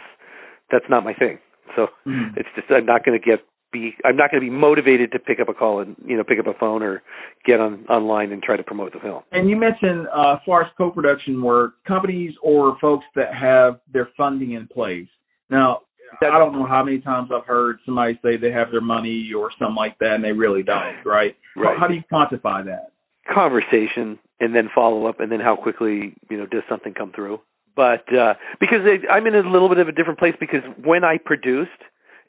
that's 0.69 0.85
not 0.87 1.03
my 1.03 1.15
thing. 1.15 1.39
So 1.75 1.87
Mhm. 2.05 2.37
it's 2.37 2.49
just 2.53 2.69
I'm 2.69 2.85
not 2.85 3.03
going 3.03 3.19
to 3.19 3.25
get 3.25 3.43
be 3.71 3.95
I'm 4.05 4.15
not 4.15 4.29
going 4.29 4.39
to 4.39 4.45
be 4.45 4.55
motivated 4.55 5.13
to 5.13 5.19
pick 5.19 5.39
up 5.39 5.49
a 5.49 5.53
call 5.55 5.79
and 5.79 5.95
you 6.05 6.15
know 6.15 6.23
pick 6.23 6.37
up 6.37 6.45
a 6.45 6.53
phone 6.53 6.83
or 6.83 7.01
get 7.43 7.59
on 7.59 7.85
online 7.89 8.31
and 8.31 8.43
try 8.43 8.55
to 8.55 8.63
promote 8.63 8.93
the 8.93 8.99
film. 8.99 9.23
And 9.31 9.49
you 9.49 9.55
mentioned, 9.55 10.07
uh, 10.15 10.33
as 10.33 10.39
far 10.45 10.61
as 10.61 10.67
co-production 10.77 11.41
work, 11.41 11.73
companies 11.87 12.35
or 12.43 12.77
folks 12.79 13.05
that 13.15 13.33
have 13.33 13.79
their 13.91 14.09
funding 14.15 14.51
in 14.51 14.67
place. 14.67 15.09
Now, 15.49 15.81
I 16.21 16.37
don't 16.37 16.53
know 16.53 16.65
how 16.65 16.83
many 16.83 16.99
times 16.99 17.29
I've 17.33 17.45
heard 17.45 17.79
somebody 17.85 18.19
say 18.23 18.37
they 18.37 18.51
have 18.51 18.71
their 18.71 18.81
money 18.81 19.31
or 19.35 19.51
something 19.59 19.75
like 19.75 19.97
that, 19.99 20.15
and 20.15 20.23
they 20.23 20.31
really 20.31 20.63
don't, 20.63 21.03
right? 21.05 21.35
Right. 21.55 21.75
How, 21.75 21.81
how 21.81 21.87
do 21.87 21.93
you 21.95 22.03
quantify 22.11 22.65
that? 22.65 22.91
conversation 23.33 24.19
and 24.39 24.55
then 24.55 24.69
follow 24.73 25.05
up 25.05 25.19
and 25.19 25.31
then 25.31 25.39
how 25.39 25.55
quickly 25.55 26.15
you 26.29 26.37
know 26.37 26.45
does 26.45 26.63
something 26.69 26.93
come 26.93 27.11
through 27.13 27.39
but 27.75 28.05
uh 28.13 28.33
because 28.59 28.79
i'm 29.11 29.27
in 29.27 29.35
a 29.35 29.49
little 29.49 29.69
bit 29.69 29.77
of 29.77 29.87
a 29.87 29.91
different 29.91 30.19
place 30.19 30.33
because 30.39 30.61
when 30.83 31.03
i 31.03 31.17
produced 31.23 31.83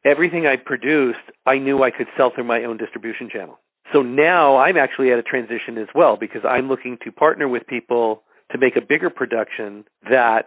everything 0.05 0.47
i 0.47 0.57
produced 0.57 1.19
i 1.47 1.57
knew 1.57 1.83
i 1.83 1.91
could 1.91 2.07
sell 2.17 2.33
through 2.35 2.45
my 2.45 2.65
own 2.65 2.77
distribution 2.77 3.29
channel 3.31 3.59
so 3.93 4.03
now 4.03 4.57
i'm 4.57 4.77
actually 4.77 5.13
at 5.13 5.19
a 5.19 5.23
transition 5.23 5.79
as 5.79 5.89
well 5.95 6.17
because 6.19 6.43
i'm 6.45 6.69
looking 6.69 6.99
to 7.05 7.13
partner 7.13 7.49
with 7.49 7.67
people 7.67 8.23
to 8.51 8.59
make 8.59 8.77
a 8.77 8.81
bigger 8.87 9.11
production 9.11 9.85
that 10.03 10.47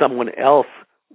someone 0.00 0.28
else 0.38 0.66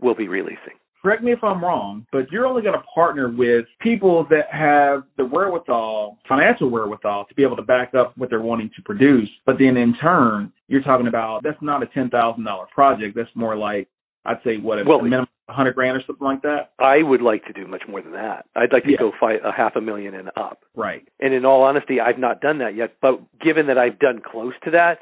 will 0.02 0.16
be 0.16 0.28
releasing 0.28 0.80
Correct 1.02 1.24
me 1.24 1.32
if 1.32 1.44
I'm 1.44 1.64
wrong, 1.64 2.06
but 2.12 2.32
you're 2.32 2.46
only 2.46 2.62
going 2.62 2.76
to 2.76 2.84
partner 2.94 3.30
with 3.30 3.66
people 3.82 4.26
that 4.30 4.46
have 4.52 5.04
the 5.18 5.26
wherewithal, 5.26 6.18
financial 6.30 6.70
wherewithal, 6.70 7.26
to 7.26 7.34
be 7.36 7.44
able 7.44 7.56
to 7.56 7.64
back 7.64 7.94
up 7.96 8.14
what 8.18 8.30
they're 8.30 8.42
wanting 8.42 8.70
to 8.76 8.82
produce. 8.84 9.30
But 9.46 9.56
then 9.58 9.78
in 9.78 9.96
turn, 10.00 10.52
you're 10.68 10.84
talking 10.84 11.08
about 11.08 11.42
that's 11.44 11.62
not 11.62 11.82
a 11.82 11.88
ten 11.88 12.10
thousand 12.10 12.44
dollar 12.44 12.66
project. 12.74 13.16
That's 13.16 13.30
more 13.36 13.56
like 13.58 13.88
I'd 14.26 14.38
say 14.44 14.58
what 14.58 14.78
a, 14.80 14.84
Well, 14.86 15.00
a 15.00 15.04
minimum 15.04 15.28
a 15.50 15.54
hundred 15.54 15.74
grand 15.74 15.98
or 15.98 16.04
something 16.08 16.26
like 16.26 16.44
that. 16.44 16.70
i 16.80 17.02
would 17.02 17.22
like 17.22 17.44
to 17.46 17.52
do 17.52 17.68
much 17.68 17.82
more 17.90 18.02
than 18.02 18.14
that 18.14 18.46
i'd 18.56 18.72
like 18.72 18.84
to 18.84 18.92
Yeah. 18.92 18.98
go 19.00 19.12
fight 19.20 19.40
a 19.44 19.52
half 19.52 19.76
a 19.76 19.82
million 19.82 20.14
and 20.14 20.30
up 20.38 20.60
Right. 20.78 21.06
And 21.20 21.34
in 21.34 21.44
all 21.46 21.64
honesty, 21.64 22.00
I've 22.00 22.20
not 22.20 22.40
done 22.40 22.60
that 22.60 22.74
yet. 22.76 22.94
But 23.02 23.20
given 23.42 23.68
that 23.68 23.78
I've 23.78 24.00
done 24.00 24.22
close 24.24 24.54
to 24.64 24.72
that, 24.72 25.00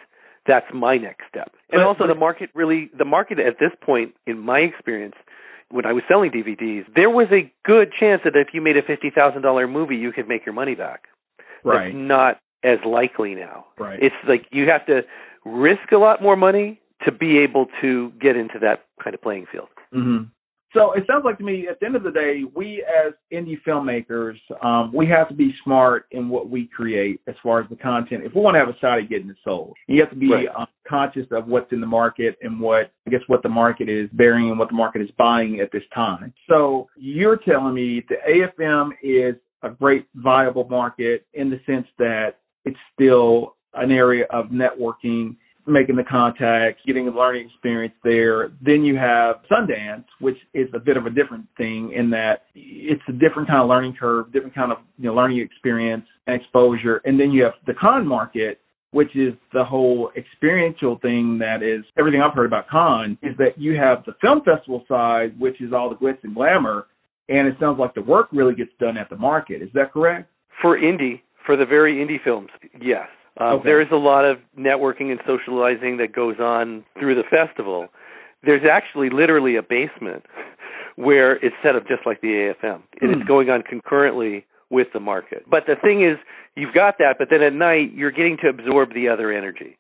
that's 0.47 0.65
my 0.73 0.97
next 0.97 1.25
step. 1.29 1.51
And 1.71 1.79
But- 1.81 1.85
also, 1.85 1.99
but- 1.99 2.07
the 2.07 2.15
market 2.15 2.49
really, 2.55 2.89
the 2.97 3.05
market 3.05 3.37
at 3.37 3.59
this 3.59 3.71
point, 3.81 4.15
in 4.25 4.39
my 4.39 4.59
experience, 4.59 5.13
when 5.71 5.85
I 5.85 5.93
was 5.93 6.03
selling 6.07 6.31
DVDs, 6.31 6.85
there 6.95 7.09
was 7.09 7.27
a 7.31 7.51
good 7.65 7.91
chance 7.97 8.21
that 8.23 8.35
if 8.35 8.49
you 8.53 8.61
made 8.61 8.77
a 8.77 8.81
fifty 8.81 9.09
thousand 9.09 9.41
dollar 9.41 9.67
movie, 9.67 9.95
you 9.95 10.11
could 10.11 10.27
make 10.27 10.45
your 10.45 10.53
money 10.53 10.75
back. 10.75 11.05
Right. 11.63 11.93
That's 11.93 11.95
not 11.95 12.39
as 12.63 12.79
likely 12.85 13.35
now. 13.35 13.65
Right. 13.77 13.99
It's 14.01 14.15
like 14.27 14.45
you 14.51 14.67
have 14.69 14.85
to 14.87 15.01
risk 15.45 15.91
a 15.91 15.97
lot 15.97 16.21
more 16.21 16.35
money 16.35 16.79
to 17.05 17.11
be 17.11 17.39
able 17.39 17.67
to 17.81 18.11
get 18.21 18.35
into 18.35 18.59
that 18.59 18.85
kind 19.01 19.13
of 19.13 19.21
playing 19.21 19.45
field. 19.51 19.69
hmm 19.91 20.23
So 20.73 20.93
it 20.93 21.03
sounds 21.07 21.25
like 21.25 21.37
to 21.39 21.43
me, 21.43 21.67
at 21.69 21.79
the 21.79 21.85
end 21.87 21.95
of 21.95 22.03
the 22.03 22.11
day, 22.11 22.43
we 22.55 22.83
as 22.83 23.13
indie 23.33 23.57
filmmakers, 23.67 24.35
um, 24.63 24.91
we 24.93 25.07
have 25.07 25.27
to 25.29 25.33
be 25.33 25.53
smart 25.63 26.05
in 26.11 26.29
what 26.29 26.49
we 26.49 26.67
create 26.67 27.21
as 27.27 27.35
far 27.41 27.59
as 27.59 27.69
the 27.69 27.75
content. 27.75 28.23
If 28.23 28.35
we 28.35 28.41
want 28.41 28.55
to 28.55 28.59
have 28.59 28.69
a 28.69 28.77
shot 28.79 28.99
at 28.99 29.09
getting 29.09 29.29
it 29.29 29.37
sold, 29.43 29.75
you 29.87 29.99
have 30.01 30.11
to 30.11 30.15
be 30.15 30.31
Right. 30.31 30.47
um, 30.55 30.67
conscious 30.87 31.25
of 31.31 31.47
what's 31.47 31.71
in 31.71 31.81
the 31.81 31.87
market 31.87 32.37
and 32.41 32.59
what 32.59 32.91
I 33.07 33.09
guess 33.09 33.21
what 33.27 33.41
the 33.41 33.49
market 33.49 33.89
is 33.89 34.09
bearing 34.13 34.49
and 34.49 34.59
what 34.59 34.69
the 34.69 34.75
market 34.75 35.01
is 35.01 35.09
buying 35.17 35.59
at 35.59 35.71
this 35.71 35.83
time. 35.93 36.33
So 36.47 36.87
you're 36.95 37.37
telling 37.37 37.73
me 37.73 38.03
the 38.07 38.17
AFM 38.27 38.91
is 39.01 39.35
a 39.63 39.69
great 39.69 40.05
viable 40.15 40.67
market 40.69 41.25
in 41.33 41.49
the 41.49 41.59
sense 41.65 41.87
that 41.97 42.37
it's 42.65 42.77
still 42.93 43.55
an 43.73 43.91
area 43.91 44.25
of 44.29 44.47
networking 44.47 45.35
making 45.69 45.95
the 45.95 46.03
contacts, 46.03 46.81
getting 46.85 47.07
a 47.07 47.11
learning 47.11 47.49
experience 47.49 47.93
there. 48.03 48.51
Then 48.61 48.83
you 48.83 48.95
have 48.97 49.37
Sundance, 49.51 50.05
which 50.19 50.37
is 50.53 50.67
a 50.73 50.79
bit 50.79 50.97
of 50.97 51.05
a 51.05 51.09
different 51.09 51.45
thing 51.57 51.93
in 51.95 52.09
that 52.11 52.43
it's 52.55 53.01
a 53.07 53.13
different 53.13 53.47
kind 53.47 53.61
of 53.61 53.69
learning 53.69 53.95
curve, 53.99 54.31
different 54.31 54.55
kind 54.55 54.71
of 54.71 54.79
you 54.97 55.05
know 55.05 55.13
learning 55.13 55.39
experience 55.39 56.05
and 56.27 56.39
exposure. 56.39 57.01
And 57.05 57.19
then 57.19 57.31
you 57.31 57.43
have 57.43 57.53
the 57.67 57.73
Cannes 57.79 58.07
market, 58.07 58.59
which 58.91 59.15
is 59.15 59.33
the 59.53 59.63
whole 59.63 60.11
experiential 60.17 60.97
thing 61.01 61.37
that 61.39 61.61
is 61.63 61.85
everything 61.97 62.21
I've 62.21 62.33
heard 62.33 62.47
about 62.47 62.69
Cannes 62.69 63.17
is 63.21 63.37
that 63.37 63.57
you 63.57 63.75
have 63.75 64.03
the 64.05 64.13
film 64.21 64.41
festival 64.43 64.83
side, 64.87 65.39
which 65.39 65.61
is 65.61 65.73
all 65.73 65.89
the 65.89 65.95
glitz 65.95 66.23
and 66.23 66.35
glamour, 66.35 66.87
and 67.27 67.47
it 67.47 67.55
sounds 67.59 67.79
like 67.79 67.93
the 67.93 68.01
work 68.01 68.29
really 68.31 68.55
gets 68.55 68.71
done 68.79 68.97
at 68.97 69.09
the 69.09 69.17
market. 69.17 69.61
Is 69.61 69.69
that 69.73 69.93
correct? 69.93 70.29
For 70.61 70.77
indie, 70.77 71.21
for 71.45 71.55
the 71.55 71.65
very 71.65 71.95
indie 71.95 72.21
films, 72.23 72.49
yes. 72.81 73.07
Uh, 73.39 73.53
Okay. 73.55 73.63
There 73.65 73.81
is 73.81 73.87
a 73.91 73.95
lot 73.95 74.25
of 74.25 74.37
networking 74.57 75.11
and 75.11 75.19
socializing 75.25 75.97
that 75.97 76.11
goes 76.13 76.39
on 76.39 76.83
through 76.99 77.15
the 77.15 77.23
festival. 77.23 77.87
There's 78.43 78.63
actually 78.69 79.09
literally 79.09 79.55
a 79.55 79.63
basement 79.63 80.25
where 80.95 81.33
it's 81.43 81.55
set 81.63 81.75
up 81.75 81.87
just 81.87 82.05
like 82.05 82.21
the 82.21 82.53
AFM, 82.53 82.81
and 83.01 83.11
Hmm. 83.13 83.19
it's 83.19 83.27
going 83.27 83.49
on 83.49 83.63
concurrently 83.63 84.45
with 84.69 84.87
the 84.93 84.99
market. 84.99 85.43
But 85.49 85.65
the 85.65 85.75
thing 85.75 86.03
is, 86.03 86.17
you've 86.55 86.73
got 86.73 86.97
that, 86.99 87.15
but 87.17 87.29
then 87.29 87.41
at 87.41 87.53
night 87.53 87.93
you're 87.93 88.11
getting 88.11 88.37
to 88.43 88.49
absorb 88.49 88.93
the 88.93 89.07
other 89.09 89.31
energy. 89.31 89.77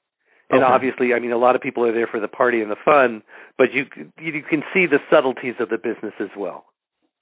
And 0.51 0.63
Okay. 0.63 0.73
obviously, 0.73 1.13
I 1.13 1.19
mean, 1.19 1.31
a 1.31 1.37
lot 1.37 1.55
of 1.55 1.61
people 1.61 1.85
are 1.85 1.91
there 1.91 2.07
for 2.07 2.19
the 2.19 2.27
party 2.27 2.61
and 2.61 2.71
the 2.71 2.75
fun, 2.77 3.21
but 3.57 3.71
you 3.71 3.85
you 4.19 4.41
can 4.41 4.63
see 4.73 4.87
the 4.87 4.99
subtleties 5.09 5.55
of 5.59 5.69
the 5.69 5.77
business 5.77 6.13
as 6.19 6.29
well. 6.35 6.65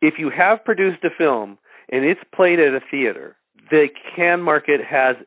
If 0.02 0.18
you 0.20 0.30
have 0.30 0.64
produced 0.64 1.04
a 1.04 1.10
film 1.10 1.58
and 1.90 2.06
it's 2.06 2.22
played 2.34 2.60
at 2.60 2.74
a 2.74 2.80
theater, 2.92 3.36
the 3.70 3.90
Cannes 4.16 4.44
Market 4.44 4.80
has 4.82 5.18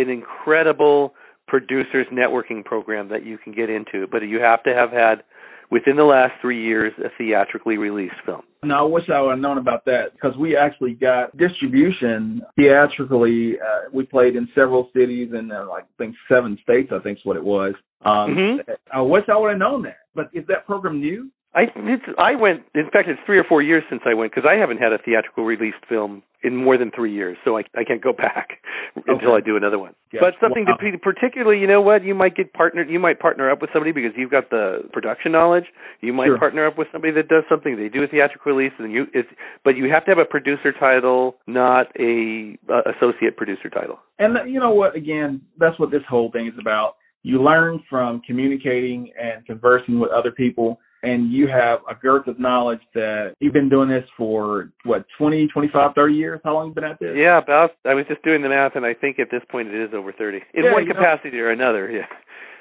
an 0.00 0.08
incredible 0.10 1.14
producers 1.46 2.06
networking 2.12 2.64
program 2.64 3.08
that 3.08 3.24
you 3.24 3.38
can 3.38 3.52
get 3.52 3.70
into, 3.70 4.06
but 4.10 4.22
you 4.22 4.40
have 4.40 4.62
to 4.64 4.74
have 4.74 4.90
had 4.90 5.22
within 5.70 5.96
the 5.96 6.04
last 6.04 6.32
three 6.40 6.62
years 6.64 6.92
a 6.98 7.08
theatrically 7.18 7.76
released 7.76 8.14
film. 8.24 8.42
No, 8.64 8.74
I 8.74 8.82
wish 8.82 9.04
I 9.12 9.20
would 9.20 9.30
have 9.32 9.38
known 9.38 9.58
about 9.58 9.84
that 9.84 10.12
because 10.12 10.36
we 10.36 10.56
actually 10.56 10.94
got 10.94 11.36
distribution 11.36 12.42
theatrically. 12.56 13.54
Uh, 13.60 13.88
we 13.92 14.04
played 14.04 14.36
in 14.36 14.48
several 14.54 14.88
cities 14.94 15.30
and 15.32 15.52
uh, 15.52 15.66
like 15.68 15.84
I 15.84 15.94
think 16.02 16.16
seven 16.28 16.58
states. 16.62 16.90
I 16.92 17.02
think 17.02 17.18
is 17.18 17.24
what 17.24 17.36
it 17.36 17.44
was. 17.44 17.74
Um, 18.04 18.34
Mhm. 18.36 18.76
I 18.92 19.00
wish 19.00 19.24
I 19.28 19.36
would 19.36 19.50
have 19.50 19.58
known 19.58 19.82
that. 19.82 19.98
But 20.14 20.30
is 20.32 20.46
that 20.46 20.66
program 20.66 21.00
new? 21.00 21.30
I 21.54 21.62
it's, 21.74 22.04
I 22.18 22.34
went. 22.36 22.62
In 22.74 22.90
fact, 22.92 23.08
it's 23.08 23.20
three 23.24 23.38
or 23.38 23.44
four 23.44 23.62
years 23.62 23.82
since 23.88 24.02
I 24.04 24.12
went 24.12 24.32
because 24.32 24.48
I 24.48 24.60
haven't 24.60 24.78
had 24.78 24.92
a 24.92 24.98
theatrical 24.98 25.44
released 25.44 25.80
film 25.88 26.22
in 26.42 26.54
more 26.54 26.76
than 26.76 26.90
three 26.94 27.12
years, 27.12 27.38
so 27.42 27.56
I 27.56 27.64
I 27.74 27.84
can't 27.84 28.02
go 28.02 28.12
back 28.16 28.60
until 29.06 29.32
I 29.32 29.40
do 29.40 29.56
another 29.56 29.78
one. 29.78 29.94
Yes. 30.12 30.20
But 30.20 30.34
something 30.40 30.66
Wow. 30.68 30.76
to 30.76 30.98
particularly, 30.98 31.58
you 31.58 31.66
know 31.66 31.80
what, 31.80 32.04
you 32.04 32.14
might 32.14 32.36
get 32.36 32.52
partnered. 32.52 32.90
You 32.90 32.98
might 32.98 33.18
partner 33.18 33.50
up 33.50 33.62
with 33.62 33.70
somebody 33.72 33.92
because 33.92 34.12
you've 34.14 34.30
got 34.30 34.50
the 34.50 34.88
production 34.92 35.32
knowledge. 35.32 35.64
You 36.00 36.12
might 36.12 36.26
Sure. 36.26 36.38
partner 36.38 36.66
up 36.66 36.76
with 36.76 36.88
somebody 36.92 37.14
that 37.14 37.28
does 37.28 37.44
something. 37.48 37.76
They 37.76 37.88
do 37.88 38.02
a 38.02 38.06
theatrical 38.06 38.52
release, 38.52 38.72
and 38.78 38.92
you 38.92 39.06
it's. 39.14 39.28
But 39.64 39.76
you 39.76 39.90
have 39.90 40.04
to 40.04 40.10
have 40.10 40.18
a 40.18 40.26
producer 40.26 40.72
title, 40.72 41.38
not 41.46 41.88
a 41.98 42.58
uh, 42.68 42.82
associate 42.92 43.38
producer 43.38 43.70
title. 43.70 43.98
And 44.18 44.36
you 44.52 44.60
know 44.60 44.70
what? 44.74 44.94
Again, 44.94 45.40
that's 45.58 45.78
what 45.78 45.90
this 45.90 46.02
whole 46.08 46.30
thing 46.30 46.46
is 46.46 46.54
about. 46.60 46.96
You 47.22 47.42
learn 47.42 47.82
from 47.88 48.20
communicating 48.26 49.10
and 49.20 49.44
conversing 49.46 49.98
with 49.98 50.10
other 50.10 50.30
people, 50.30 50.78
and 51.02 51.32
you 51.32 51.46
have 51.48 51.80
a 51.90 51.94
girth 51.94 52.26
of 52.26 52.38
knowledge 52.40 52.80
that 52.94 53.34
you've 53.40 53.52
been 53.52 53.68
doing 53.68 53.88
this 53.88 54.04
for 54.16 54.70
what 54.84 55.04
20, 55.18 55.48
25, 55.52 55.92
30 55.94 56.14
years. 56.14 56.40
How 56.44 56.54
long 56.54 56.68
you 56.68 56.74
been 56.74 56.84
at 56.84 56.98
this? 57.00 57.14
Yeah, 57.16 57.38
about. 57.38 57.70
I 57.84 57.94
was 57.94 58.04
just 58.08 58.22
doing 58.22 58.42
the 58.42 58.48
math, 58.48 58.72
and 58.74 58.84
I 58.84 58.94
think 58.94 59.18
at 59.18 59.28
this 59.30 59.42
point 59.50 59.68
it 59.68 59.80
is 59.80 59.90
over 59.94 60.12
thirty 60.12 60.38
in 60.54 60.64
Yeah, 60.64 60.72
one 60.72 60.82
you 60.82 60.88
know- 60.88 60.94
capacity 60.96 61.38
or 61.40 61.50
another. 61.50 61.90
Yeah. 61.90 62.06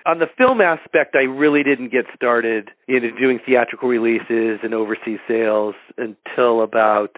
On 0.05 0.19
the 0.19 0.27
film 0.37 0.61
aspect, 0.61 1.15
I 1.15 1.23
really 1.23 1.63
didn't 1.63 1.91
get 1.91 2.05
started 2.15 2.69
into 2.87 3.11
doing 3.19 3.39
theatrical 3.45 3.89
releases 3.89 4.59
and 4.63 4.73
overseas 4.73 5.19
sales 5.27 5.75
until 5.97 6.61
about 6.63 7.11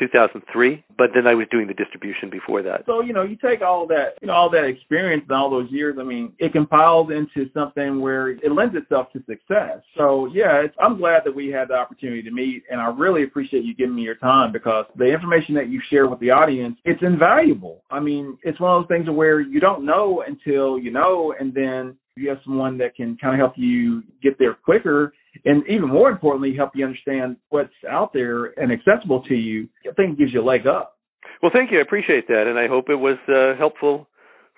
2003. 0.00 0.84
But 0.98 1.10
then 1.14 1.26
I 1.26 1.34
was 1.34 1.46
doing 1.50 1.68
the 1.68 1.74
distribution 1.74 2.30
before 2.30 2.62
that. 2.62 2.82
So 2.86 3.02
you 3.02 3.12
know, 3.12 3.22
you 3.22 3.36
take 3.36 3.62
all 3.62 3.86
that, 3.88 4.18
you 4.20 4.26
know, 4.26 4.34
all 4.34 4.50
that 4.50 4.64
experience 4.64 5.24
and 5.28 5.36
all 5.36 5.50
those 5.50 5.70
years. 5.70 5.96
I 6.00 6.04
mean, 6.04 6.32
it 6.38 6.52
compiles 6.52 7.10
into 7.10 7.50
something 7.52 8.00
where 8.00 8.30
it 8.30 8.50
lends 8.50 8.74
itself 8.74 9.12
to 9.12 9.20
success. 9.20 9.78
So 9.96 10.28
yeah, 10.32 10.62
I'm 10.80 10.98
glad 10.98 11.22
that 11.24 11.34
we 11.34 11.48
had 11.48 11.68
the 11.68 11.74
opportunity 11.74 12.22
to 12.22 12.30
meet, 12.30 12.64
and 12.70 12.80
I 12.80 12.86
really 12.86 13.22
appreciate 13.22 13.64
you 13.64 13.74
giving 13.74 13.94
me 13.94 14.02
your 14.02 14.16
time 14.16 14.52
because 14.52 14.86
the 14.96 15.12
information 15.12 15.54
that 15.54 15.68
you 15.68 15.80
share 15.90 16.08
with 16.08 16.20
the 16.20 16.30
audience, 16.30 16.76
it's 16.84 17.02
invaluable. 17.02 17.84
I 17.90 18.00
mean, 18.00 18.38
it's 18.42 18.58
one 18.58 18.74
of 18.74 18.82
those 18.82 18.88
things 18.88 19.08
where 19.08 19.40
you 19.40 19.60
don't 19.60 19.84
know 19.84 20.24
until 20.26 20.78
you 20.78 20.90
know, 20.90 21.34
and 21.38 21.54
then 21.54 21.96
you 22.16 22.28
have 22.28 22.38
someone 22.44 22.78
that 22.78 22.94
can 22.96 23.16
kind 23.20 23.34
of 23.34 23.38
help 23.38 23.54
you 23.56 24.02
get 24.22 24.38
there 24.38 24.54
quicker 24.54 25.12
and 25.44 25.62
even 25.68 25.88
more 25.88 26.10
importantly 26.10 26.54
help 26.56 26.70
you 26.74 26.84
understand 26.84 27.36
what's 27.50 27.70
out 27.88 28.12
there 28.12 28.46
and 28.60 28.72
accessible 28.72 29.22
to 29.24 29.34
you 29.34 29.68
i 29.88 29.92
think 29.94 30.12
it 30.14 30.18
gives 30.18 30.32
you 30.32 30.40
a 30.42 30.44
leg 30.44 30.66
up 30.66 30.96
Well, 31.42 31.52
thank 31.54 31.70
you. 31.72 31.78
I 31.78 31.82
appreciate 31.82 32.28
that, 32.28 32.44
and 32.48 32.58
I 32.58 32.68
hope 32.68 32.90
it 32.90 33.00
was 33.00 33.16
uh, 33.28 33.56
helpful 33.58 34.08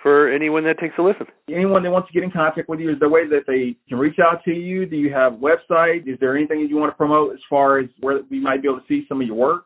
for 0.02 0.32
anyone 0.32 0.64
that 0.64 0.78
takes 0.80 0.94
a 0.98 1.02
listen. 1.02 1.26
anyone 1.48 1.84
that 1.84 1.90
wants 1.92 2.08
to 2.08 2.12
get 2.12 2.24
in 2.24 2.30
contact 2.32 2.68
with 2.68 2.80
you, 2.80 2.90
is 2.90 2.98
there 2.98 3.08
a 3.08 3.12
way 3.12 3.24
that 3.28 3.44
they 3.46 3.76
can 3.88 3.98
reach 3.98 4.18
out 4.18 4.42
to 4.46 4.50
you? 4.50 4.84
Do 4.84 4.96
you 4.96 5.12
have 5.14 5.34
a 5.34 5.36
website? 5.36 6.08
Is 6.12 6.18
there 6.18 6.36
anything 6.36 6.60
that 6.62 6.68
you 6.68 6.76
want 6.76 6.90
to 6.90 6.96
promote 6.96 7.34
as 7.34 7.42
far 7.48 7.78
as 7.78 7.86
where 8.00 8.18
we 8.30 8.40
might 8.40 8.62
be 8.62 8.68
able 8.68 8.80
to 8.80 8.86
see 8.88 9.04
some 9.08 9.20
of 9.20 9.26
your 9.28 9.36
work? 9.36 9.62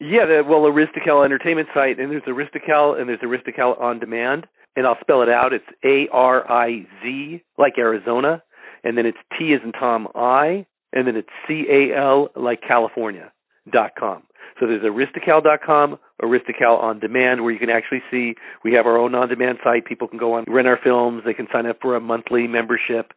Yeah, 0.00 0.24
the, 0.24 0.42
well, 0.48 0.62
Ariztical 0.62 1.22
Entertainment 1.22 1.68
site, 1.74 1.98
and 2.00 2.10
there's 2.10 2.22
Ariztical, 2.22 2.98
and 2.98 3.08
there's 3.10 3.20
Ariztical 3.20 3.78
On 3.78 3.98
Demand, 3.98 4.46
and 4.74 4.86
I'll 4.86 4.96
spell 5.02 5.20
it 5.22 5.28
out. 5.28 5.52
It's 5.52 5.64
A 5.84 6.08
R 6.10 6.50
I 6.50 6.86
Z, 7.02 7.42
like 7.58 7.74
Arizona, 7.78 8.42
and 8.84 8.96
then 8.96 9.06
it's 9.06 9.18
T 9.38 9.54
as 9.54 9.60
in 9.64 9.72
Tom 9.72 10.08
I, 10.14 10.66
and 10.92 11.06
then 11.06 11.16
it's 11.16 11.28
C 11.46 11.64
A 11.70 11.96
L 11.96 12.28
like 12.36 12.60
California 12.66 13.32
dot 13.70 13.92
com. 13.98 14.22
So 14.58 14.66
there's 14.66 14.82
Ariztical 14.82 15.42
dot 15.42 15.60
com, 15.64 15.98
Ariztical 16.20 16.82
On 16.82 16.98
Demand, 16.98 17.42
where 17.42 17.52
you 17.52 17.58
can 17.60 17.70
actually 17.70 18.02
see 18.10 18.34
we 18.64 18.72
have 18.72 18.86
our 18.86 18.98
own 18.98 19.14
on 19.14 19.28
demand 19.28 19.58
site. 19.62 19.84
People 19.84 20.08
can 20.08 20.18
go 20.18 20.34
on, 20.34 20.44
rent 20.48 20.66
our 20.66 20.78
films, 20.82 21.22
they 21.24 21.34
can 21.34 21.46
sign 21.52 21.66
up 21.66 21.78
for 21.80 21.94
a 21.94 22.00
monthly 22.00 22.46
membership. 22.48 23.12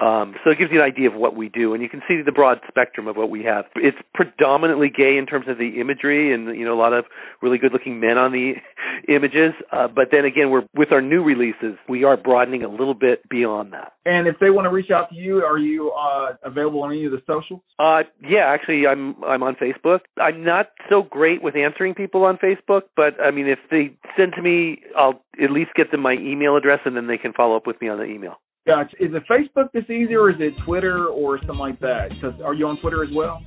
Um, 0.00 0.34
so 0.42 0.50
it 0.50 0.58
gives 0.58 0.72
you 0.72 0.82
an 0.82 0.84
idea 0.84 1.08
of 1.08 1.14
what 1.14 1.36
we 1.36 1.48
do, 1.48 1.72
and 1.72 1.82
you 1.82 1.88
can 1.88 2.02
see 2.08 2.20
the 2.24 2.32
broad 2.32 2.58
spectrum 2.66 3.06
of 3.06 3.16
what 3.16 3.30
we 3.30 3.44
have. 3.44 3.66
It's 3.76 3.96
predominantly 4.12 4.90
gay 4.90 5.16
in 5.16 5.26
terms 5.26 5.46
of 5.48 5.56
the 5.56 5.80
imagery, 5.80 6.34
and 6.34 6.56
you 6.56 6.64
know 6.64 6.74
a 6.74 6.80
lot 6.80 6.92
of 6.92 7.04
really 7.40 7.58
good-looking 7.58 8.00
men 8.00 8.18
on 8.18 8.32
the 8.32 8.54
images. 9.08 9.52
Uh, 9.70 9.86
but 9.86 10.08
then 10.10 10.24
again, 10.24 10.50
we're 10.50 10.64
with 10.74 10.90
our 10.90 11.00
new 11.00 11.22
releases, 11.22 11.78
we 11.88 12.02
are 12.02 12.16
broadening 12.16 12.64
a 12.64 12.68
little 12.68 12.94
bit 12.94 13.28
beyond 13.28 13.72
that. 13.72 13.92
And 14.04 14.26
if 14.26 14.34
they 14.40 14.50
want 14.50 14.66
to 14.66 14.70
reach 14.70 14.90
out 14.90 15.10
to 15.10 15.14
you, 15.14 15.38
are 15.38 15.58
you 15.58 15.92
uh, 15.92 16.34
available 16.42 16.82
on 16.82 16.90
any 16.90 17.06
of 17.06 17.12
the 17.12 17.22
socials? 17.26 17.60
Uh, 17.78 18.02
yeah, 18.20 18.46
actually, 18.46 18.88
I'm 18.88 19.22
I'm 19.22 19.44
on 19.44 19.54
Facebook. 19.54 20.00
I'm 20.20 20.44
not 20.44 20.70
so 20.90 21.02
great 21.02 21.40
with 21.40 21.54
answering 21.54 21.94
people 21.94 22.24
on 22.24 22.38
Facebook, 22.38 22.82
but 22.96 23.14
I 23.22 23.30
mean, 23.30 23.46
if 23.46 23.60
they 23.70 23.96
send 24.16 24.32
to 24.34 24.42
me, 24.42 24.82
I'll 24.98 25.22
at 25.40 25.52
least 25.52 25.70
get 25.76 25.92
them 25.92 26.00
my 26.00 26.14
email 26.14 26.56
address, 26.56 26.80
and 26.84 26.96
then 26.96 27.06
they 27.06 27.18
can 27.18 27.32
follow 27.32 27.56
up 27.56 27.66
with 27.66 27.80
me 27.80 27.88
on 27.88 27.98
the 27.98 28.04
email. 28.04 28.38
Gotcha. 28.66 28.96
Is 28.98 29.10
it 29.12 29.22
Facebook 29.30 29.68
that's 29.74 29.90
easier, 29.90 30.22
or 30.22 30.30
is 30.30 30.36
it 30.40 30.54
Twitter 30.64 31.06
or 31.06 31.38
something 31.38 31.58
like 31.58 31.80
that? 31.80 32.08
Because 32.10 32.40
are 32.42 32.54
you 32.54 32.66
on 32.66 32.80
Twitter 32.80 33.04
as 33.04 33.10
well? 33.14 33.42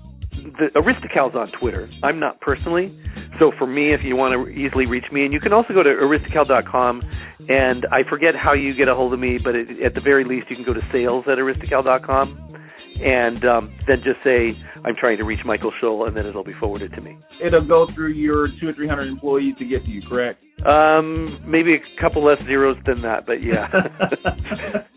the 0.60 0.67
Ariztical's 0.75 1.36
on 1.36 1.51
Twitter. 1.60 1.89
I'm 2.03 2.19
not 2.19 2.39
personally. 2.41 2.97
So 3.39 3.51
for 3.58 3.67
me, 3.67 3.93
if 3.93 4.01
you 4.03 4.15
want 4.15 4.34
to 4.34 4.51
easily 4.51 4.86
reach 4.86 5.06
me, 5.12 5.23
and 5.25 5.34
you 5.34 5.39
can 5.39 5.53
also 5.53 5.73
go 5.73 5.84
to 5.84 5.89
ariztical.com, 5.89 7.01
and 7.49 7.86
I 7.91 8.08
forget 8.10 8.36
how 8.36 8.53
you 8.53 8.73
get 8.75 8.88
a 8.88 8.95
hold 8.95 9.13
of 9.13 9.19
me, 9.19 9.38
but 9.43 9.56
it, 9.56 9.67
at 9.84 9.93
the 9.93 10.01
very 10.01 10.23
least, 10.23 10.47
you 10.49 10.56
can 10.56 10.65
go 10.65 10.73
to 10.73 10.82
sales 10.91 11.25
at 11.27 11.38
ariztical.com, 11.38 12.56
and 12.99 13.45
um, 13.45 13.75
then 13.88 13.97
just 14.03 14.17
say 14.23 14.58
I'm 14.84 14.95
trying 14.99 15.17
to 15.17 15.23
reach 15.23 15.41
Michael 15.45 15.71
Shoel, 15.82 16.08
and 16.08 16.17
then 16.17 16.25
it'll 16.25 16.43
be 16.43 16.56
forwarded 16.60 16.93
to 16.93 17.01
me. 17.01 17.17
It'll 17.45 17.67
go 17.67 17.88
through 17.93 18.13
your 18.13 18.47
two 18.60 18.69
or 18.69 18.73
three 18.73 18.88
hundred 18.88 19.08
employees 19.10 19.56
to 19.60 19.65
get 19.65 19.84
to 19.86 19.89
you, 19.89 20.01
correct? 20.08 20.41
Um, 20.65 21.39
maybe 21.45 21.75
a 21.75 22.01
couple 22.01 22.25
less 22.25 22.39
zeros 22.47 22.77
than 22.88 23.03
that, 23.03 23.27
but 23.27 23.43
yeah. 23.43 23.67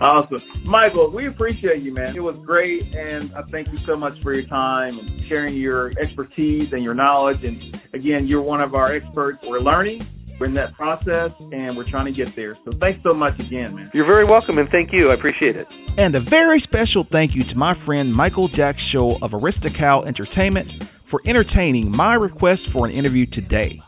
awesome. 0.00 0.42
Michael, 0.64 1.10
we 1.10 1.26
appreciate 1.26 1.82
you, 1.82 1.92
man. 1.92 2.14
It 2.16 2.20
was 2.20 2.36
great, 2.44 2.82
and 2.82 3.32
I 3.34 3.42
thank 3.50 3.68
you 3.68 3.78
so 3.86 3.96
much 3.96 4.12
for 4.22 4.34
your 4.34 4.46
time 4.48 4.98
and 4.98 5.28
sharing 5.28 5.56
your 5.56 5.92
expertise 6.00 6.68
and 6.72 6.82
your 6.82 6.94
knowledge. 6.94 7.38
And 7.42 7.56
again, 7.94 8.26
you're 8.26 8.42
one 8.42 8.60
of 8.60 8.74
our 8.74 8.94
experts. 8.94 9.38
We're 9.42 9.60
learning. 9.60 10.06
We're 10.38 10.46
in 10.46 10.54
that 10.54 10.74
process, 10.74 11.32
and 11.40 11.76
we're 11.76 11.90
trying 11.90 12.06
to 12.06 12.12
get 12.12 12.34
there. 12.36 12.56
So 12.64 12.70
thanks 12.78 13.00
so 13.02 13.12
much 13.12 13.34
again, 13.40 13.74
man. 13.74 13.90
You're 13.92 14.06
very 14.06 14.24
welcome, 14.24 14.58
and 14.58 14.68
thank 14.70 14.90
you. 14.92 15.10
I 15.10 15.14
appreciate 15.14 15.56
it. 15.56 15.66
And 15.96 16.14
a 16.14 16.20
very 16.20 16.62
special 16.62 17.04
thank 17.10 17.32
you 17.34 17.42
to 17.50 17.56
my 17.56 17.74
friend 17.84 18.14
Michael 18.14 18.48
Jack 18.48 18.76
Shoel 18.92 19.16
of 19.20 19.32
Ariztical 19.32 20.06
Entertainment 20.06 20.68
for 21.10 21.20
entertaining 21.26 21.90
my 21.90 22.14
request 22.14 22.60
for 22.72 22.86
an 22.86 22.92
interview 22.92 23.26
today. 23.26 23.80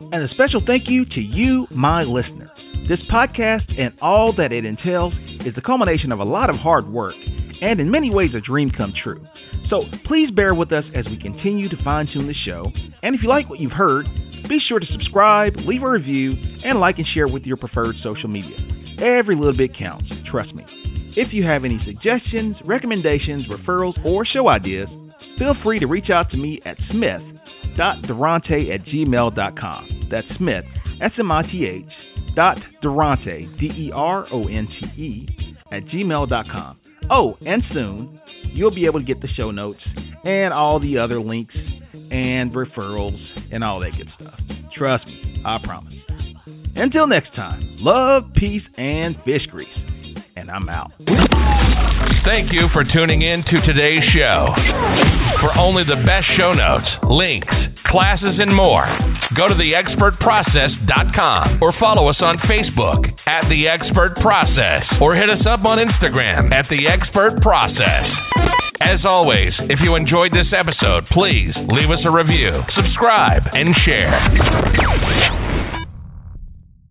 And 0.00 0.22
a 0.22 0.28
special 0.28 0.62
thank 0.66 0.84
you 0.86 1.04
to 1.04 1.20
you, 1.20 1.66
my 1.70 2.04
listener. 2.04 2.51
This 2.88 2.98
podcast 3.12 3.70
and 3.78 3.94
all 4.02 4.34
that 4.36 4.52
it 4.52 4.64
entails 4.64 5.12
is 5.46 5.54
the 5.54 5.62
culmination 5.62 6.10
of 6.10 6.18
a 6.18 6.24
lot 6.24 6.50
of 6.50 6.56
hard 6.56 6.88
work 6.88 7.14
and 7.62 7.80
in 7.80 7.90
many 7.90 8.10
ways 8.10 8.30
a 8.36 8.40
dream 8.40 8.70
come 8.76 8.92
true. 9.04 9.24
So 9.70 9.84
please 10.06 10.30
bear 10.34 10.52
with 10.52 10.72
us 10.72 10.84
as 10.94 11.06
we 11.06 11.16
continue 11.16 11.68
to 11.68 11.76
fine 11.84 12.08
tune 12.12 12.26
the 12.26 12.34
show. 12.44 12.66
And 13.02 13.14
if 13.14 13.22
you 13.22 13.28
like 13.28 13.48
what 13.48 13.60
you've 13.60 13.72
heard, 13.72 14.06
be 14.48 14.58
sure 14.68 14.80
to 14.80 14.86
subscribe, 14.90 15.54
leave 15.58 15.82
a 15.82 15.88
review, 15.88 16.32
and 16.64 16.80
like 16.80 16.98
and 16.98 17.06
share 17.14 17.28
with 17.28 17.44
your 17.44 17.56
preferred 17.56 17.94
social 18.02 18.28
media. 18.28 18.58
Every 18.98 19.36
little 19.36 19.56
bit 19.56 19.78
counts, 19.78 20.10
trust 20.30 20.52
me. 20.54 20.64
If 21.16 21.28
you 21.32 21.44
have 21.44 21.64
any 21.64 21.78
suggestions, 21.86 22.56
recommendations, 22.64 23.46
referrals, 23.46 23.94
or 24.04 24.26
show 24.26 24.48
ideas, 24.48 24.88
feel 25.38 25.54
free 25.62 25.78
to 25.78 25.86
reach 25.86 26.10
out 26.12 26.30
to 26.32 26.36
me 26.36 26.60
at 26.66 26.76
smith.deronte 26.90 28.70
at 28.72 28.84
gmail.com. 28.86 30.08
That's 30.10 30.26
Smith, 30.36 30.64
S 31.00 31.12
M 31.18 31.30
I 31.32 31.42
T 31.42 31.64
H, 31.64 31.84
dot 32.34 32.58
Deronte, 32.82 33.58
D 33.58 33.66
E 33.66 33.90
R 33.94 34.26
O 34.32 34.48
N 34.48 34.66
T 34.80 35.02
E, 35.02 35.28
at 35.70 35.84
gmail.com. 35.84 36.78
Oh, 37.10 37.36
and 37.40 37.62
soon 37.72 38.20
you'll 38.52 38.74
be 38.74 38.86
able 38.86 39.00
to 39.00 39.06
get 39.06 39.20
the 39.20 39.28
show 39.36 39.50
notes 39.50 39.80
and 40.24 40.52
all 40.52 40.80
the 40.80 40.98
other 40.98 41.20
links 41.20 41.54
and 41.92 42.52
referrals 42.52 43.18
and 43.52 43.64
all 43.64 43.80
that 43.80 43.90
good 43.96 44.08
stuff. 44.14 44.38
Trust 44.76 45.06
me, 45.06 45.42
I 45.44 45.58
promise. 45.64 45.94
Until 46.74 47.06
next 47.06 47.34
time, 47.34 47.76
love, 47.80 48.24
peace, 48.34 48.62
and 48.76 49.16
fish 49.24 49.46
grease. 49.50 49.68
And 50.34 50.50
I'm 50.50 50.66
out. 50.68 50.92
Thank 52.24 52.52
you 52.56 52.68
for 52.72 52.84
tuning 52.88 53.20
in 53.20 53.44
to 53.44 53.56
today's 53.66 54.00
show. 54.16 54.48
For 55.44 55.52
only 55.58 55.84
the 55.84 56.00
best 56.08 56.24
show 56.40 56.54
notes, 56.56 56.88
links, 57.04 57.52
classes, 57.92 58.40
and 58.40 58.48
more, 58.54 58.86
go 59.36 59.48
to 59.48 59.54
theexpertprocess.com 59.54 61.60
or 61.60 61.74
follow 61.78 62.08
us 62.08 62.16
on 62.24 62.38
Facebook 62.48 63.04
at 63.28 63.44
The 63.52 63.68
Expert 63.68 64.16
Process 64.24 64.88
or 65.02 65.14
hit 65.14 65.28
us 65.28 65.44
up 65.44 65.66
on 65.68 65.76
Instagram 65.76 66.50
at 66.52 66.64
The 66.70 66.88
Expert 66.88 67.42
Process. 67.42 68.08
As 68.80 69.04
always, 69.04 69.52
if 69.68 69.80
you 69.84 69.96
enjoyed 69.96 70.32
this 70.32 70.48
episode, 70.56 71.04
please 71.12 71.52
leave 71.68 71.90
us 71.92 72.00
a 72.08 72.10
review, 72.10 72.62
subscribe, 72.74 73.42
and 73.52 73.76
share. 73.84 75.51